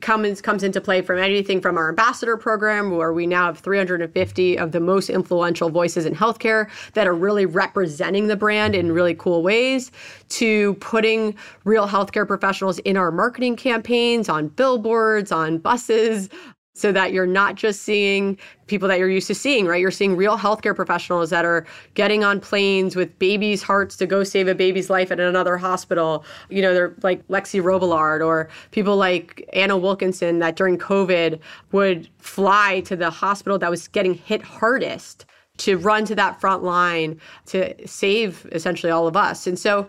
comes 0.00 0.40
comes 0.40 0.62
into 0.62 0.80
play 0.80 1.02
from 1.02 1.18
anything 1.18 1.60
from 1.60 1.76
our 1.76 1.88
ambassador 1.88 2.36
program, 2.36 2.90
where 2.90 3.12
we 3.12 3.26
now 3.26 3.46
have 3.46 3.58
350 3.58 4.58
of 4.58 4.72
the 4.72 4.80
most 4.80 5.10
influential 5.10 5.68
voices 5.70 6.06
in 6.06 6.14
healthcare 6.14 6.68
that 6.94 7.06
are 7.06 7.14
really 7.14 7.46
representing 7.46 8.26
the 8.26 8.36
brand 8.36 8.74
in 8.74 8.92
really 8.92 9.14
cool 9.14 9.42
ways, 9.42 9.90
to 10.30 10.74
putting 10.74 11.34
real 11.64 11.88
healthcare 11.88 12.26
professionals 12.26 12.78
in 12.80 12.96
our 12.96 13.10
marketing 13.10 13.56
campaigns, 13.56 14.28
on 14.28 14.48
billboards, 14.48 15.32
on 15.32 15.58
buses, 15.58 16.28
so 16.76 16.92
that 16.92 17.10
you're 17.10 17.26
not 17.26 17.54
just 17.54 17.82
seeing 17.82 18.36
people 18.66 18.86
that 18.86 18.98
you're 18.98 19.08
used 19.08 19.26
to 19.28 19.34
seeing, 19.34 19.64
right? 19.64 19.80
You're 19.80 19.90
seeing 19.90 20.14
real 20.14 20.36
healthcare 20.36 20.76
professionals 20.76 21.30
that 21.30 21.46
are 21.46 21.66
getting 21.94 22.22
on 22.22 22.38
planes 22.38 22.94
with 22.94 23.18
babies' 23.18 23.62
hearts 23.62 23.96
to 23.96 24.06
go 24.06 24.22
save 24.24 24.46
a 24.46 24.54
baby's 24.54 24.90
life 24.90 25.10
at 25.10 25.18
another 25.18 25.56
hospital. 25.56 26.22
You 26.50 26.60
know, 26.60 26.74
they're 26.74 26.94
like 27.02 27.26
Lexi 27.28 27.62
Robillard 27.62 28.24
or 28.24 28.50
people 28.72 28.94
like 28.94 29.48
Anna 29.54 29.78
Wilkinson 29.78 30.38
that 30.40 30.56
during 30.56 30.76
COVID 30.76 31.40
would 31.72 32.10
fly 32.18 32.82
to 32.82 32.94
the 32.94 33.08
hospital 33.08 33.58
that 33.58 33.70
was 33.70 33.88
getting 33.88 34.12
hit 34.12 34.42
hardest 34.42 35.24
to 35.56 35.78
run 35.78 36.04
to 36.04 36.14
that 36.14 36.38
front 36.38 36.62
line 36.62 37.18
to 37.46 37.74
save 37.88 38.46
essentially 38.52 38.92
all 38.92 39.06
of 39.06 39.16
us. 39.16 39.46
And 39.46 39.58
so, 39.58 39.88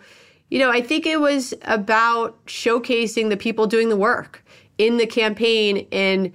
you 0.50 0.58
know, 0.58 0.72
I 0.72 0.80
think 0.80 1.06
it 1.06 1.20
was 1.20 1.54
about 1.64 2.46
showcasing 2.46 3.28
the 3.28 3.36
people 3.36 3.68
doing 3.68 3.90
the 3.90 3.98
work 3.98 4.42
in 4.78 4.96
the 4.96 5.06
campaign 5.06 5.86
and 5.92 6.32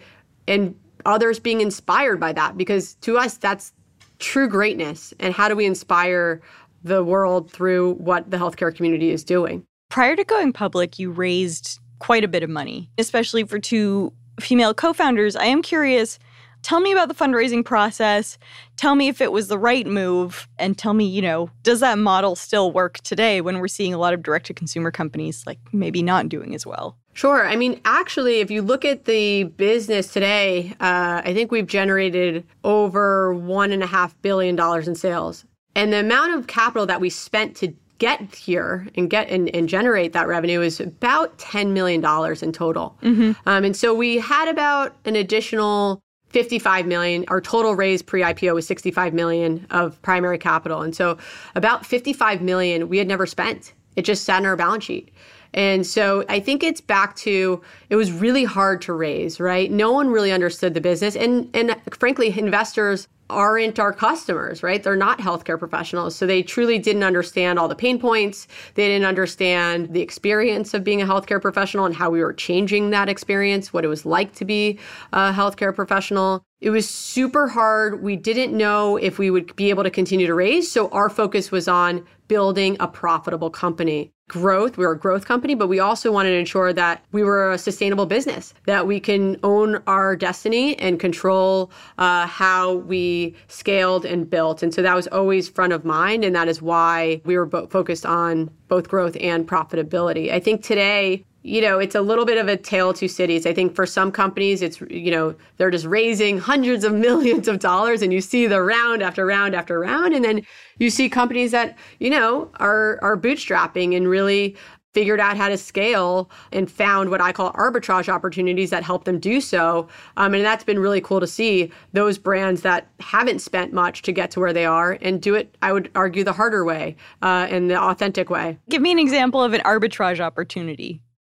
and 0.49 0.74
others 1.05 1.38
being 1.38 1.61
inspired 1.61 2.20
by 2.20 2.32
that 2.32 2.57
because 2.57 2.95
to 2.97 3.18
us 3.18 3.36
that's 3.36 3.72
true 4.18 4.49
greatness. 4.49 5.12
And 5.18 5.34
how 5.34 5.49
do 5.49 5.57
we 5.57 5.66
inspire 5.66 6.40
the 6.84 7.03
world 7.03 7.51
through 7.51 7.95
what 7.95 8.30
the 8.30 8.36
healthcare 8.36 8.74
community 8.74 9.11
is 9.11 9.24
doing? 9.24 9.64
Prior 9.90 10.16
to 10.16 10.24
going 10.24 10.53
public 10.53 10.99
you 10.99 11.11
raised 11.11 11.80
quite 11.99 12.24
a 12.24 12.28
bit 12.28 12.43
of 12.43 12.51
money 12.51 12.90
especially 12.99 13.45
for 13.45 13.59
two 13.59 14.12
female 14.40 14.74
co-founders. 14.74 15.36
I 15.36 15.45
am 15.45 15.62
curious 15.62 16.18
tell 16.62 16.80
me 16.80 16.92
about 16.92 17.08
the 17.08 17.14
fundraising 17.14 17.64
process 17.64 18.38
tell 18.76 18.94
me 18.94 19.08
if 19.08 19.20
it 19.20 19.32
was 19.32 19.48
the 19.48 19.58
right 19.58 19.86
move 19.86 20.48
and 20.58 20.78
tell 20.78 20.94
me 20.94 21.04
you 21.04 21.22
know 21.22 21.50
does 21.62 21.80
that 21.80 21.98
model 21.98 22.34
still 22.34 22.72
work 22.72 22.98
today 23.00 23.40
when 23.40 23.58
we're 23.58 23.68
seeing 23.68 23.92
a 23.92 23.98
lot 23.98 24.14
of 24.14 24.22
direct 24.22 24.46
to 24.46 24.54
consumer 24.54 24.90
companies 24.90 25.44
like 25.46 25.58
maybe 25.72 26.02
not 26.02 26.28
doing 26.28 26.54
as 26.54 26.66
well 26.66 26.96
Sure. 27.14 27.46
I 27.46 27.56
mean, 27.56 27.80
actually, 27.84 28.40
if 28.40 28.50
you 28.50 28.62
look 28.62 28.84
at 28.84 29.04
the 29.04 29.44
business 29.44 30.12
today, 30.12 30.72
uh, 30.80 31.20
I 31.24 31.34
think 31.34 31.52
we've 31.52 31.66
generated 31.66 32.44
over 32.64 33.34
one 33.34 33.70
and 33.70 33.82
a 33.82 33.86
half 33.86 34.20
billion 34.22 34.56
dollars 34.56 34.88
in 34.88 34.94
sales, 34.94 35.44
and 35.74 35.92
the 35.92 36.00
amount 36.00 36.34
of 36.34 36.46
capital 36.46 36.86
that 36.86 37.00
we 37.00 37.10
spent 37.10 37.54
to 37.56 37.74
get 37.98 38.34
here 38.34 38.88
and 38.96 39.10
get 39.10 39.28
and, 39.28 39.54
and 39.54 39.68
generate 39.68 40.12
that 40.12 40.26
revenue 40.26 40.60
is 40.60 40.80
about 40.80 41.36
ten 41.38 41.74
million 41.74 42.00
dollars 42.00 42.42
in 42.42 42.50
total. 42.50 42.96
Mm-hmm. 43.02 43.32
Um, 43.46 43.64
and 43.64 43.76
so 43.76 43.94
we 43.94 44.18
had 44.18 44.48
about 44.48 44.96
an 45.04 45.14
additional 45.14 46.00
55 46.33 46.87
million 46.87 47.24
our 47.28 47.41
total 47.41 47.74
raise 47.74 48.03
pre-ipo 48.03 48.55
was 48.55 48.66
65 48.66 49.14
million 49.14 49.66
of 49.70 50.01
primary 50.03 50.39
capital 50.39 50.83
and 50.83 50.97
so 50.97 51.18
about 51.55 51.85
55 51.87 52.43
million 52.43 52.89
we 52.89 52.99
had 52.99 53.07
never 53.07 53.26
spent 53.26 53.72
it 53.97 54.03
just 54.03 54.24
sat 54.24 54.41
in 54.41 54.47
our 54.47 54.57
balance 54.57 54.85
sheet 54.85 55.12
and 55.55 55.87
so 55.87 56.24
I 56.28 56.41
think 56.41 56.62
it's 56.62 56.80
back 56.80 57.14
to 57.16 57.61
it 57.91 57.97
was 57.97 58.11
really 58.11 58.45
hard 58.45 58.80
to 58.83 58.93
raise, 58.93 59.39
right? 59.39 59.70
No 59.70 59.93
one 59.93 60.09
really 60.09 60.33
understood 60.33 60.74
the 60.74 60.80
business. 60.80 61.14
And 61.14 61.51
and 61.55 61.76
frankly, 61.93 62.37
investors 62.39 63.07
aren't 63.33 63.78
our 63.78 63.93
customers, 63.93 64.62
right? 64.62 64.83
They're 64.83 64.97
not 64.97 65.18
healthcare 65.18 65.59
professionals. 65.59 66.14
So 66.14 66.26
they 66.26 66.43
truly 66.43 66.78
didn't 66.78 67.03
understand 67.03 67.59
all 67.59 67.68
the 67.68 67.74
pain 67.74 67.99
points. 67.99 68.47
They 68.74 68.89
didn't 68.89 69.07
understand 69.07 69.93
the 69.93 70.01
experience 70.01 70.74
of 70.74 70.85
being 70.85 71.03
a 71.03 71.07
healthcare 71.07 71.41
professional 71.41 71.85
and 71.85 71.95
how 71.95 72.11
we 72.11 72.22
were 72.22 72.33
changing 72.33 72.91
that 72.91 73.09
experience, 73.09 73.72
what 73.72 73.85
it 73.85 73.89
was 73.89 74.07
like 74.07 74.35
to 74.35 74.45
be 74.45 74.78
a 75.12 75.33
healthcare 75.33 75.74
professional. 75.74 76.45
It 76.61 76.70
was 76.70 76.89
super 76.89 77.49
hard. 77.49 78.03
We 78.03 78.14
didn't 78.14 78.57
know 78.57 78.97
if 78.97 79.18
we 79.18 79.30
would 79.30 79.57
be 79.57 79.70
able 79.70 79.83
to 79.83 79.91
continue 79.91 80.28
to 80.28 80.35
raise. 80.35 80.70
So 80.70 80.89
our 80.91 81.11
focus 81.11 81.51
was 81.51 81.66
on 81.66 82.07
building 82.28 82.76
a 82.78 82.87
profitable 82.87 83.51
company. 83.51 84.12
Growth. 84.33 84.79
We 84.79 84.87
were 84.87 84.93
a 84.93 84.99
growth 84.99 85.27
company, 85.27 85.55
but 85.55 85.68
we 85.68 85.79
also 85.79 86.11
wanted 86.11 86.31
to 86.31 86.37
ensure 86.37 86.73
that 86.73 87.05
we 87.12 87.23
were 87.23 87.53
a 87.53 87.59
sustainable 87.59 88.07
business, 88.07 88.55
that 88.64 88.87
we 88.87 88.99
can 88.99 89.37
own 89.43 89.83
our 89.87 90.16
destiny 90.16 90.79
and 90.79 90.99
control 90.99 91.70
uh, 91.99 92.27
how 92.27 92.77
we 92.77 93.35
scaled 93.49 94.07
and 94.07 94.29
built. 94.29 94.62
And 94.62 94.73
so 94.73 94.81
that 94.81 94.97
was 94.97 95.07
always 95.09 95.51
front 95.51 95.75
of 95.75 95.85
mind. 95.85 96.25
And 96.25 96.35
that 96.35 96.49
is 96.49 96.62
why 96.62 97.20
we 97.27 97.37
were 97.37 97.45
bo- 97.45 97.66
focused 97.66 98.07
on 98.07 98.51
both 98.68 98.89
growth 98.89 99.18
and 99.20 99.47
profitability. 99.47 100.33
I 100.33 100.41
think 100.41 100.62
today, 100.62 101.27
you 101.43 101.61
know, 101.61 101.78
it's 101.78 101.95
a 101.95 102.01
little 102.01 102.24
bit 102.24 102.38
of 102.38 102.49
a 102.49 102.57
tale 102.57 102.90
of 102.90 102.97
two 102.97 103.09
cities. 103.09 103.47
I 103.47 103.53
think 103.53 103.74
for 103.74 103.86
some 103.86 104.12
companies, 104.12 104.62
it's, 104.62 104.80
you 104.82 105.11
know, 105.11 105.34
they're 105.57 105.70
just 105.70 105.86
raising 105.86 106.38
hundreds 106.38 106.84
of 106.84 106.93
millions 107.09 107.49
of 107.49 107.59
dollars 107.59 108.03
and 108.03 108.12
you 108.12 108.20
see 108.20 108.47
the 108.47 108.62
round 108.62 109.03
after 109.03 109.26
round 109.26 109.55
after 109.55 109.80
round. 109.80 110.14
And 110.14 110.24
then 110.24 110.43
you 110.78 110.90
see 110.90 111.09
companies 111.09 111.51
that, 111.51 111.76
you 111.99 112.11
know, 112.11 112.51
are, 112.61 112.99
are 113.03 113.16
bootstrapping 113.16 113.97
and 113.97 114.09
really 114.09 114.57
figured 114.93 115.20
out 115.20 115.36
how 115.36 115.49
to 115.49 115.57
scale 115.57 116.30
and 116.53 116.70
found 116.70 117.11
what 117.11 117.20
I 117.20 117.32
call 117.32 117.53
arbitrage 117.55 118.09
opportunities 118.09 118.70
that 118.70 118.82
help 118.82 119.05
them 119.05 119.18
do 119.18 119.40
so. 119.40 119.88
Um, 120.18 120.34
and 120.34 120.45
that's 120.45 120.64
been 120.64 120.78
really 120.78 121.01
cool 121.01 121.18
to 121.18 121.26
see 121.26 121.72
those 121.93 122.18
brands 122.18 122.61
that 122.61 122.88
haven't 123.01 123.40
spent 123.40 123.72
much 123.72 124.03
to 124.03 124.12
get 124.12 124.30
to 124.32 124.40
where 124.40 124.53
they 124.53 124.66
are 124.66 124.99
and 125.01 125.20
do 125.20 125.34
it, 125.34 125.57
I 125.62 125.72
would 125.72 125.90
argue, 125.95 126.24
the 126.24 126.32
harder 126.32 126.64
way 126.64 126.97
uh, 127.22 127.47
and 127.49 127.70
the 127.70 127.80
authentic 127.80 128.28
way. 128.28 128.59
Give 128.68 128.82
me 128.82 128.93
an 128.93 128.99
example 128.99 129.43
of 129.43 129.55
an 129.55 129.62
arbitrage 129.62 130.20
opportunity. 130.20 131.01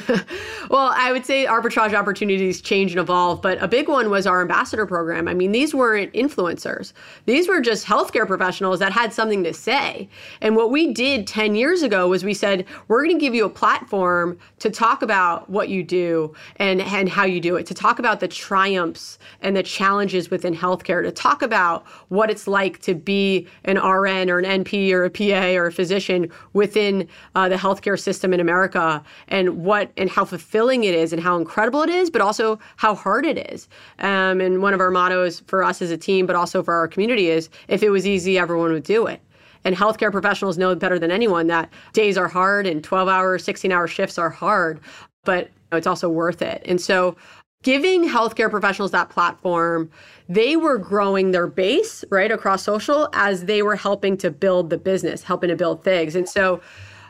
well, 0.70 0.92
I 0.94 1.12
would 1.12 1.26
say 1.26 1.46
arbitrage 1.46 1.94
opportunities 1.94 2.60
change 2.60 2.92
and 2.92 3.00
evolve, 3.00 3.42
but 3.42 3.62
a 3.62 3.68
big 3.68 3.88
one 3.88 4.10
was 4.10 4.26
our 4.26 4.40
ambassador 4.40 4.86
program. 4.86 5.28
I 5.28 5.34
mean, 5.34 5.52
these 5.52 5.74
weren't 5.74 6.12
influencers. 6.12 6.92
These 7.26 7.48
were 7.48 7.60
just 7.60 7.86
healthcare 7.86 8.26
professionals 8.26 8.78
that 8.78 8.92
had 8.92 9.12
something 9.12 9.44
to 9.44 9.52
say. 9.52 10.08
And 10.40 10.56
what 10.56 10.70
we 10.70 10.92
did 10.92 11.26
10 11.26 11.54
years 11.54 11.82
ago 11.82 12.08
was 12.08 12.24
we 12.24 12.34
said, 12.34 12.64
we're 12.88 13.04
going 13.04 13.16
to 13.16 13.20
give 13.20 13.34
you 13.34 13.44
a 13.44 13.50
platform 13.50 14.38
to 14.60 14.70
talk 14.70 15.02
about 15.02 15.50
what 15.50 15.68
you 15.68 15.82
do 15.82 16.34
and, 16.56 16.80
and 16.80 17.08
how 17.08 17.24
you 17.24 17.40
do 17.40 17.56
it, 17.56 17.66
to 17.66 17.74
talk 17.74 17.98
about 17.98 18.20
the 18.20 18.28
triumphs 18.28 19.18
and 19.40 19.56
the 19.56 19.62
challenges 19.62 20.30
within 20.30 20.54
healthcare, 20.54 21.02
to 21.02 21.12
talk 21.12 21.42
about 21.42 21.86
what 22.08 22.30
it's 22.30 22.46
like 22.46 22.80
to 22.82 22.94
be 22.94 23.46
an 23.64 23.76
RN 23.76 24.30
or 24.30 24.38
an 24.38 24.64
NP 24.64 24.92
or 24.92 25.04
a 25.04 25.10
PA 25.10 25.58
or 25.58 25.66
a 25.66 25.72
physician 25.72 26.30
within 26.52 27.08
uh, 27.34 27.48
the 27.48 27.56
healthcare 27.56 27.98
system 27.98 28.32
in 28.32 28.40
America 28.40 29.02
and 29.28 29.64
what 29.64 29.81
and 29.96 30.10
how 30.10 30.24
fulfilling 30.24 30.84
it 30.84 30.94
is 30.94 31.12
and 31.12 31.22
how 31.22 31.36
incredible 31.36 31.82
it 31.82 31.90
is, 31.90 32.10
but 32.10 32.20
also 32.20 32.58
how 32.76 32.94
hard 32.94 33.24
it 33.24 33.52
is. 33.52 33.68
Um, 33.98 34.40
and 34.40 34.62
one 34.62 34.74
of 34.74 34.80
our 34.80 34.90
mottos 34.90 35.40
for 35.46 35.62
us 35.62 35.82
as 35.82 35.90
a 35.90 35.96
team, 35.96 36.26
but 36.26 36.36
also 36.36 36.62
for 36.62 36.74
our 36.74 36.88
community 36.88 37.28
is 37.28 37.48
if 37.68 37.82
it 37.82 37.90
was 37.90 38.06
easy, 38.06 38.38
everyone 38.38 38.72
would 38.72 38.82
do 38.82 39.06
it. 39.06 39.20
And 39.64 39.76
healthcare 39.76 40.10
professionals 40.10 40.58
know 40.58 40.74
better 40.74 40.98
than 40.98 41.10
anyone 41.10 41.46
that 41.46 41.70
days 41.92 42.18
are 42.18 42.28
hard 42.28 42.66
and 42.66 42.82
12 42.82 43.08
hour, 43.08 43.38
16 43.38 43.70
hour 43.70 43.86
shifts 43.86 44.18
are 44.18 44.30
hard, 44.30 44.80
but 45.24 45.50
it's 45.70 45.86
also 45.86 46.08
worth 46.08 46.42
it. 46.42 46.62
And 46.64 46.80
so 46.80 47.16
giving 47.62 48.08
healthcare 48.08 48.50
professionals 48.50 48.90
that 48.90 49.08
platform, 49.08 49.90
they 50.28 50.56
were 50.56 50.78
growing 50.78 51.30
their 51.30 51.46
base 51.46 52.04
right 52.10 52.30
across 52.30 52.62
social 52.62 53.08
as 53.12 53.44
they 53.44 53.62
were 53.62 53.76
helping 53.76 54.16
to 54.18 54.30
build 54.30 54.70
the 54.70 54.78
business, 54.78 55.22
helping 55.22 55.48
to 55.48 55.56
build 55.56 55.84
things. 55.84 56.14
And 56.14 56.28
so, 56.28 56.60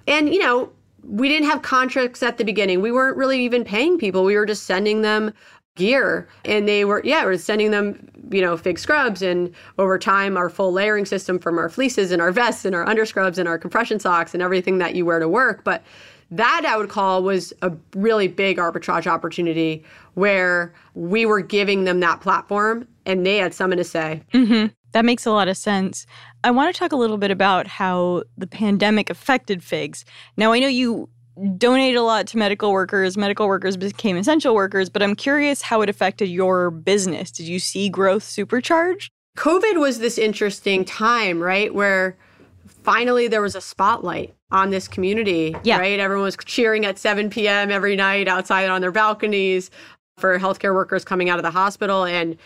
and 0.06 0.32
you 0.32 0.40
know, 0.40 0.70
we 1.04 1.28
didn't 1.28 1.48
have 1.48 1.62
contracts 1.62 2.22
at 2.22 2.38
the 2.38 2.44
beginning. 2.44 2.80
We 2.80 2.92
weren't 2.92 3.16
really 3.16 3.42
even 3.44 3.64
paying 3.64 3.98
people. 3.98 4.24
We 4.24 4.36
were 4.36 4.46
just 4.46 4.64
sending 4.64 5.02
them 5.02 5.32
gear 5.74 6.28
and 6.44 6.68
they 6.68 6.84
were 6.84 7.00
yeah, 7.04 7.24
we 7.24 7.32
are 7.32 7.38
sending 7.38 7.70
them, 7.70 8.10
you 8.30 8.42
know, 8.42 8.56
fig 8.56 8.78
scrubs 8.78 9.22
and 9.22 9.52
over 9.78 9.98
time 9.98 10.36
our 10.36 10.50
full 10.50 10.70
layering 10.70 11.06
system 11.06 11.38
from 11.38 11.58
our 11.58 11.68
fleeces 11.68 12.10
and 12.10 12.20
our 12.20 12.30
vests 12.30 12.64
and 12.64 12.74
our 12.74 12.84
underscrubs 12.84 13.38
and 13.38 13.48
our 13.48 13.58
compression 13.58 13.98
socks 13.98 14.34
and 14.34 14.42
everything 14.42 14.78
that 14.78 14.94
you 14.94 15.06
wear 15.06 15.18
to 15.18 15.28
work. 15.28 15.64
But 15.64 15.82
that 16.30 16.64
I 16.66 16.76
would 16.76 16.88
call 16.88 17.22
was 17.22 17.52
a 17.62 17.72
really 17.94 18.28
big 18.28 18.56
arbitrage 18.56 19.06
opportunity 19.06 19.84
where 20.14 20.72
we 20.94 21.26
were 21.26 21.40
giving 21.40 21.84
them 21.84 22.00
that 22.00 22.20
platform 22.20 22.86
and 23.04 23.24
they 23.24 23.36
had 23.36 23.54
something 23.54 23.76
to 23.76 23.84
say. 23.84 24.22
Mm-hmm. 24.32 24.72
That 24.92 25.04
makes 25.04 25.26
a 25.26 25.30
lot 25.30 25.48
of 25.48 25.56
sense. 25.56 26.06
I 26.44 26.50
want 26.50 26.74
to 26.74 26.78
talk 26.78 26.92
a 26.92 26.96
little 26.96 27.18
bit 27.18 27.30
about 27.30 27.66
how 27.66 28.24
the 28.36 28.46
pandemic 28.46 29.10
affected 29.10 29.62
FIGS. 29.62 30.04
Now, 30.36 30.52
I 30.52 30.58
know 30.58 30.68
you 30.68 31.08
donated 31.56 31.96
a 31.96 32.02
lot 32.02 32.26
to 32.28 32.38
medical 32.38 32.72
workers, 32.72 33.16
medical 33.16 33.46
workers 33.46 33.76
became 33.76 34.16
essential 34.16 34.54
workers, 34.54 34.90
but 34.90 35.02
I'm 35.02 35.14
curious 35.14 35.62
how 35.62 35.80
it 35.80 35.88
affected 35.88 36.28
your 36.28 36.70
business. 36.70 37.30
Did 37.30 37.48
you 37.48 37.58
see 37.58 37.88
growth 37.88 38.22
supercharged? 38.22 39.10
COVID 39.38 39.80
was 39.80 39.98
this 39.98 40.18
interesting 40.18 40.84
time, 40.84 41.40
right? 41.40 41.74
Where 41.74 42.18
finally 42.66 43.28
there 43.28 43.40
was 43.40 43.54
a 43.54 43.60
spotlight 43.60 44.34
on 44.50 44.70
this 44.70 44.86
community, 44.86 45.56
yeah. 45.64 45.78
right? 45.78 45.98
Everyone 45.98 46.24
was 46.24 46.36
cheering 46.44 46.84
at 46.84 46.98
7 46.98 47.30
p.m. 47.30 47.70
every 47.70 47.96
night 47.96 48.28
outside 48.28 48.68
on 48.68 48.82
their 48.82 48.92
balconies 48.92 49.70
for 50.18 50.38
healthcare 50.38 50.74
workers 50.74 51.04
coming 51.04 51.30
out 51.30 51.38
of 51.38 51.42
the 51.42 51.50
hospital. 51.50 52.04
And 52.04 52.36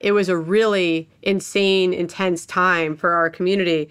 it 0.00 0.12
was 0.12 0.28
a 0.28 0.36
really 0.36 1.08
insane, 1.22 1.92
intense 1.92 2.46
time 2.46 2.96
for 2.96 3.12
our 3.12 3.30
community. 3.30 3.88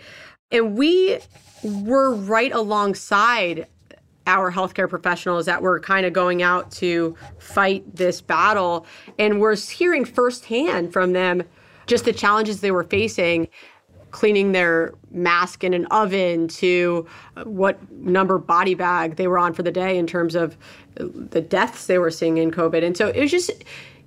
And 0.52 0.78
we 0.78 1.20
were 1.64 2.14
right 2.14 2.52
alongside 2.52 3.68
our 4.28 4.52
healthcare 4.52 4.90
professionals 4.90 5.46
that 5.46 5.62
were 5.62 5.80
kind 5.80 6.06
of 6.06 6.14
going 6.14 6.42
out 6.42 6.72
to 6.72 7.16
fight 7.38 7.96
this 7.96 8.22
battle. 8.22 8.86
And 9.20 9.40
we're 9.40 9.56
hearing 9.56 10.06
firsthand 10.06 10.94
from 10.94 11.14
them 11.14 11.44
just 11.88 12.06
the 12.06 12.14
challenges 12.14 12.62
they 12.62 12.72
were 12.72 12.84
facing 12.84 13.48
cleaning 14.16 14.54
their 14.54 14.94
mask 15.12 15.62
in 15.62 15.74
an 15.74 15.86
oven 15.88 16.48
to 16.48 17.06
uh, 17.36 17.44
what 17.44 17.78
number 17.92 18.38
body 18.38 18.74
bag 18.74 19.18
they 19.18 19.28
were 19.28 19.38
on 19.38 19.54
for 19.54 19.62
the 19.62 19.72
day 19.72 19.98
in 19.98 20.08
terms 20.08 20.36
of 20.36 20.56
uh, 20.98 21.04
the 21.14 21.42
deaths 21.42 21.88
they 21.88 21.98
were 21.98 22.10
seeing 22.10 22.38
in 22.38 22.50
COVID. 22.50 22.82
And 22.82 22.96
so 22.96 23.10
it 23.10 23.20
was 23.20 23.30
just 23.30 23.52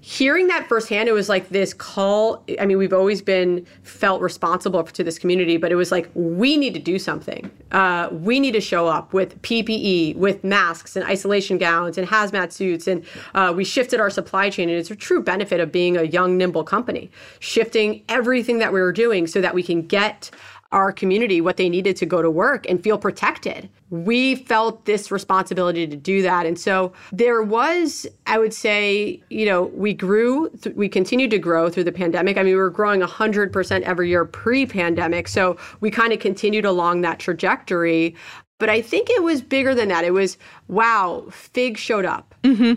hearing 0.09 0.47
that 0.47 0.67
firsthand, 0.67 1.07
it 1.07 1.13
was 1.13 1.29
like 1.29 1.51
this 1.51 1.75
call. 1.75 2.43
I 2.59 2.65
mean, 2.65 2.79
we've 2.79 2.95
always 2.95 3.21
been 3.21 3.67
felt 3.83 4.23
responsible 4.23 4.83
to 4.83 5.05
this 5.05 5.19
community, 5.19 5.59
but 5.59 5.71
it 5.71 5.75
was 5.75 5.93
like, 5.93 6.09
we 6.15 6.57
need 6.57 6.73
to 6.73 6.81
do 6.81 6.99
something. 6.99 7.51
Uh, 7.73 8.09
we 8.11 8.41
need 8.41 8.53
to 8.53 8.61
show 8.63 8.87
up 8.87 9.13
with 9.13 9.41
PPE, 9.43 10.17
with 10.17 10.43
masks 10.43 10.97
and 10.97 11.05
isolation 11.05 11.59
gowns 11.59 11.99
and 11.99 12.09
hazmat 12.09 12.53
suits. 12.53 12.87
And 12.87 13.05
uh, 13.35 13.53
we 13.55 13.65
shifted 13.65 14.01
our 14.01 14.09
supply 14.09 14.49
chain. 14.49 14.71
And 14.71 14.79
it's 14.79 14.91
a 14.91 14.97
true 14.97 15.23
benefit 15.23 15.61
of 15.61 15.71
being 15.71 15.99
a 15.99 16.05
young, 16.05 16.39
nimble 16.39 16.65
company, 16.65 17.11
shifting 17.39 18.03
everything 18.09 18.61
that 18.61 18.73
we 18.73 18.81
were 18.81 18.93
doing 18.93 19.27
so 19.27 19.43
that 19.43 19.55
we 19.55 19.63
can 19.63 19.83
get 19.83 20.31
our 20.71 20.93
community 20.93 21.41
what 21.41 21.57
they 21.57 21.69
needed 21.69 21.97
to 21.97 22.05
go 22.05 22.21
to 22.21 22.31
work 22.31 22.69
and 22.69 22.83
feel 22.83 22.99
protected. 22.99 23.71
We 23.89 24.35
felt 24.35 24.85
this 24.85 25.11
responsibility 25.11 25.87
to 25.87 25.97
do 25.97 26.21
that. 26.23 26.45
And 26.45 26.59
so 26.59 26.93
there 27.11 27.43
was, 27.43 28.07
I 28.27 28.39
would 28.39 28.53
say, 28.53 29.23
you 29.31 29.47
know, 29.47 29.64
we 29.75 29.95
grew, 29.95 30.51
th- 30.61 30.77
we 30.77 30.89
continued 30.89 31.31
to 31.31 31.39
grow 31.39 31.71
through 31.71 31.85
the 31.85 31.93
pandemic. 31.93 32.37
I 32.37 32.43
mean, 32.43 32.53
we 32.53 32.61
were 32.61 32.69
growing 32.69 33.01
100% 33.01 33.81
every 33.83 34.11
year 34.11 34.27
pre 34.27 34.66
pandemic. 34.66 35.29
So 35.29 35.57
we 35.81 35.91
kind 35.91 36.12
of 36.12 36.19
continued 36.19 36.66
along 36.66 37.01
that 37.01 37.19
trajectory. 37.19 38.14
But 38.59 38.69
I 38.69 38.83
think 38.83 39.09
it 39.09 39.23
was 39.23 39.41
bigger 39.41 39.75
than 39.75 39.89
that. 39.89 40.05
It 40.05 40.12
was, 40.12 40.37
wow, 40.66 41.25
Fig 41.31 41.79
showed 41.79 42.05
up. 42.05 42.35
Mm-hmm. 42.43 42.75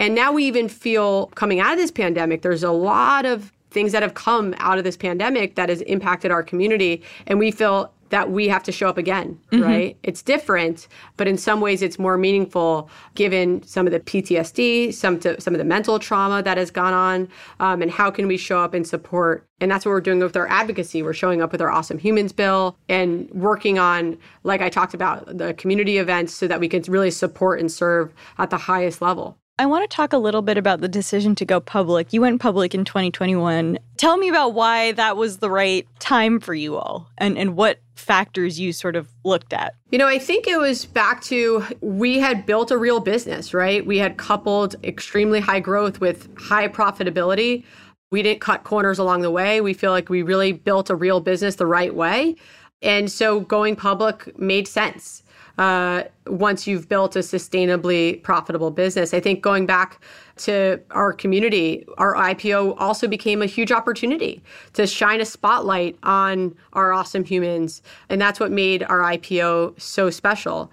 And 0.00 0.14
now 0.14 0.32
we 0.32 0.44
even 0.44 0.68
feel 0.68 1.26
coming 1.28 1.60
out 1.60 1.72
of 1.72 1.78
this 1.78 1.90
pandemic, 1.90 2.42
there's 2.42 2.62
a 2.62 2.70
lot 2.70 3.26
of 3.26 3.52
things 3.70 3.92
that 3.92 4.02
have 4.02 4.14
come 4.14 4.54
out 4.58 4.78
of 4.78 4.84
this 4.84 4.96
pandemic 4.96 5.54
that 5.56 5.68
has 5.68 5.80
impacted 5.82 6.30
our 6.30 6.42
community. 6.42 7.02
And 7.26 7.38
we 7.38 7.50
feel 7.50 7.92
that 8.10 8.30
we 8.30 8.48
have 8.48 8.62
to 8.62 8.72
show 8.72 8.88
up 8.88 8.98
again, 8.98 9.38
mm-hmm. 9.52 9.62
right? 9.62 9.96
It's 10.02 10.22
different, 10.22 10.88
but 11.16 11.28
in 11.28 11.36
some 11.36 11.60
ways 11.60 11.82
it's 11.82 11.98
more 11.98 12.16
meaningful 12.16 12.88
given 13.14 13.62
some 13.62 13.86
of 13.86 13.92
the 13.92 14.00
PTSD, 14.00 14.92
some 14.94 15.18
to, 15.20 15.40
some 15.40 15.54
of 15.54 15.58
the 15.58 15.64
mental 15.64 15.98
trauma 15.98 16.42
that 16.42 16.56
has 16.56 16.70
gone 16.70 16.94
on, 16.94 17.28
um, 17.60 17.82
and 17.82 17.90
how 17.90 18.10
can 18.10 18.26
we 18.26 18.36
show 18.36 18.60
up 18.60 18.74
and 18.74 18.86
support? 18.86 19.46
And 19.60 19.70
that's 19.70 19.84
what 19.84 19.92
we're 19.92 20.00
doing 20.00 20.20
with 20.20 20.36
our 20.36 20.48
advocacy. 20.48 21.02
We're 21.02 21.12
showing 21.12 21.42
up 21.42 21.52
with 21.52 21.60
our 21.60 21.70
Awesome 21.70 21.98
Humans 21.98 22.32
Bill 22.32 22.76
and 22.88 23.28
working 23.30 23.78
on, 23.78 24.16
like 24.44 24.62
I 24.62 24.68
talked 24.68 24.94
about, 24.94 25.36
the 25.36 25.52
community 25.54 25.98
events 25.98 26.32
so 26.32 26.46
that 26.46 26.60
we 26.60 26.68
can 26.68 26.82
really 26.88 27.10
support 27.10 27.60
and 27.60 27.70
serve 27.70 28.12
at 28.38 28.50
the 28.50 28.56
highest 28.56 29.02
level. 29.02 29.36
I 29.60 29.66
want 29.66 29.88
to 29.90 29.94
talk 29.94 30.12
a 30.12 30.18
little 30.18 30.42
bit 30.42 30.56
about 30.56 30.80
the 30.80 30.88
decision 30.88 31.34
to 31.34 31.44
go 31.44 31.58
public. 31.58 32.12
You 32.12 32.20
went 32.20 32.40
public 32.40 32.76
in 32.76 32.84
2021. 32.84 33.76
Tell 33.96 34.16
me 34.16 34.28
about 34.28 34.54
why 34.54 34.92
that 34.92 35.16
was 35.16 35.38
the 35.38 35.50
right 35.50 35.84
time 35.98 36.38
for 36.38 36.54
you 36.54 36.76
all 36.76 37.10
and, 37.18 37.36
and 37.36 37.56
what 37.56 37.80
factors 37.96 38.60
you 38.60 38.72
sort 38.72 38.94
of 38.94 39.08
looked 39.24 39.52
at. 39.52 39.74
You 39.90 39.98
know, 39.98 40.06
I 40.06 40.20
think 40.20 40.46
it 40.46 40.58
was 40.58 40.84
back 40.84 41.22
to 41.22 41.64
we 41.80 42.20
had 42.20 42.46
built 42.46 42.70
a 42.70 42.78
real 42.78 43.00
business, 43.00 43.52
right? 43.52 43.84
We 43.84 43.98
had 43.98 44.16
coupled 44.16 44.76
extremely 44.84 45.40
high 45.40 45.60
growth 45.60 46.00
with 46.00 46.28
high 46.38 46.68
profitability. 46.68 47.64
We 48.12 48.22
didn't 48.22 48.40
cut 48.40 48.62
corners 48.62 49.00
along 49.00 49.22
the 49.22 49.30
way. 49.30 49.60
We 49.60 49.74
feel 49.74 49.90
like 49.90 50.08
we 50.08 50.22
really 50.22 50.52
built 50.52 50.88
a 50.88 50.94
real 50.94 51.18
business 51.18 51.56
the 51.56 51.66
right 51.66 51.92
way. 51.92 52.36
And 52.80 53.10
so 53.10 53.40
going 53.40 53.74
public 53.74 54.38
made 54.38 54.68
sense 54.68 55.24
uh, 55.58 56.04
once 56.26 56.66
you've 56.66 56.88
built 56.88 57.16
a 57.16 57.20
sustainably 57.20 58.22
profitable 58.22 58.70
business. 58.70 59.12
I 59.12 59.20
think 59.20 59.42
going 59.42 59.66
back 59.66 60.00
to 60.38 60.80
our 60.92 61.12
community, 61.12 61.84
our 61.98 62.14
IPO 62.14 62.76
also 62.78 63.08
became 63.08 63.42
a 63.42 63.46
huge 63.46 63.72
opportunity 63.72 64.40
to 64.74 64.86
shine 64.86 65.20
a 65.20 65.24
spotlight 65.24 65.98
on 66.04 66.54
our 66.74 66.92
awesome 66.92 67.24
humans. 67.24 67.82
And 68.08 68.20
that's 68.20 68.38
what 68.38 68.52
made 68.52 68.84
our 68.84 69.00
IPO 69.00 69.80
so 69.80 70.10
special. 70.10 70.70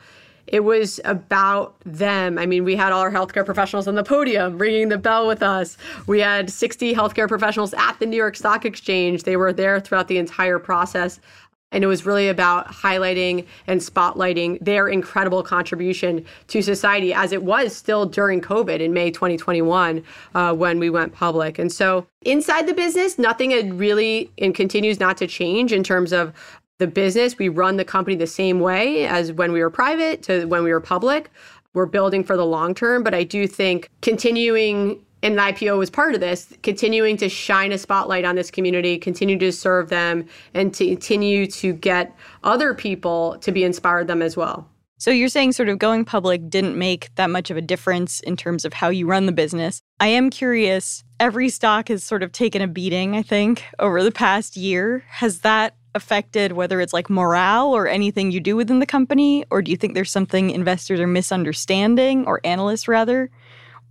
it 0.47 0.63
was 0.63 0.99
about 1.05 1.75
them. 1.85 2.37
I 2.37 2.45
mean, 2.45 2.63
we 2.63 2.75
had 2.75 2.91
all 2.93 3.01
our 3.01 3.11
healthcare 3.11 3.45
professionals 3.45 3.87
on 3.87 3.95
the 3.95 4.03
podium 4.03 4.57
ringing 4.59 4.89
the 4.89 4.97
bell 4.97 5.27
with 5.27 5.41
us. 5.41 5.77
We 6.05 6.19
had 6.19 6.51
60 6.51 6.93
healthcare 6.93 7.27
professionals 7.27 7.73
at 7.73 7.99
the 7.99 8.05
New 8.05 8.17
York 8.17 8.35
Stock 8.35 8.63
Exchange. 8.65 9.23
They 9.23 9.37
were 9.37 9.53
there 9.53 9.79
throughout 9.79 10.07
the 10.07 10.19
entire 10.19 10.59
process. 10.59 11.19
And 11.75 11.83
it 11.83 11.87
was 11.87 12.05
really 12.05 12.29
about 12.29 12.67
highlighting 12.67 13.45
and 13.67 13.81
spotlighting 13.81 14.57
their 14.61 14.87
incredible 14.87 15.43
contribution 15.43 16.25
to 16.47 16.61
society 16.61 17.13
as 17.13 17.33
it 17.33 17.43
was 17.43 17.75
still 17.75 18.05
during 18.05 18.39
COVID 18.39 18.79
in 18.79 18.93
May 18.93 19.11
2021 19.11 20.01
uh, 20.33 20.53
when 20.53 20.79
we 20.79 20.89
went 20.89 21.13
public. 21.13 21.59
And 21.59 21.69
so 21.69 22.07
inside 22.21 22.65
the 22.65 22.73
business, 22.73 23.19
nothing 23.19 23.51
had 23.51 23.73
really 23.73 24.31
and 24.37 24.55
continues 24.55 25.01
not 25.01 25.17
to 25.17 25.27
change 25.27 25.73
in 25.73 25.83
terms 25.83 26.13
of 26.13 26.31
the 26.79 26.87
business. 26.87 27.37
We 27.37 27.49
run 27.49 27.75
the 27.75 27.85
company 27.85 28.15
the 28.15 28.25
same 28.25 28.61
way 28.61 29.05
as 29.05 29.33
when 29.33 29.51
we 29.51 29.61
were 29.61 29.69
private 29.69 30.23
to 30.23 30.45
when 30.45 30.63
we 30.63 30.71
were 30.71 30.79
public. 30.79 31.29
We're 31.73 31.85
building 31.85 32.23
for 32.23 32.37
the 32.37 32.45
long 32.45 32.73
term, 32.73 33.03
but 33.03 33.13
I 33.13 33.25
do 33.25 33.47
think 33.47 33.89
continuing 34.01 35.04
and 35.25 35.39
the 35.39 35.41
IPO 35.41 35.79
was 35.79 35.89
part 35.89 36.13
of 36.13 36.21
this, 36.21 36.53
continuing 36.61 37.17
to 37.17 37.29
shine 37.29 37.71
a 37.71 37.79
spotlight 37.79 38.25
on 38.25 38.35
this 38.35 38.51
community, 38.51 38.99
continue 38.99 39.39
to 39.39 39.51
serve 39.51 39.89
them, 39.89 40.23
and 40.53 40.71
to 40.75 40.85
continue 40.85 41.47
to 41.47 41.73
get 41.73 42.15
other 42.43 42.75
people 42.75 43.39
to 43.39 43.51
be 43.51 43.63
inspired 43.63 44.05
them 44.05 44.21
as 44.21 44.37
well. 44.37 44.69
So 44.99 45.09
you're 45.09 45.29
saying 45.29 45.53
sort 45.53 45.67
of 45.67 45.79
going 45.79 46.05
public 46.05 46.47
didn't 46.47 46.77
make 46.77 47.09
that 47.15 47.31
much 47.31 47.49
of 47.49 47.57
a 47.57 47.61
difference 47.61 48.19
in 48.19 48.37
terms 48.37 48.65
of 48.65 48.73
how 48.73 48.89
you 48.89 49.07
run 49.07 49.25
the 49.25 49.31
business. 49.31 49.81
I 49.99 50.07
am 50.09 50.29
curious, 50.29 51.03
every 51.19 51.49
stock 51.49 51.87
has 51.87 52.03
sort 52.03 52.21
of 52.21 52.31
taken 52.31 52.61
a 52.61 52.67
beating, 52.67 53.15
I 53.15 53.23
think, 53.23 53.63
over 53.79 54.03
the 54.03 54.11
past 54.11 54.55
year. 54.55 55.03
Has 55.09 55.39
that 55.39 55.75
affected 55.95 56.51
whether 56.51 56.81
it's 56.81 56.93
like 56.93 57.09
morale 57.09 57.75
or 57.75 57.87
anything 57.87 58.29
you 58.29 58.39
do 58.39 58.55
within 58.55 58.79
the 58.79 58.85
company? 58.85 59.43
Or 59.49 59.63
do 59.63 59.71
you 59.71 59.77
think 59.77 59.95
there's 59.95 60.11
something 60.11 60.51
investors 60.51 60.99
are 60.99 61.07
misunderstanding 61.07 62.27
or 62.27 62.41
analysts 62.43 62.87
rather? 62.87 63.31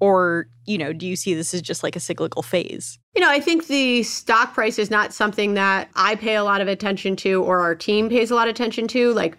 Or, 0.01 0.47
you 0.67 0.77
know, 0.77 0.93
do 0.93 1.07
you 1.07 1.17
see 1.17 1.35
this 1.35 1.55
as 1.55 1.63
just 1.63 1.83
like 1.83 1.97
a 1.97 2.01
cyclical 2.01 2.43
phase? 2.43 2.99
You 3.15 3.23
know, 3.23 3.31
I 3.31 3.41
think 3.41 3.69
the 3.69 4.03
stock 4.03 4.55
price 4.55 4.79
is 4.79 4.91
not 4.91 5.15
something 5.15 5.55
that 5.55 5.89
I 5.95 6.17
pay 6.17 6.35
a 6.35 6.45
lot 6.45 6.61
of 6.61 6.69
attention 6.69 7.17
to 7.17 7.43
or 7.43 7.61
our 7.61 7.75
team 7.75 8.09
pays 8.09 8.31
a 8.31 8.35
lot 8.35 8.49
of 8.49 8.55
attention 8.55 8.89
to. 8.89 9.13
Like, 9.13 9.39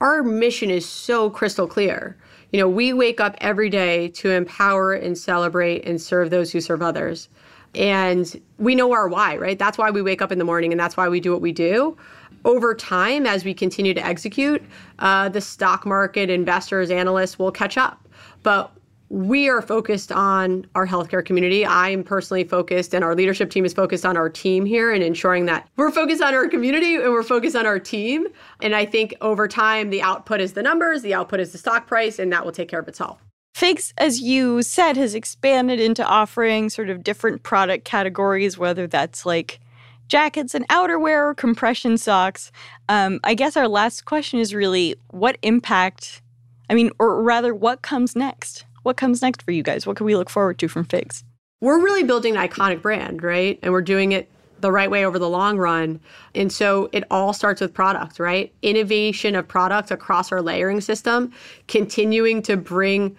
our 0.00 0.22
mission 0.22 0.70
is 0.70 0.88
so 0.88 1.28
crystal 1.30 1.66
clear. 1.66 2.16
You 2.52 2.60
know, 2.60 2.68
we 2.68 2.92
wake 2.92 3.20
up 3.20 3.36
every 3.38 3.68
day 3.68 4.08
to 4.08 4.30
empower 4.30 4.94
and 4.94 5.16
celebrate 5.16 5.86
and 5.86 6.00
serve 6.00 6.30
those 6.30 6.50
who 6.50 6.60
serve 6.60 6.82
others. 6.82 7.28
And 7.74 8.40
we 8.58 8.74
know 8.74 8.92
our 8.92 9.08
why, 9.08 9.36
right? 9.36 9.58
That's 9.58 9.78
why 9.78 9.90
we 9.90 10.02
wake 10.02 10.22
up 10.22 10.32
in 10.32 10.38
the 10.38 10.44
morning 10.44 10.72
and 10.72 10.80
that's 10.80 10.96
why 10.96 11.08
we 11.08 11.20
do 11.20 11.32
what 11.32 11.40
we 11.40 11.52
do. 11.52 11.96
Over 12.44 12.74
time, 12.74 13.26
as 13.26 13.44
we 13.44 13.54
continue 13.54 13.94
to 13.94 14.04
execute, 14.04 14.62
uh, 14.98 15.28
the 15.28 15.40
stock 15.40 15.86
market, 15.86 16.30
investors, 16.30 16.90
analysts 16.90 17.38
will 17.38 17.52
catch 17.52 17.76
up. 17.76 18.08
But 18.42 18.72
we 19.10 19.48
are 19.48 19.60
focused 19.60 20.12
on 20.12 20.64
our 20.76 20.86
healthcare 20.86 21.24
community. 21.24 21.66
I'm 21.66 22.04
personally 22.04 22.44
focused, 22.44 22.94
and 22.94 23.04
our 23.04 23.16
leadership 23.16 23.50
team 23.50 23.64
is 23.64 23.72
focused 23.72 24.06
on 24.06 24.16
our 24.16 24.30
team 24.30 24.64
here 24.64 24.92
and 24.92 25.02
ensuring 25.02 25.46
that 25.46 25.68
we're 25.76 25.90
focused 25.90 26.22
on 26.22 26.32
our 26.32 26.48
community 26.48 26.94
and 26.94 27.10
we're 27.12 27.24
focused 27.24 27.56
on 27.56 27.66
our 27.66 27.80
team. 27.80 28.28
And 28.62 28.74
I 28.74 28.86
think 28.86 29.14
over 29.20 29.48
time, 29.48 29.90
the 29.90 30.00
output 30.00 30.40
is 30.40 30.52
the 30.52 30.62
numbers, 30.62 31.02
the 31.02 31.12
output 31.12 31.40
is 31.40 31.50
the 31.50 31.58
stock 31.58 31.88
price, 31.88 32.20
and 32.20 32.32
that 32.32 32.44
will 32.44 32.52
take 32.52 32.68
care 32.68 32.78
of 32.78 32.86
itself. 32.86 33.20
Figs, 33.52 33.92
as 33.98 34.20
you 34.20 34.62
said, 34.62 34.96
has 34.96 35.16
expanded 35.16 35.80
into 35.80 36.06
offering 36.06 36.70
sort 36.70 36.88
of 36.88 37.02
different 37.02 37.42
product 37.42 37.84
categories, 37.84 38.56
whether 38.56 38.86
that's 38.86 39.26
like 39.26 39.58
jackets 40.06 40.54
and 40.54 40.66
outerwear 40.68 41.30
or 41.30 41.34
compression 41.34 41.98
socks. 41.98 42.52
Um, 42.88 43.18
I 43.24 43.34
guess 43.34 43.56
our 43.56 43.66
last 43.66 44.04
question 44.04 44.38
is 44.38 44.54
really 44.54 44.94
what 45.08 45.36
impact, 45.42 46.22
I 46.68 46.74
mean, 46.74 46.92
or 47.00 47.20
rather, 47.24 47.52
what 47.52 47.82
comes 47.82 48.14
next? 48.14 48.66
What 48.82 48.96
comes 48.96 49.22
next 49.22 49.42
for 49.42 49.52
you 49.52 49.62
guys? 49.62 49.86
What 49.86 49.96
can 49.96 50.06
we 50.06 50.16
look 50.16 50.30
forward 50.30 50.58
to 50.58 50.68
from 50.68 50.84
Figs? 50.84 51.24
We're 51.60 51.80
really 51.80 52.02
building 52.02 52.36
an 52.36 52.48
iconic 52.48 52.80
brand, 52.80 53.22
right? 53.22 53.58
And 53.62 53.72
we're 53.72 53.82
doing 53.82 54.12
it 54.12 54.30
the 54.60 54.72
right 54.72 54.90
way 54.90 55.04
over 55.04 55.18
the 55.18 55.28
long 55.28 55.58
run. 55.58 56.00
And 56.34 56.52
so 56.52 56.88
it 56.92 57.04
all 57.10 57.32
starts 57.32 57.60
with 57.60 57.74
product, 57.74 58.18
right? 58.18 58.52
Innovation 58.62 59.34
of 59.34 59.46
products 59.46 59.90
across 59.90 60.32
our 60.32 60.42
layering 60.42 60.80
system, 60.80 61.32
continuing 61.68 62.42
to 62.42 62.56
bring 62.56 63.16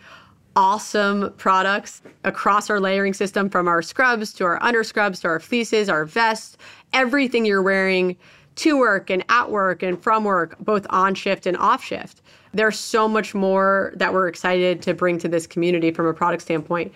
awesome 0.56 1.34
products 1.38 2.02
across 2.24 2.70
our 2.70 2.80
layering 2.80 3.14
system 3.14 3.50
from 3.50 3.68
our 3.68 3.82
scrubs 3.82 4.34
to 4.34 4.44
our 4.44 4.60
underscrubs 4.60 5.22
to 5.22 5.28
our 5.28 5.40
fleeces, 5.40 5.88
our 5.88 6.06
vests, 6.06 6.58
everything 6.94 7.46
you're 7.46 7.62
wearing 7.62 8.18
to 8.56 8.78
work 8.78 9.10
and 9.10 9.24
at 9.30 9.50
work 9.50 9.82
and 9.82 10.02
from 10.04 10.24
work, 10.24 10.58
both 10.60 10.86
on 10.90 11.16
shift 11.16 11.46
and 11.46 11.56
off 11.58 11.84
shift. 11.84 12.21
There's 12.54 12.78
so 12.78 13.08
much 13.08 13.34
more 13.34 13.94
that 13.96 14.14
we're 14.14 14.28
excited 14.28 14.82
to 14.84 14.94
bring 14.94 15.18
to 15.20 15.28
this 15.28 15.48
community 15.48 15.92
from 15.92 16.06
a 16.06 16.14
product 16.14 16.44
standpoint. 16.44 16.94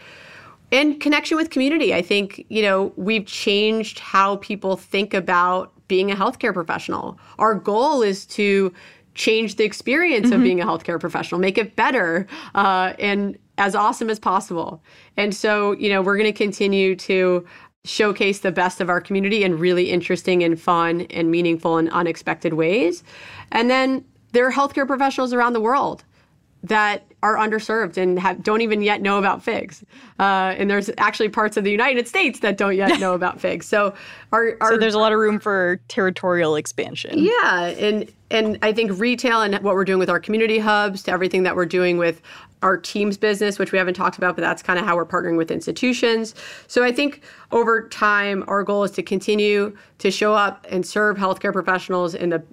And 0.71 0.99
connection 0.99 1.37
with 1.37 1.51
community. 1.51 1.93
I 1.93 2.01
think, 2.01 2.45
you 2.49 2.61
know, 2.61 2.91
we've 2.95 3.25
changed 3.25 3.99
how 3.99 4.37
people 4.37 4.75
think 4.77 5.13
about 5.13 5.71
being 5.87 6.11
a 6.11 6.15
healthcare 6.15 6.53
professional. 6.53 7.19
Our 7.37 7.55
goal 7.55 8.01
is 8.01 8.25
to 8.27 8.73
change 9.13 9.55
the 9.55 9.63
experience 9.63 10.27
mm-hmm. 10.27 10.35
of 10.35 10.43
being 10.43 10.61
a 10.61 10.65
healthcare 10.65 10.99
professional, 10.99 11.39
make 11.39 11.57
it 11.57 11.75
better 11.75 12.27
uh, 12.55 12.93
and 12.99 13.37
as 13.57 13.75
awesome 13.75 14.09
as 14.09 14.19
possible. 14.19 14.83
And 15.15 15.33
so, 15.33 15.71
you 15.73 15.89
know, 15.89 16.01
we're 16.01 16.17
going 16.17 16.31
to 16.31 16.37
continue 16.37 16.95
to 16.97 17.45
showcase 17.85 18.39
the 18.39 18.51
best 18.51 18.81
of 18.81 18.89
our 18.89 18.99
community 18.99 19.43
in 19.43 19.57
really 19.57 19.91
interesting 19.91 20.43
and 20.43 20.59
fun 20.59 21.01
and 21.11 21.31
meaningful 21.31 21.77
and 21.77 21.89
unexpected 21.91 22.53
ways. 22.53 23.03
And 23.51 23.69
then 23.69 24.03
there 24.35 24.45
are 24.45 24.51
healthcare 24.51 24.85
professionals 24.85 25.33
around 25.33 25.53
the 25.53 25.61
world 25.61 26.03
that 26.63 27.05
are 27.23 27.37
underserved 27.37 27.95
and 27.95 28.19
have, 28.19 28.43
don't 28.43 28.61
even 28.61 28.81
yet 28.81 29.01
know 29.01 29.17
about 29.17 29.41
figs. 29.41 29.83
Uh, 30.19 30.55
and 30.57 30.69
there's 30.69 30.89
actually 30.97 31.29
parts 31.29 31.57
of 31.57 31.63
the 31.63 31.71
United 31.71 32.07
States 32.07 32.39
that 32.39 32.57
don't 32.57 32.75
yet 32.75 32.99
know 32.99 33.13
about 33.19 33.39
figs. 33.39 33.65
So, 33.65 33.93
our, 34.31 34.57
our, 34.61 34.71
so 34.71 34.77
there's 34.77 34.93
a 34.93 34.99
lot 34.99 35.13
of 35.13 35.19
room 35.19 35.39
for 35.39 35.79
territorial 35.87 36.55
expansion. 36.55 37.13
Yeah, 37.17 37.67
and 37.67 38.11
and 38.31 38.57
I 38.61 38.73
think 38.73 38.99
retail 38.99 39.41
and 39.41 39.55
what 39.59 39.75
we're 39.75 39.85
doing 39.85 39.99
with 39.99 40.09
our 40.09 40.19
community 40.19 40.57
hubs 40.57 41.03
to 41.03 41.11
everything 41.11 41.43
that 41.43 41.55
we're 41.55 41.67
doing 41.67 41.97
with 41.97 42.21
our 42.63 42.77
teams 42.77 43.17
business, 43.17 43.59
which 43.59 43.71
we 43.71 43.77
haven't 43.77 43.93
talked 43.93 44.17
about, 44.17 44.35
but 44.35 44.41
that's 44.41 44.63
kind 44.63 44.79
of 44.79 44.85
how 44.85 44.95
we're 44.95 45.05
partnering 45.05 45.37
with 45.37 45.51
institutions. 45.51 46.33
So 46.67 46.83
I 46.83 46.91
think 46.91 47.21
over 47.51 47.87
time, 47.87 48.43
our 48.47 48.63
goal 48.63 48.83
is 48.83 48.91
to 48.91 49.03
continue 49.03 49.77
to 49.99 50.09
show 50.09 50.33
up 50.33 50.65
and 50.69 50.85
serve 50.85 51.17
healthcare 51.17 51.53
professionals 51.53 52.15
in 52.15 52.29
the 52.29 52.43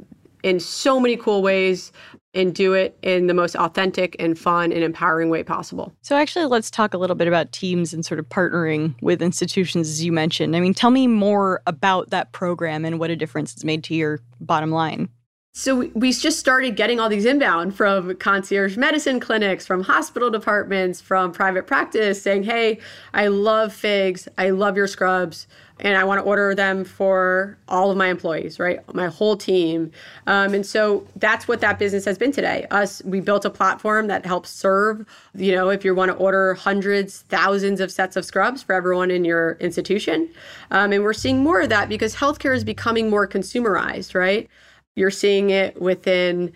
in 0.43 0.61
so 0.61 1.01
many 1.01 1.16
cool 1.16 1.43
ways 1.43 1.93
and 2.34 2.55
do 2.55 2.72
it 2.72 2.97
in 3.03 3.26
the 3.26 3.34
most 3.34 3.55
authentic 3.57 4.16
and 4.18 4.38
fun 4.38 4.72
and 4.72 4.82
empowering 4.82 5.28
way 5.28 5.43
possible. 5.43 5.93
So, 6.03 6.16
actually, 6.16 6.47
let's 6.47 6.70
talk 6.70 6.95
a 6.95 6.99
little 6.99 7.16
bit 7.16 7.28
about 7.28 7.53
teams 7.53 7.93
and 7.93 8.05
sort 8.05 8.18
of 8.18 8.28
partnering 8.28 8.95
with 9.03 9.20
institutions, 9.20 9.88
as 9.88 10.05
you 10.05 10.12
mentioned. 10.12 10.57
I 10.57 10.61
mean, 10.61 10.74
tell 10.74 10.90
me 10.90 11.07
more 11.07 11.61
about 11.66 12.11
that 12.11 12.32
program 12.32 12.84
and 12.84 12.99
what 12.99 13.11
a 13.11 13.16
difference 13.16 13.53
it's 13.53 13.64
made 13.64 13.84
to 13.84 13.95
your 13.95 14.20
bottom 14.40 14.70
line. 14.70 15.09
So 15.55 15.90
we 15.95 16.12
just 16.12 16.38
started 16.38 16.76
getting 16.76 16.99
all 16.99 17.11
these 17.11 17.26
inbound 17.26 17.76
from 17.76 18.16
concierge 18.16 18.78
medicine 18.78 19.20
clinics, 19.20 19.66
from 19.66 19.82
hospital 19.82 20.30
departments, 20.30 21.03
from 21.03 21.30
private 21.30 21.66
practice 21.66 22.22
saying, 22.22 22.45
Hey, 22.45 22.78
I 23.12 23.26
love 23.26 23.74
figs. 23.74 24.28
I 24.38 24.49
love 24.49 24.78
your 24.78 24.86
scrubs. 24.86 25.47
And 25.82 25.96
I 25.96 26.04
want 26.04 26.20
to 26.20 26.24
order 26.24 26.54
them 26.54 26.84
for 26.84 27.58
all 27.68 27.90
of 27.90 27.96
my 27.96 28.06
employees, 28.06 28.58
right? 28.60 28.80
My 28.94 29.08
whole 29.08 29.36
team. 29.36 29.90
Um, 30.28 30.54
and 30.54 30.64
so 30.64 31.06
that's 31.16 31.48
what 31.48 31.60
that 31.60 31.78
business 31.78 32.04
has 32.04 32.16
been 32.16 32.30
today. 32.30 32.66
Us, 32.70 33.02
we 33.04 33.18
built 33.20 33.44
a 33.44 33.50
platform 33.50 34.06
that 34.06 34.24
helps 34.24 34.48
serve, 34.48 35.04
you 35.34 35.52
know, 35.52 35.70
if 35.70 35.84
you 35.84 35.92
want 35.94 36.12
to 36.12 36.16
order 36.16 36.54
hundreds, 36.54 37.22
thousands 37.22 37.80
of 37.80 37.90
sets 37.90 38.16
of 38.16 38.24
scrubs 38.24 38.62
for 38.62 38.74
everyone 38.74 39.10
in 39.10 39.24
your 39.24 39.56
institution. 39.60 40.30
Um, 40.70 40.92
and 40.92 41.02
we're 41.02 41.12
seeing 41.12 41.42
more 41.42 41.60
of 41.60 41.68
that 41.70 41.88
because 41.88 42.14
healthcare 42.14 42.54
is 42.54 42.62
becoming 42.62 43.10
more 43.10 43.26
consumerized, 43.26 44.14
right? 44.14 44.48
You're 44.94 45.10
seeing 45.10 45.50
it 45.50 45.80
within 45.82 46.52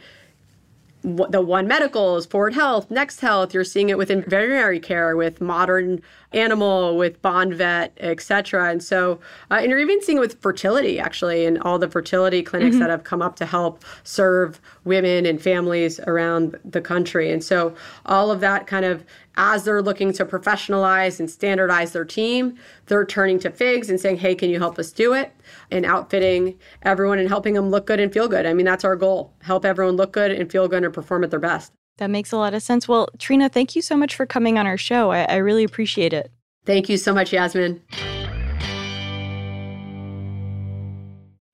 the 1.07 1.41
One 1.41 1.69
Medicals, 1.69 2.27
Forward 2.27 2.55
Health, 2.55 2.91
Next 2.91 3.21
Health. 3.21 3.55
You're 3.55 3.65
seeing 3.65 3.91
it 3.91 3.99
within 3.99 4.23
veterinary 4.23 4.81
care 4.81 5.17
with 5.17 5.41
Modern 5.41 6.03
Animal, 6.37 6.97
with 6.97 7.21
Bond 7.23 7.55
Vet, 7.55 7.97
etc. 7.99 8.71
And 8.71 8.83
so, 8.83 9.21
uh, 9.51 9.55
and 9.61 9.71
you're 9.71 9.79
even 9.79 10.03
seeing 10.03 10.19
it 10.19 10.21
with 10.21 10.41
fertility 10.41 10.99
actually, 10.99 11.47
and 11.47 11.59
all 11.63 11.79
the 11.79 11.89
fertility 11.89 12.43
clinics 12.43 12.75
mm-hmm. 12.75 12.81
that 12.81 12.91
have 12.91 13.05
come 13.05 13.23
up 13.23 13.37
to 13.37 13.47
help 13.47 13.85
serve 14.05 14.61
women 14.85 15.27
and 15.27 15.41
families 15.41 15.99
around 16.01 16.57
the 16.65 16.81
country. 16.81 17.33
And 17.33 17.43
so, 17.43 17.75
all 18.05 18.31
of 18.31 18.41
that 18.41 18.67
kind 18.67 18.85
of 18.85 19.05
as 19.37 19.65
they're 19.65 19.83
looking 19.83 20.13
to 20.15 20.25
professionalize 20.25 21.21
and 21.21 21.31
standardize 21.31 21.93
their 21.93 22.05
team, 22.05 22.57
they're 22.87 23.05
turning 23.05 23.39
to 23.41 23.51
FIGS 23.51 23.91
and 23.91 24.01
saying, 24.01 24.17
hey, 24.17 24.35
can 24.35 24.49
you 24.49 24.59
help 24.59 24.79
us 24.79 24.91
do 24.93 25.13
it? 25.13 25.31
And 25.71 25.85
outfitting 25.85 26.59
everyone 26.83 27.19
and 27.19 27.29
helping 27.29 27.55
them 27.55 27.71
look 27.71 27.87
good 27.87 28.01
and 28.01 28.13
feel 28.13 28.29
good. 28.29 28.47
I 28.47 28.55
mean, 28.55 28.65
that's 28.67 28.85
our 28.85 28.97
goal 28.97 29.33
help 29.43 29.65
everyone 29.65 29.97
look 29.97 30.13
good 30.13 30.31
and 30.31 30.51
feel 30.51 30.69
good 30.69 30.85
and 30.85 30.93
perform 30.93 31.25
at 31.25 31.31
their 31.31 31.41
best. 31.41 31.73
That 31.99 32.11
makes 32.11 32.33
a 32.33 32.37
lot 32.37 32.55
of 32.55 32.63
sense. 32.63 32.87
Well, 32.87 33.09
Trina, 33.19 33.49
thank 33.49 33.75
you 33.75 33.83
so 33.83 33.97
much 33.97 34.15
for 34.15 34.27
coming 34.27 34.59
on 34.59 34.67
our 34.67 34.77
show. 34.77 35.11
I, 35.11 35.23
I 35.23 35.37
really 35.37 35.65
appreciate 35.65 36.13
it. 36.13 36.31
Thank 36.65 36.89
you 36.89 36.97
so 36.97 37.15
much, 37.15 37.33
Yasmin. 37.33 37.81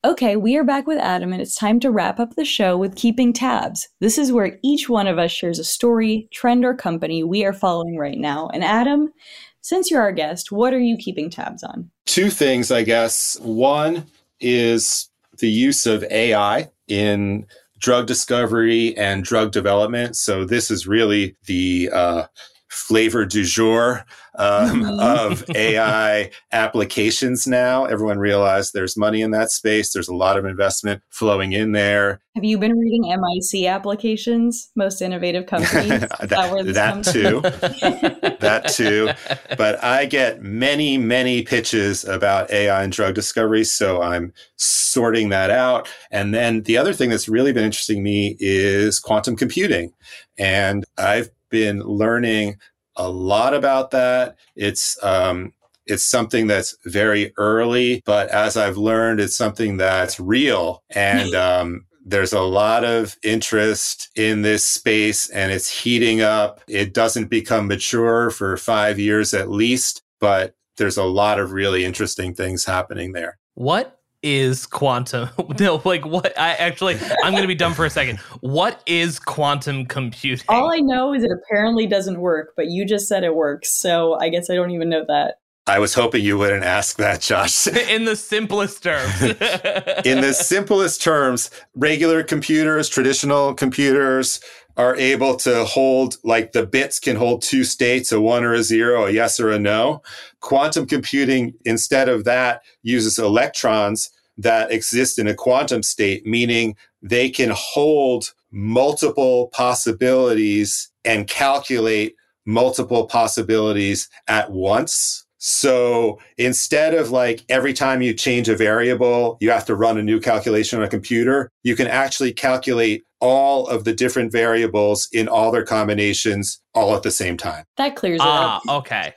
Okay, 0.04 0.34
we 0.34 0.56
are 0.56 0.64
back 0.64 0.88
with 0.88 0.98
Adam, 0.98 1.32
and 1.32 1.40
it's 1.40 1.54
time 1.54 1.78
to 1.78 1.90
wrap 1.90 2.18
up 2.18 2.34
the 2.34 2.44
show 2.44 2.76
with 2.76 2.96
keeping 2.96 3.32
tabs. 3.32 3.88
This 4.00 4.18
is 4.18 4.32
where 4.32 4.58
each 4.64 4.88
one 4.88 5.06
of 5.06 5.16
us 5.16 5.30
shares 5.30 5.60
a 5.60 5.64
story, 5.64 6.28
trend, 6.32 6.64
or 6.64 6.74
company 6.74 7.22
we 7.22 7.44
are 7.44 7.52
following 7.52 7.96
right 7.96 8.18
now. 8.18 8.48
And 8.52 8.64
Adam, 8.64 9.12
since 9.60 9.92
you're 9.92 10.02
our 10.02 10.10
guest, 10.10 10.50
what 10.50 10.74
are 10.74 10.80
you 10.80 10.96
keeping 10.96 11.30
tabs 11.30 11.62
on? 11.62 11.88
Two 12.04 12.30
things, 12.30 12.72
I 12.72 12.82
guess. 12.82 13.38
One 13.42 14.06
is 14.40 15.08
the 15.38 15.48
use 15.48 15.86
of 15.86 16.02
AI 16.10 16.68
in 16.88 17.46
drug 17.82 18.06
discovery 18.06 18.96
and 18.96 19.24
drug 19.24 19.50
development. 19.52 20.16
So 20.16 20.44
this 20.44 20.70
is 20.70 20.86
really 20.86 21.36
the 21.46 21.90
uh, 21.92 22.24
flavor 22.72 23.26
du 23.26 23.44
jour 23.44 24.04
um, 24.38 24.82
of 25.00 25.44
AI 25.54 26.30
applications 26.52 27.46
now. 27.46 27.84
Everyone 27.84 28.18
realized 28.18 28.72
there's 28.72 28.96
money 28.96 29.20
in 29.20 29.30
that 29.32 29.50
space. 29.50 29.92
There's 29.92 30.08
a 30.08 30.14
lot 30.14 30.38
of 30.38 30.46
investment 30.46 31.02
flowing 31.10 31.52
in 31.52 31.72
there. 31.72 32.20
Have 32.34 32.44
you 32.44 32.56
been 32.56 32.72
reading 32.78 33.02
MIC 33.02 33.66
applications, 33.66 34.70
most 34.74 35.02
innovative 35.02 35.44
companies? 35.48 36.00
that, 36.00 36.28
that, 36.30 36.64
that 36.72 37.04
too. 37.04 37.40
that 38.40 38.68
too. 38.68 39.10
But 39.58 39.84
I 39.84 40.06
get 40.06 40.42
many, 40.42 40.96
many 40.96 41.42
pitches 41.42 42.04
about 42.04 42.50
AI 42.50 42.84
and 42.84 42.92
drug 42.92 43.14
discovery. 43.14 43.64
So 43.64 44.00
I'm 44.00 44.32
sorting 44.56 45.28
that 45.28 45.50
out. 45.50 45.90
And 46.10 46.32
then 46.32 46.62
the 46.62 46.78
other 46.78 46.94
thing 46.94 47.10
that's 47.10 47.28
really 47.28 47.52
been 47.52 47.64
interesting 47.64 48.02
me 48.02 48.36
is 48.40 48.98
quantum 48.98 49.36
computing. 49.36 49.92
And 50.38 50.84
I've 50.96 51.28
been 51.52 51.80
learning 51.82 52.56
a 52.96 53.08
lot 53.08 53.54
about 53.54 53.92
that. 53.92 54.36
It's 54.56 55.02
um, 55.04 55.52
it's 55.86 56.04
something 56.04 56.48
that's 56.48 56.76
very 56.84 57.32
early, 57.36 58.02
but 58.04 58.28
as 58.30 58.56
I've 58.56 58.76
learned, 58.76 59.20
it's 59.20 59.36
something 59.36 59.76
that's 59.76 60.18
real. 60.18 60.82
And 60.90 61.34
um, 61.36 61.86
there's 62.04 62.32
a 62.32 62.40
lot 62.40 62.84
of 62.84 63.16
interest 63.22 64.10
in 64.16 64.42
this 64.42 64.64
space 64.64 65.28
and 65.30 65.52
it's 65.52 65.82
heating 65.82 66.20
up. 66.20 66.60
It 66.68 66.94
doesn't 66.94 67.28
become 67.30 67.68
mature 67.68 68.30
for 68.30 68.56
five 68.56 68.98
years 68.98 69.34
at 69.34 69.50
least, 69.50 70.02
but 70.20 70.54
there's 70.76 70.96
a 70.96 71.04
lot 71.04 71.38
of 71.38 71.52
really 71.52 71.84
interesting 71.84 72.34
things 72.34 72.64
happening 72.64 73.12
there. 73.12 73.38
What 73.54 74.00
is 74.22 74.66
quantum? 74.66 75.28
No 75.58 75.82
like 75.84 76.06
what 76.06 76.38
i 76.38 76.52
actually 76.54 76.96
i'm 77.22 77.32
going 77.32 77.42
to 77.42 77.48
be 77.48 77.54
dumb 77.54 77.74
for 77.74 77.84
a 77.84 77.90
second. 77.90 78.18
What 78.40 78.82
is 78.86 79.18
quantum 79.18 79.86
computing? 79.86 80.46
All 80.48 80.72
i 80.72 80.78
know 80.78 81.12
is 81.12 81.24
it 81.24 81.30
apparently 81.30 81.86
doesn't 81.86 82.20
work 82.20 82.52
but 82.56 82.66
you 82.68 82.86
just 82.86 83.06
said 83.06 83.24
it 83.24 83.34
works 83.34 83.78
so 83.78 84.14
i 84.20 84.28
guess 84.28 84.48
i 84.50 84.54
don't 84.54 84.70
even 84.70 84.88
know 84.88 85.04
that 85.06 85.36
I 85.66 85.78
was 85.78 85.94
hoping 85.94 86.24
you 86.24 86.38
wouldn't 86.38 86.64
ask 86.64 86.96
that, 86.96 87.20
Josh. 87.20 87.66
In 87.88 88.04
the 88.04 88.16
simplest 88.16 88.82
terms. 88.82 89.22
In 90.04 90.20
the 90.20 90.32
simplest 90.32 91.00
terms, 91.02 91.50
regular 91.76 92.24
computers, 92.24 92.88
traditional 92.88 93.54
computers 93.54 94.40
are 94.76 94.96
able 94.96 95.36
to 95.36 95.64
hold, 95.64 96.16
like 96.24 96.50
the 96.52 96.66
bits 96.66 96.98
can 96.98 97.14
hold 97.14 97.42
two 97.42 97.62
states, 97.62 98.10
a 98.10 98.20
one 98.20 98.42
or 98.42 98.54
a 98.54 98.62
zero, 98.62 99.06
a 99.06 99.10
yes 99.12 99.38
or 99.38 99.50
a 99.50 99.58
no. 99.58 100.02
Quantum 100.40 100.86
computing, 100.86 101.54
instead 101.64 102.08
of 102.08 102.24
that, 102.24 102.62
uses 102.82 103.18
electrons 103.18 104.10
that 104.38 104.72
exist 104.72 105.18
in 105.18 105.28
a 105.28 105.34
quantum 105.34 105.82
state, 105.84 106.26
meaning 106.26 106.74
they 107.02 107.30
can 107.30 107.50
hold 107.54 108.32
multiple 108.50 109.48
possibilities 109.48 110.90
and 111.04 111.28
calculate 111.28 112.16
multiple 112.44 113.06
possibilities 113.06 114.08
at 114.26 114.50
once 114.50 115.24
so 115.44 116.20
instead 116.38 116.94
of 116.94 117.10
like 117.10 117.44
every 117.48 117.72
time 117.72 118.00
you 118.00 118.14
change 118.14 118.48
a 118.48 118.54
variable, 118.54 119.38
you 119.40 119.50
have 119.50 119.66
to 119.66 119.74
run 119.74 119.98
a 119.98 120.02
new 120.02 120.20
calculation 120.20 120.78
on 120.78 120.84
a 120.84 120.88
computer, 120.88 121.50
you 121.64 121.74
can 121.74 121.88
actually 121.88 122.32
calculate 122.32 123.02
all 123.20 123.66
of 123.66 123.82
the 123.82 123.92
different 123.92 124.30
variables 124.30 125.08
in 125.10 125.26
all 125.26 125.50
their 125.50 125.64
combinations 125.64 126.62
all 126.74 126.94
at 126.94 127.02
the 127.02 127.10
same 127.10 127.36
time. 127.36 127.64
That 127.76 127.96
clears 127.96 128.20
it 128.20 128.24
ah, 128.24 128.58
up. 128.58 128.86
okay 128.86 129.12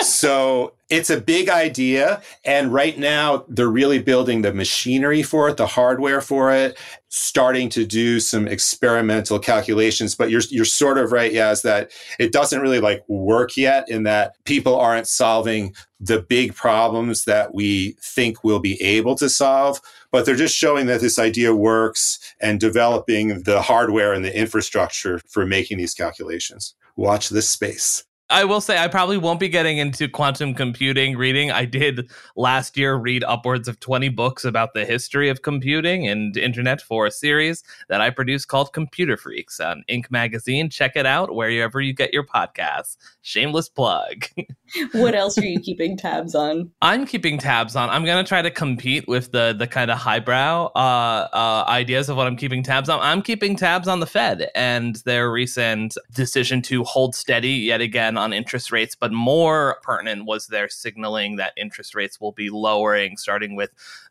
so 0.00 0.74
it's 0.88 1.10
a 1.10 1.20
big 1.20 1.48
idea. 1.48 2.22
And 2.44 2.72
right 2.72 2.98
now, 2.98 3.44
they're 3.48 3.68
really 3.68 4.00
building 4.00 4.42
the 4.42 4.52
machinery 4.52 5.22
for 5.22 5.48
it, 5.48 5.56
the 5.56 5.66
hardware 5.66 6.20
for 6.20 6.52
it, 6.52 6.78
starting 7.08 7.68
to 7.70 7.84
do 7.84 8.20
some 8.20 8.48
experimental 8.48 9.38
calculations. 9.38 10.14
But 10.14 10.30
you're, 10.30 10.42
you're 10.50 10.64
sort 10.64 10.98
of 10.98 11.12
right, 11.12 11.32
is 11.32 11.62
that 11.62 11.90
it 12.18 12.32
doesn't 12.32 12.60
really 12.60 12.80
like 12.80 13.04
work 13.08 13.56
yet 13.56 13.88
in 13.88 14.04
that 14.04 14.32
people 14.44 14.78
aren't 14.78 15.08
solving 15.08 15.74
the 16.00 16.22
big 16.22 16.54
problems 16.54 17.24
that 17.24 17.54
we 17.54 17.96
think 18.02 18.42
we'll 18.42 18.60
be 18.60 18.80
able 18.82 19.14
to 19.16 19.28
solve. 19.28 19.80
But 20.10 20.24
they're 20.24 20.36
just 20.36 20.56
showing 20.56 20.86
that 20.86 21.00
this 21.02 21.18
idea 21.18 21.54
works 21.54 22.18
and 22.40 22.58
developing 22.58 23.42
the 23.42 23.60
hardware 23.60 24.14
and 24.14 24.24
the 24.24 24.36
infrastructure 24.36 25.20
for 25.28 25.44
making 25.44 25.78
these 25.78 25.94
calculations. 25.94 26.74
Watch 26.96 27.28
this 27.28 27.48
space. 27.48 28.04
I 28.30 28.44
will 28.44 28.60
say 28.60 28.76
I 28.76 28.88
probably 28.88 29.16
won't 29.16 29.40
be 29.40 29.48
getting 29.48 29.78
into 29.78 30.06
quantum 30.06 30.52
computing 30.52 31.16
reading. 31.16 31.50
I 31.50 31.64
did 31.64 32.10
last 32.36 32.76
year 32.76 32.94
read 32.94 33.24
upwards 33.24 33.68
of 33.68 33.80
20 33.80 34.10
books 34.10 34.44
about 34.44 34.74
the 34.74 34.84
history 34.84 35.30
of 35.30 35.40
computing 35.40 36.06
and 36.06 36.36
internet 36.36 36.82
for 36.82 37.06
a 37.06 37.10
series 37.10 37.62
that 37.88 38.02
I 38.02 38.10
produced 38.10 38.48
called 38.48 38.74
Computer 38.74 39.16
Freaks 39.16 39.60
on 39.60 39.82
Inc. 39.88 40.10
magazine. 40.10 40.68
Check 40.68 40.92
it 40.94 41.06
out 41.06 41.34
wherever 41.34 41.80
you 41.80 41.94
get 41.94 42.12
your 42.12 42.24
podcasts. 42.24 42.98
Shameless 43.22 43.70
plug. 43.70 44.26
what 44.92 45.14
else 45.14 45.38
are 45.38 45.46
you 45.46 45.58
keeping 45.58 45.96
tabs 45.96 46.34
on? 46.34 46.70
I'm 46.82 47.06
keeping 47.06 47.38
tabs 47.38 47.76
on. 47.76 47.88
I'm 47.88 48.04
going 48.04 48.22
to 48.22 48.28
try 48.28 48.42
to 48.42 48.50
compete 48.50 49.08
with 49.08 49.32
the 49.32 49.54
the 49.58 49.66
kind 49.66 49.90
of 49.90 49.96
highbrow 49.96 50.66
uh, 50.76 51.28
uh, 51.32 51.64
ideas 51.68 52.10
of 52.10 52.18
what 52.18 52.26
I'm 52.26 52.36
keeping 52.36 52.62
tabs 52.62 52.90
on. 52.90 53.00
I'm 53.00 53.22
keeping 53.22 53.56
tabs 53.56 53.88
on 53.88 54.00
the 54.00 54.06
Fed 54.06 54.50
and 54.54 54.96
their 55.06 55.30
recent 55.30 55.96
decision 56.12 56.60
to 56.62 56.84
hold 56.84 57.14
steady 57.14 57.52
yet 57.52 57.80
again 57.80 58.17
on 58.18 58.32
interest 58.32 58.70
rates, 58.72 58.94
but 58.94 59.12
more 59.12 59.78
pertinent 59.82 60.26
was 60.26 60.48
their 60.48 60.68
signaling 60.68 61.36
that 61.36 61.52
interest 61.56 61.94
rates 61.94 62.20
will 62.20 62.32
be 62.32 62.50
lowering, 62.50 63.16
starting 63.16 63.56
with 63.56 63.70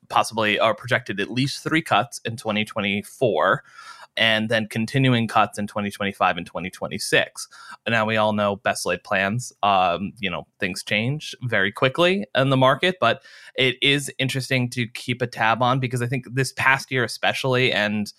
possibly 0.09 0.59
or 0.59 0.73
projected 0.73 1.19
at 1.19 1.29
least 1.29 1.63
three 1.63 1.81
cuts 1.81 2.19
in 2.25 2.37
2024 2.37 3.63
and 4.17 4.49
then 4.49 4.67
continuing 4.67 5.27
cuts 5.27 5.59
in 5.59 5.67
2025 5.67 6.37
and 6.37 6.45
2026. 6.45 7.47
Now 7.87 8.05
we 8.05 8.17
all 8.17 8.33
know 8.33 8.55
best 8.57 8.85
laid 8.85 9.03
plans. 9.03 9.53
Um, 9.63 10.11
you 10.19 10.29
know 10.29 10.47
things 10.59 10.83
change 10.83 11.35
very 11.43 11.71
quickly 11.71 12.25
in 12.35 12.49
the 12.49 12.57
market, 12.57 12.95
but 12.99 13.21
it 13.55 13.75
is 13.81 14.11
interesting 14.17 14.69
to 14.71 14.87
keep 14.87 15.21
a 15.21 15.27
tab 15.27 15.61
on 15.61 15.79
because 15.79 16.01
I 16.01 16.07
think 16.07 16.25
this 16.33 16.51
past 16.53 16.91
year, 16.91 17.03
especially, 17.03 17.71
and 17.71 18.11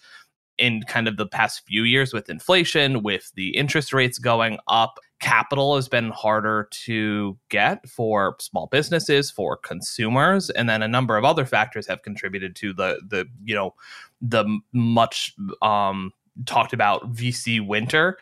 in 0.58 0.82
kind 0.82 1.08
of 1.08 1.16
the 1.16 1.26
past 1.26 1.64
few 1.66 1.84
years 1.84 2.12
with 2.12 2.28
inflation, 2.28 3.02
with 3.02 3.32
the 3.34 3.56
interest 3.56 3.92
rates 3.92 4.18
going 4.18 4.58
up, 4.68 4.98
capital 5.20 5.76
has 5.76 5.88
been 5.88 6.10
harder 6.10 6.68
to 6.70 7.36
get 7.48 7.88
for 7.88 8.36
small 8.40 8.66
businesses, 8.66 9.30
for 9.30 9.56
consumers, 9.56 10.50
and 10.50 10.68
then 10.68 10.82
a 10.82 10.88
number 10.88 11.16
of 11.16 11.24
other 11.24 11.44
factors 11.44 11.86
have 11.86 12.02
contributed 12.02 12.54
to 12.56 12.72
the 12.72 13.00
the 13.08 13.26
you 13.44 13.54
know 13.54 13.74
the 14.20 14.44
much 14.72 15.34
um, 15.62 16.12
talked 16.46 16.72
about 16.72 17.12
VC 17.14 17.64
winter 17.64 18.18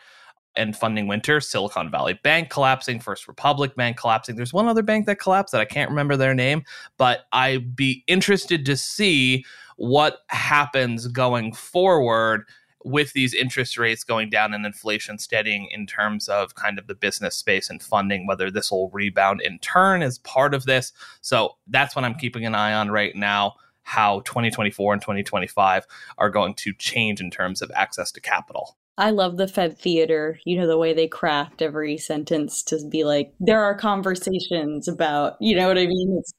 and 0.57 0.75
funding 0.75 1.07
winter, 1.07 1.39
Silicon 1.39 1.89
Valley 1.89 2.19
Bank 2.23 2.49
collapsing, 2.49 2.99
First 2.99 3.27
Republic 3.27 3.75
Bank 3.75 3.97
collapsing. 3.97 4.35
There's 4.35 4.53
one 4.53 4.67
other 4.67 4.83
bank 4.83 5.05
that 5.05 5.19
collapsed 5.19 5.51
that 5.53 5.61
I 5.61 5.65
can't 5.65 5.89
remember 5.89 6.17
their 6.17 6.33
name, 6.33 6.63
but 6.97 7.25
I'd 7.31 7.75
be 7.75 8.03
interested 8.07 8.65
to 8.65 8.75
see 8.75 9.45
what 9.77 10.19
happens 10.29 11.07
going 11.07 11.53
forward 11.53 12.45
with 12.83 13.13
these 13.13 13.33
interest 13.33 13.77
rates 13.77 14.03
going 14.03 14.29
down 14.29 14.53
and 14.53 14.65
inflation 14.65 15.17
steadying 15.17 15.67
in 15.71 15.85
terms 15.85 16.27
of 16.29 16.55
kind 16.55 16.79
of 16.79 16.87
the 16.87 16.95
business 16.95 17.35
space 17.35 17.69
and 17.69 17.81
funding, 17.81 18.25
whether 18.25 18.49
this 18.49 18.71
will 18.71 18.89
rebound 18.89 19.41
in 19.41 19.59
turn 19.59 20.01
as 20.01 20.19
part 20.19 20.53
of 20.53 20.65
this. 20.65 20.93
So 21.21 21.57
that's 21.67 21.95
what 21.95 22.05
I'm 22.05 22.15
keeping 22.15 22.45
an 22.45 22.55
eye 22.55 22.73
on 22.73 22.89
right 22.89 23.15
now. 23.15 23.55
How 23.83 24.19
2024 24.21 24.93
and 24.93 25.01
2025 25.01 25.85
are 26.17 26.29
going 26.29 26.55
to 26.55 26.73
change 26.73 27.21
in 27.21 27.31
terms 27.31 27.61
of 27.61 27.71
access 27.73 28.11
to 28.13 28.21
capital. 28.21 28.77
I 28.97 29.11
love 29.11 29.37
the 29.37 29.47
Fed 29.47 29.77
theater, 29.77 30.39
you 30.43 30.57
know, 30.57 30.65
the 30.65 30.77
way 30.77 30.93
they 30.93 31.07
craft 31.07 31.61
every 31.61 31.97
sentence 31.97 32.63
to 32.63 32.79
be 32.89 33.03
like, 33.03 33.31
there 33.39 33.63
are 33.63 33.75
conversations 33.75 34.87
about, 34.87 35.37
you 35.39 35.55
know 35.55 35.67
what 35.67 35.77
I 35.77 35.85
mean? 35.85 36.17
It's 36.19 36.33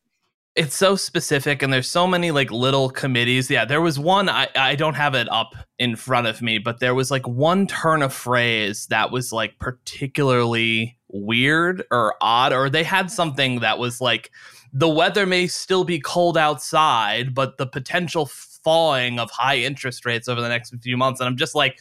it's 0.59 0.75
so 0.75 0.97
specific 0.97 1.63
and 1.63 1.73
there's 1.73 1.89
so 1.89 2.05
many 2.05 2.33
like 2.33 2.51
little 2.51 2.91
committees 2.91 3.49
yeah 3.49 3.65
there 3.65 3.81
was 3.81 3.97
one 3.97 4.29
I, 4.29 4.49
I 4.57 4.75
don't 4.75 4.95
have 4.95 5.15
it 5.15 5.31
up 5.31 5.55
in 5.79 5.95
front 5.95 6.27
of 6.27 6.43
me 6.43 6.59
but 6.59 6.81
there 6.81 6.97
was 6.97 7.13
like 7.13 7.29
one 7.29 7.69
turn 7.69 8.03
of 8.03 8.13
phrase 8.13 8.87
that 8.89 9.13
was 9.13 9.33
like 9.33 9.61
particularly 9.61 10.99
weird 11.07 11.85
or 11.93 12.17
odd 12.21 12.53
or 12.53 12.69
they 12.69 12.83
had 12.83 13.09
something 13.09 13.61
that 13.61 13.79
was 13.79 14.01
like 14.01 14.33
the 14.73 14.89
weather 14.89 15.27
may 15.27 15.47
still 15.47 15.85
be 15.85 16.01
cold 16.01 16.37
outside 16.37 17.37
but 17.37 17.57
the 17.59 17.67
potential 17.67 18.27
falling 18.27 19.21
of 19.21 19.31
high 19.31 19.59
interest 19.59 20.05
rates 20.05 20.29
over 20.29 20.41
the 20.41 20.49
next 20.49 20.75
few 20.83 20.97
months 20.97 21.21
and 21.21 21.29
i'm 21.29 21.37
just 21.37 21.55
like 21.55 21.79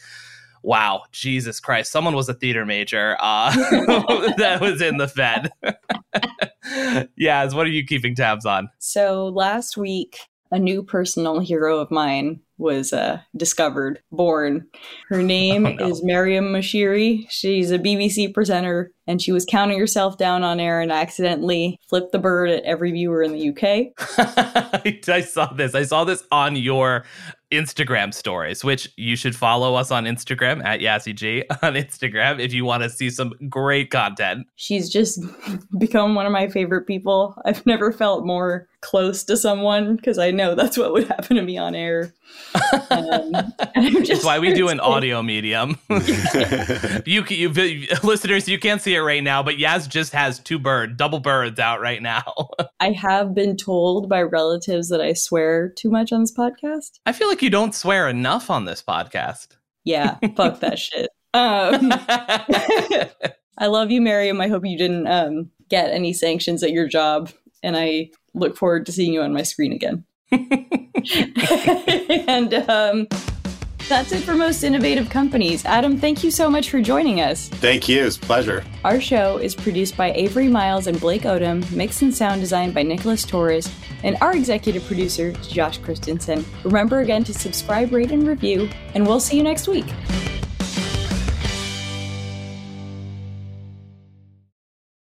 wow, 0.62 1.02
Jesus 1.12 1.60
Christ, 1.60 1.90
someone 1.92 2.14
was 2.14 2.28
a 2.28 2.34
theater 2.34 2.64
major 2.66 3.16
uh, 3.20 3.50
that 4.36 4.58
was 4.60 4.80
in 4.82 4.96
the 4.98 5.08
Fed. 5.08 5.50
yeah, 7.16 7.44
what 7.52 7.66
are 7.66 7.70
you 7.70 7.84
keeping 7.84 8.14
tabs 8.14 8.44
on? 8.46 8.68
So 8.78 9.26
last 9.28 9.76
week, 9.76 10.18
a 10.50 10.58
new 10.58 10.82
personal 10.82 11.40
hero 11.40 11.78
of 11.78 11.90
mine 11.90 12.40
was 12.56 12.92
uh, 12.92 13.20
discovered, 13.36 14.00
born. 14.10 14.66
Her 15.08 15.22
name 15.22 15.66
Oh, 15.66 15.72
no. 15.72 15.86
is 15.88 16.02
Maryam 16.02 16.46
Moshiri. 16.52 17.26
She's 17.28 17.70
a 17.70 17.78
BBC 17.78 18.32
presenter, 18.34 18.92
and 19.08 19.20
she 19.20 19.32
was 19.32 19.44
counting 19.44 19.78
herself 19.80 20.16
down 20.18 20.44
on 20.44 20.60
air 20.60 20.80
and 20.80 20.92
accidentally 20.92 21.80
flipped 21.88 22.12
the 22.12 22.18
bird 22.20 22.48
at 22.50 22.62
every 22.62 22.92
viewer 22.92 23.22
in 23.22 23.32
the 23.32 23.48
UK. 23.48 23.92
I 25.08 25.20
saw 25.22 25.46
this. 25.52 25.74
I 25.74 25.82
saw 25.82 26.04
this 26.04 26.22
on 26.30 26.54
your 26.54 27.04
Instagram 27.50 28.12
stories, 28.12 28.62
which 28.62 28.90
you 28.96 29.16
should 29.16 29.34
follow 29.34 29.74
us 29.74 29.90
on 29.90 30.04
Instagram 30.04 30.62
at 30.64 30.80
YassiG 30.80 31.44
on 31.62 31.72
Instagram 31.74 32.38
if 32.38 32.52
you 32.52 32.64
want 32.64 32.82
to 32.82 32.90
see 32.90 33.08
some 33.08 33.32
great 33.48 33.90
content. 33.90 34.46
She's 34.56 34.90
just 34.90 35.20
become 35.78 36.14
one 36.14 36.26
of 36.26 36.32
my 36.32 36.48
favorite 36.48 36.86
people. 36.86 37.34
I've 37.46 37.64
never 37.64 37.90
felt 37.90 38.26
more 38.26 38.68
close 38.82 39.24
to 39.24 39.36
someone 39.36 39.96
because 39.96 40.18
I 40.18 40.30
know 40.30 40.54
that's 40.54 40.76
what 40.76 40.92
would 40.92 41.08
happen 41.08 41.36
to 41.36 41.42
me 41.42 41.56
on 41.58 41.74
air. 41.74 42.12
Um, 42.90 43.32
It's 43.74 44.24
why 44.24 44.38
we 44.38 44.52
do 44.52 44.68
an 44.68 44.80
audio 44.80 45.22
medium. 45.22 45.78
you, 47.06 47.22
can- 47.22 47.36
you, 47.36 47.86
listeners, 48.02 48.48
you 48.48 48.58
can't 48.58 48.80
see 48.82 48.94
it 48.98 49.02
right 49.02 49.22
now, 49.22 49.42
but 49.42 49.56
Yaz 49.56 49.88
just 49.88 50.12
has 50.12 50.38
two 50.38 50.58
bird, 50.58 50.96
double 50.96 51.20
birds 51.20 51.58
out 51.58 51.80
right 51.80 52.02
now. 52.02 52.50
I 52.80 52.92
have 52.92 53.34
been 53.34 53.56
told 53.56 54.08
by 54.08 54.22
relatives 54.22 54.88
that 54.90 55.00
I 55.00 55.14
swear 55.14 55.70
too 55.70 55.90
much 55.90 56.12
on 56.12 56.20
this 56.20 56.36
podcast. 56.36 56.98
I 57.06 57.12
feel 57.12 57.28
like 57.28 57.42
you 57.42 57.50
don't 57.50 57.74
swear 57.74 58.08
enough 58.08 58.50
on 58.50 58.64
this 58.66 58.82
podcast. 58.82 59.48
Yeah, 59.84 60.18
fuck 60.36 60.60
that 60.60 60.78
shit. 60.78 61.10
Um, 61.34 61.92
I 63.58 63.66
love 63.66 63.90
you, 63.90 64.00
Maryam. 64.00 64.40
I 64.40 64.48
hope 64.48 64.64
you 64.64 64.78
didn't 64.78 65.06
um, 65.06 65.50
get 65.68 65.90
any 65.90 66.12
sanctions 66.12 66.62
at 66.62 66.72
your 66.72 66.88
job, 66.88 67.30
and 67.62 67.76
I 67.76 68.10
look 68.34 68.56
forward 68.56 68.86
to 68.86 68.92
seeing 68.92 69.12
you 69.12 69.22
on 69.22 69.32
my 69.32 69.42
screen 69.42 69.72
again. 69.72 70.04
and 72.28 72.54
um, 72.68 73.08
that's 73.88 74.12
it 74.12 74.22
for 74.22 74.34
most 74.34 74.62
innovative 74.62 75.08
companies. 75.08 75.64
Adam, 75.64 75.98
thank 75.98 76.22
you 76.22 76.30
so 76.30 76.50
much 76.50 76.70
for 76.70 76.80
joining 76.80 77.20
us. 77.20 77.48
Thank 77.48 77.88
you. 77.88 78.04
It's 78.04 78.16
a 78.16 78.20
pleasure. 78.20 78.64
Our 78.84 79.00
show 79.00 79.38
is 79.38 79.54
produced 79.54 79.96
by 79.96 80.12
Avery 80.12 80.48
Miles 80.48 80.86
and 80.86 81.00
Blake 81.00 81.22
Odom, 81.22 81.70
mixed 81.72 82.02
and 82.02 82.14
sound 82.14 82.40
designed 82.40 82.74
by 82.74 82.82
Nicholas 82.82 83.24
Torres, 83.24 83.70
and 84.02 84.16
our 84.20 84.36
executive 84.36 84.84
producer 84.84 85.28
is 85.40 85.48
Josh 85.48 85.78
Christensen. 85.78 86.44
Remember 86.64 87.00
again 87.00 87.24
to 87.24 87.34
subscribe, 87.34 87.92
rate, 87.92 88.12
and 88.12 88.26
review, 88.26 88.68
and 88.94 89.06
we'll 89.06 89.20
see 89.20 89.36
you 89.36 89.42
next 89.42 89.68
week. 89.68 89.86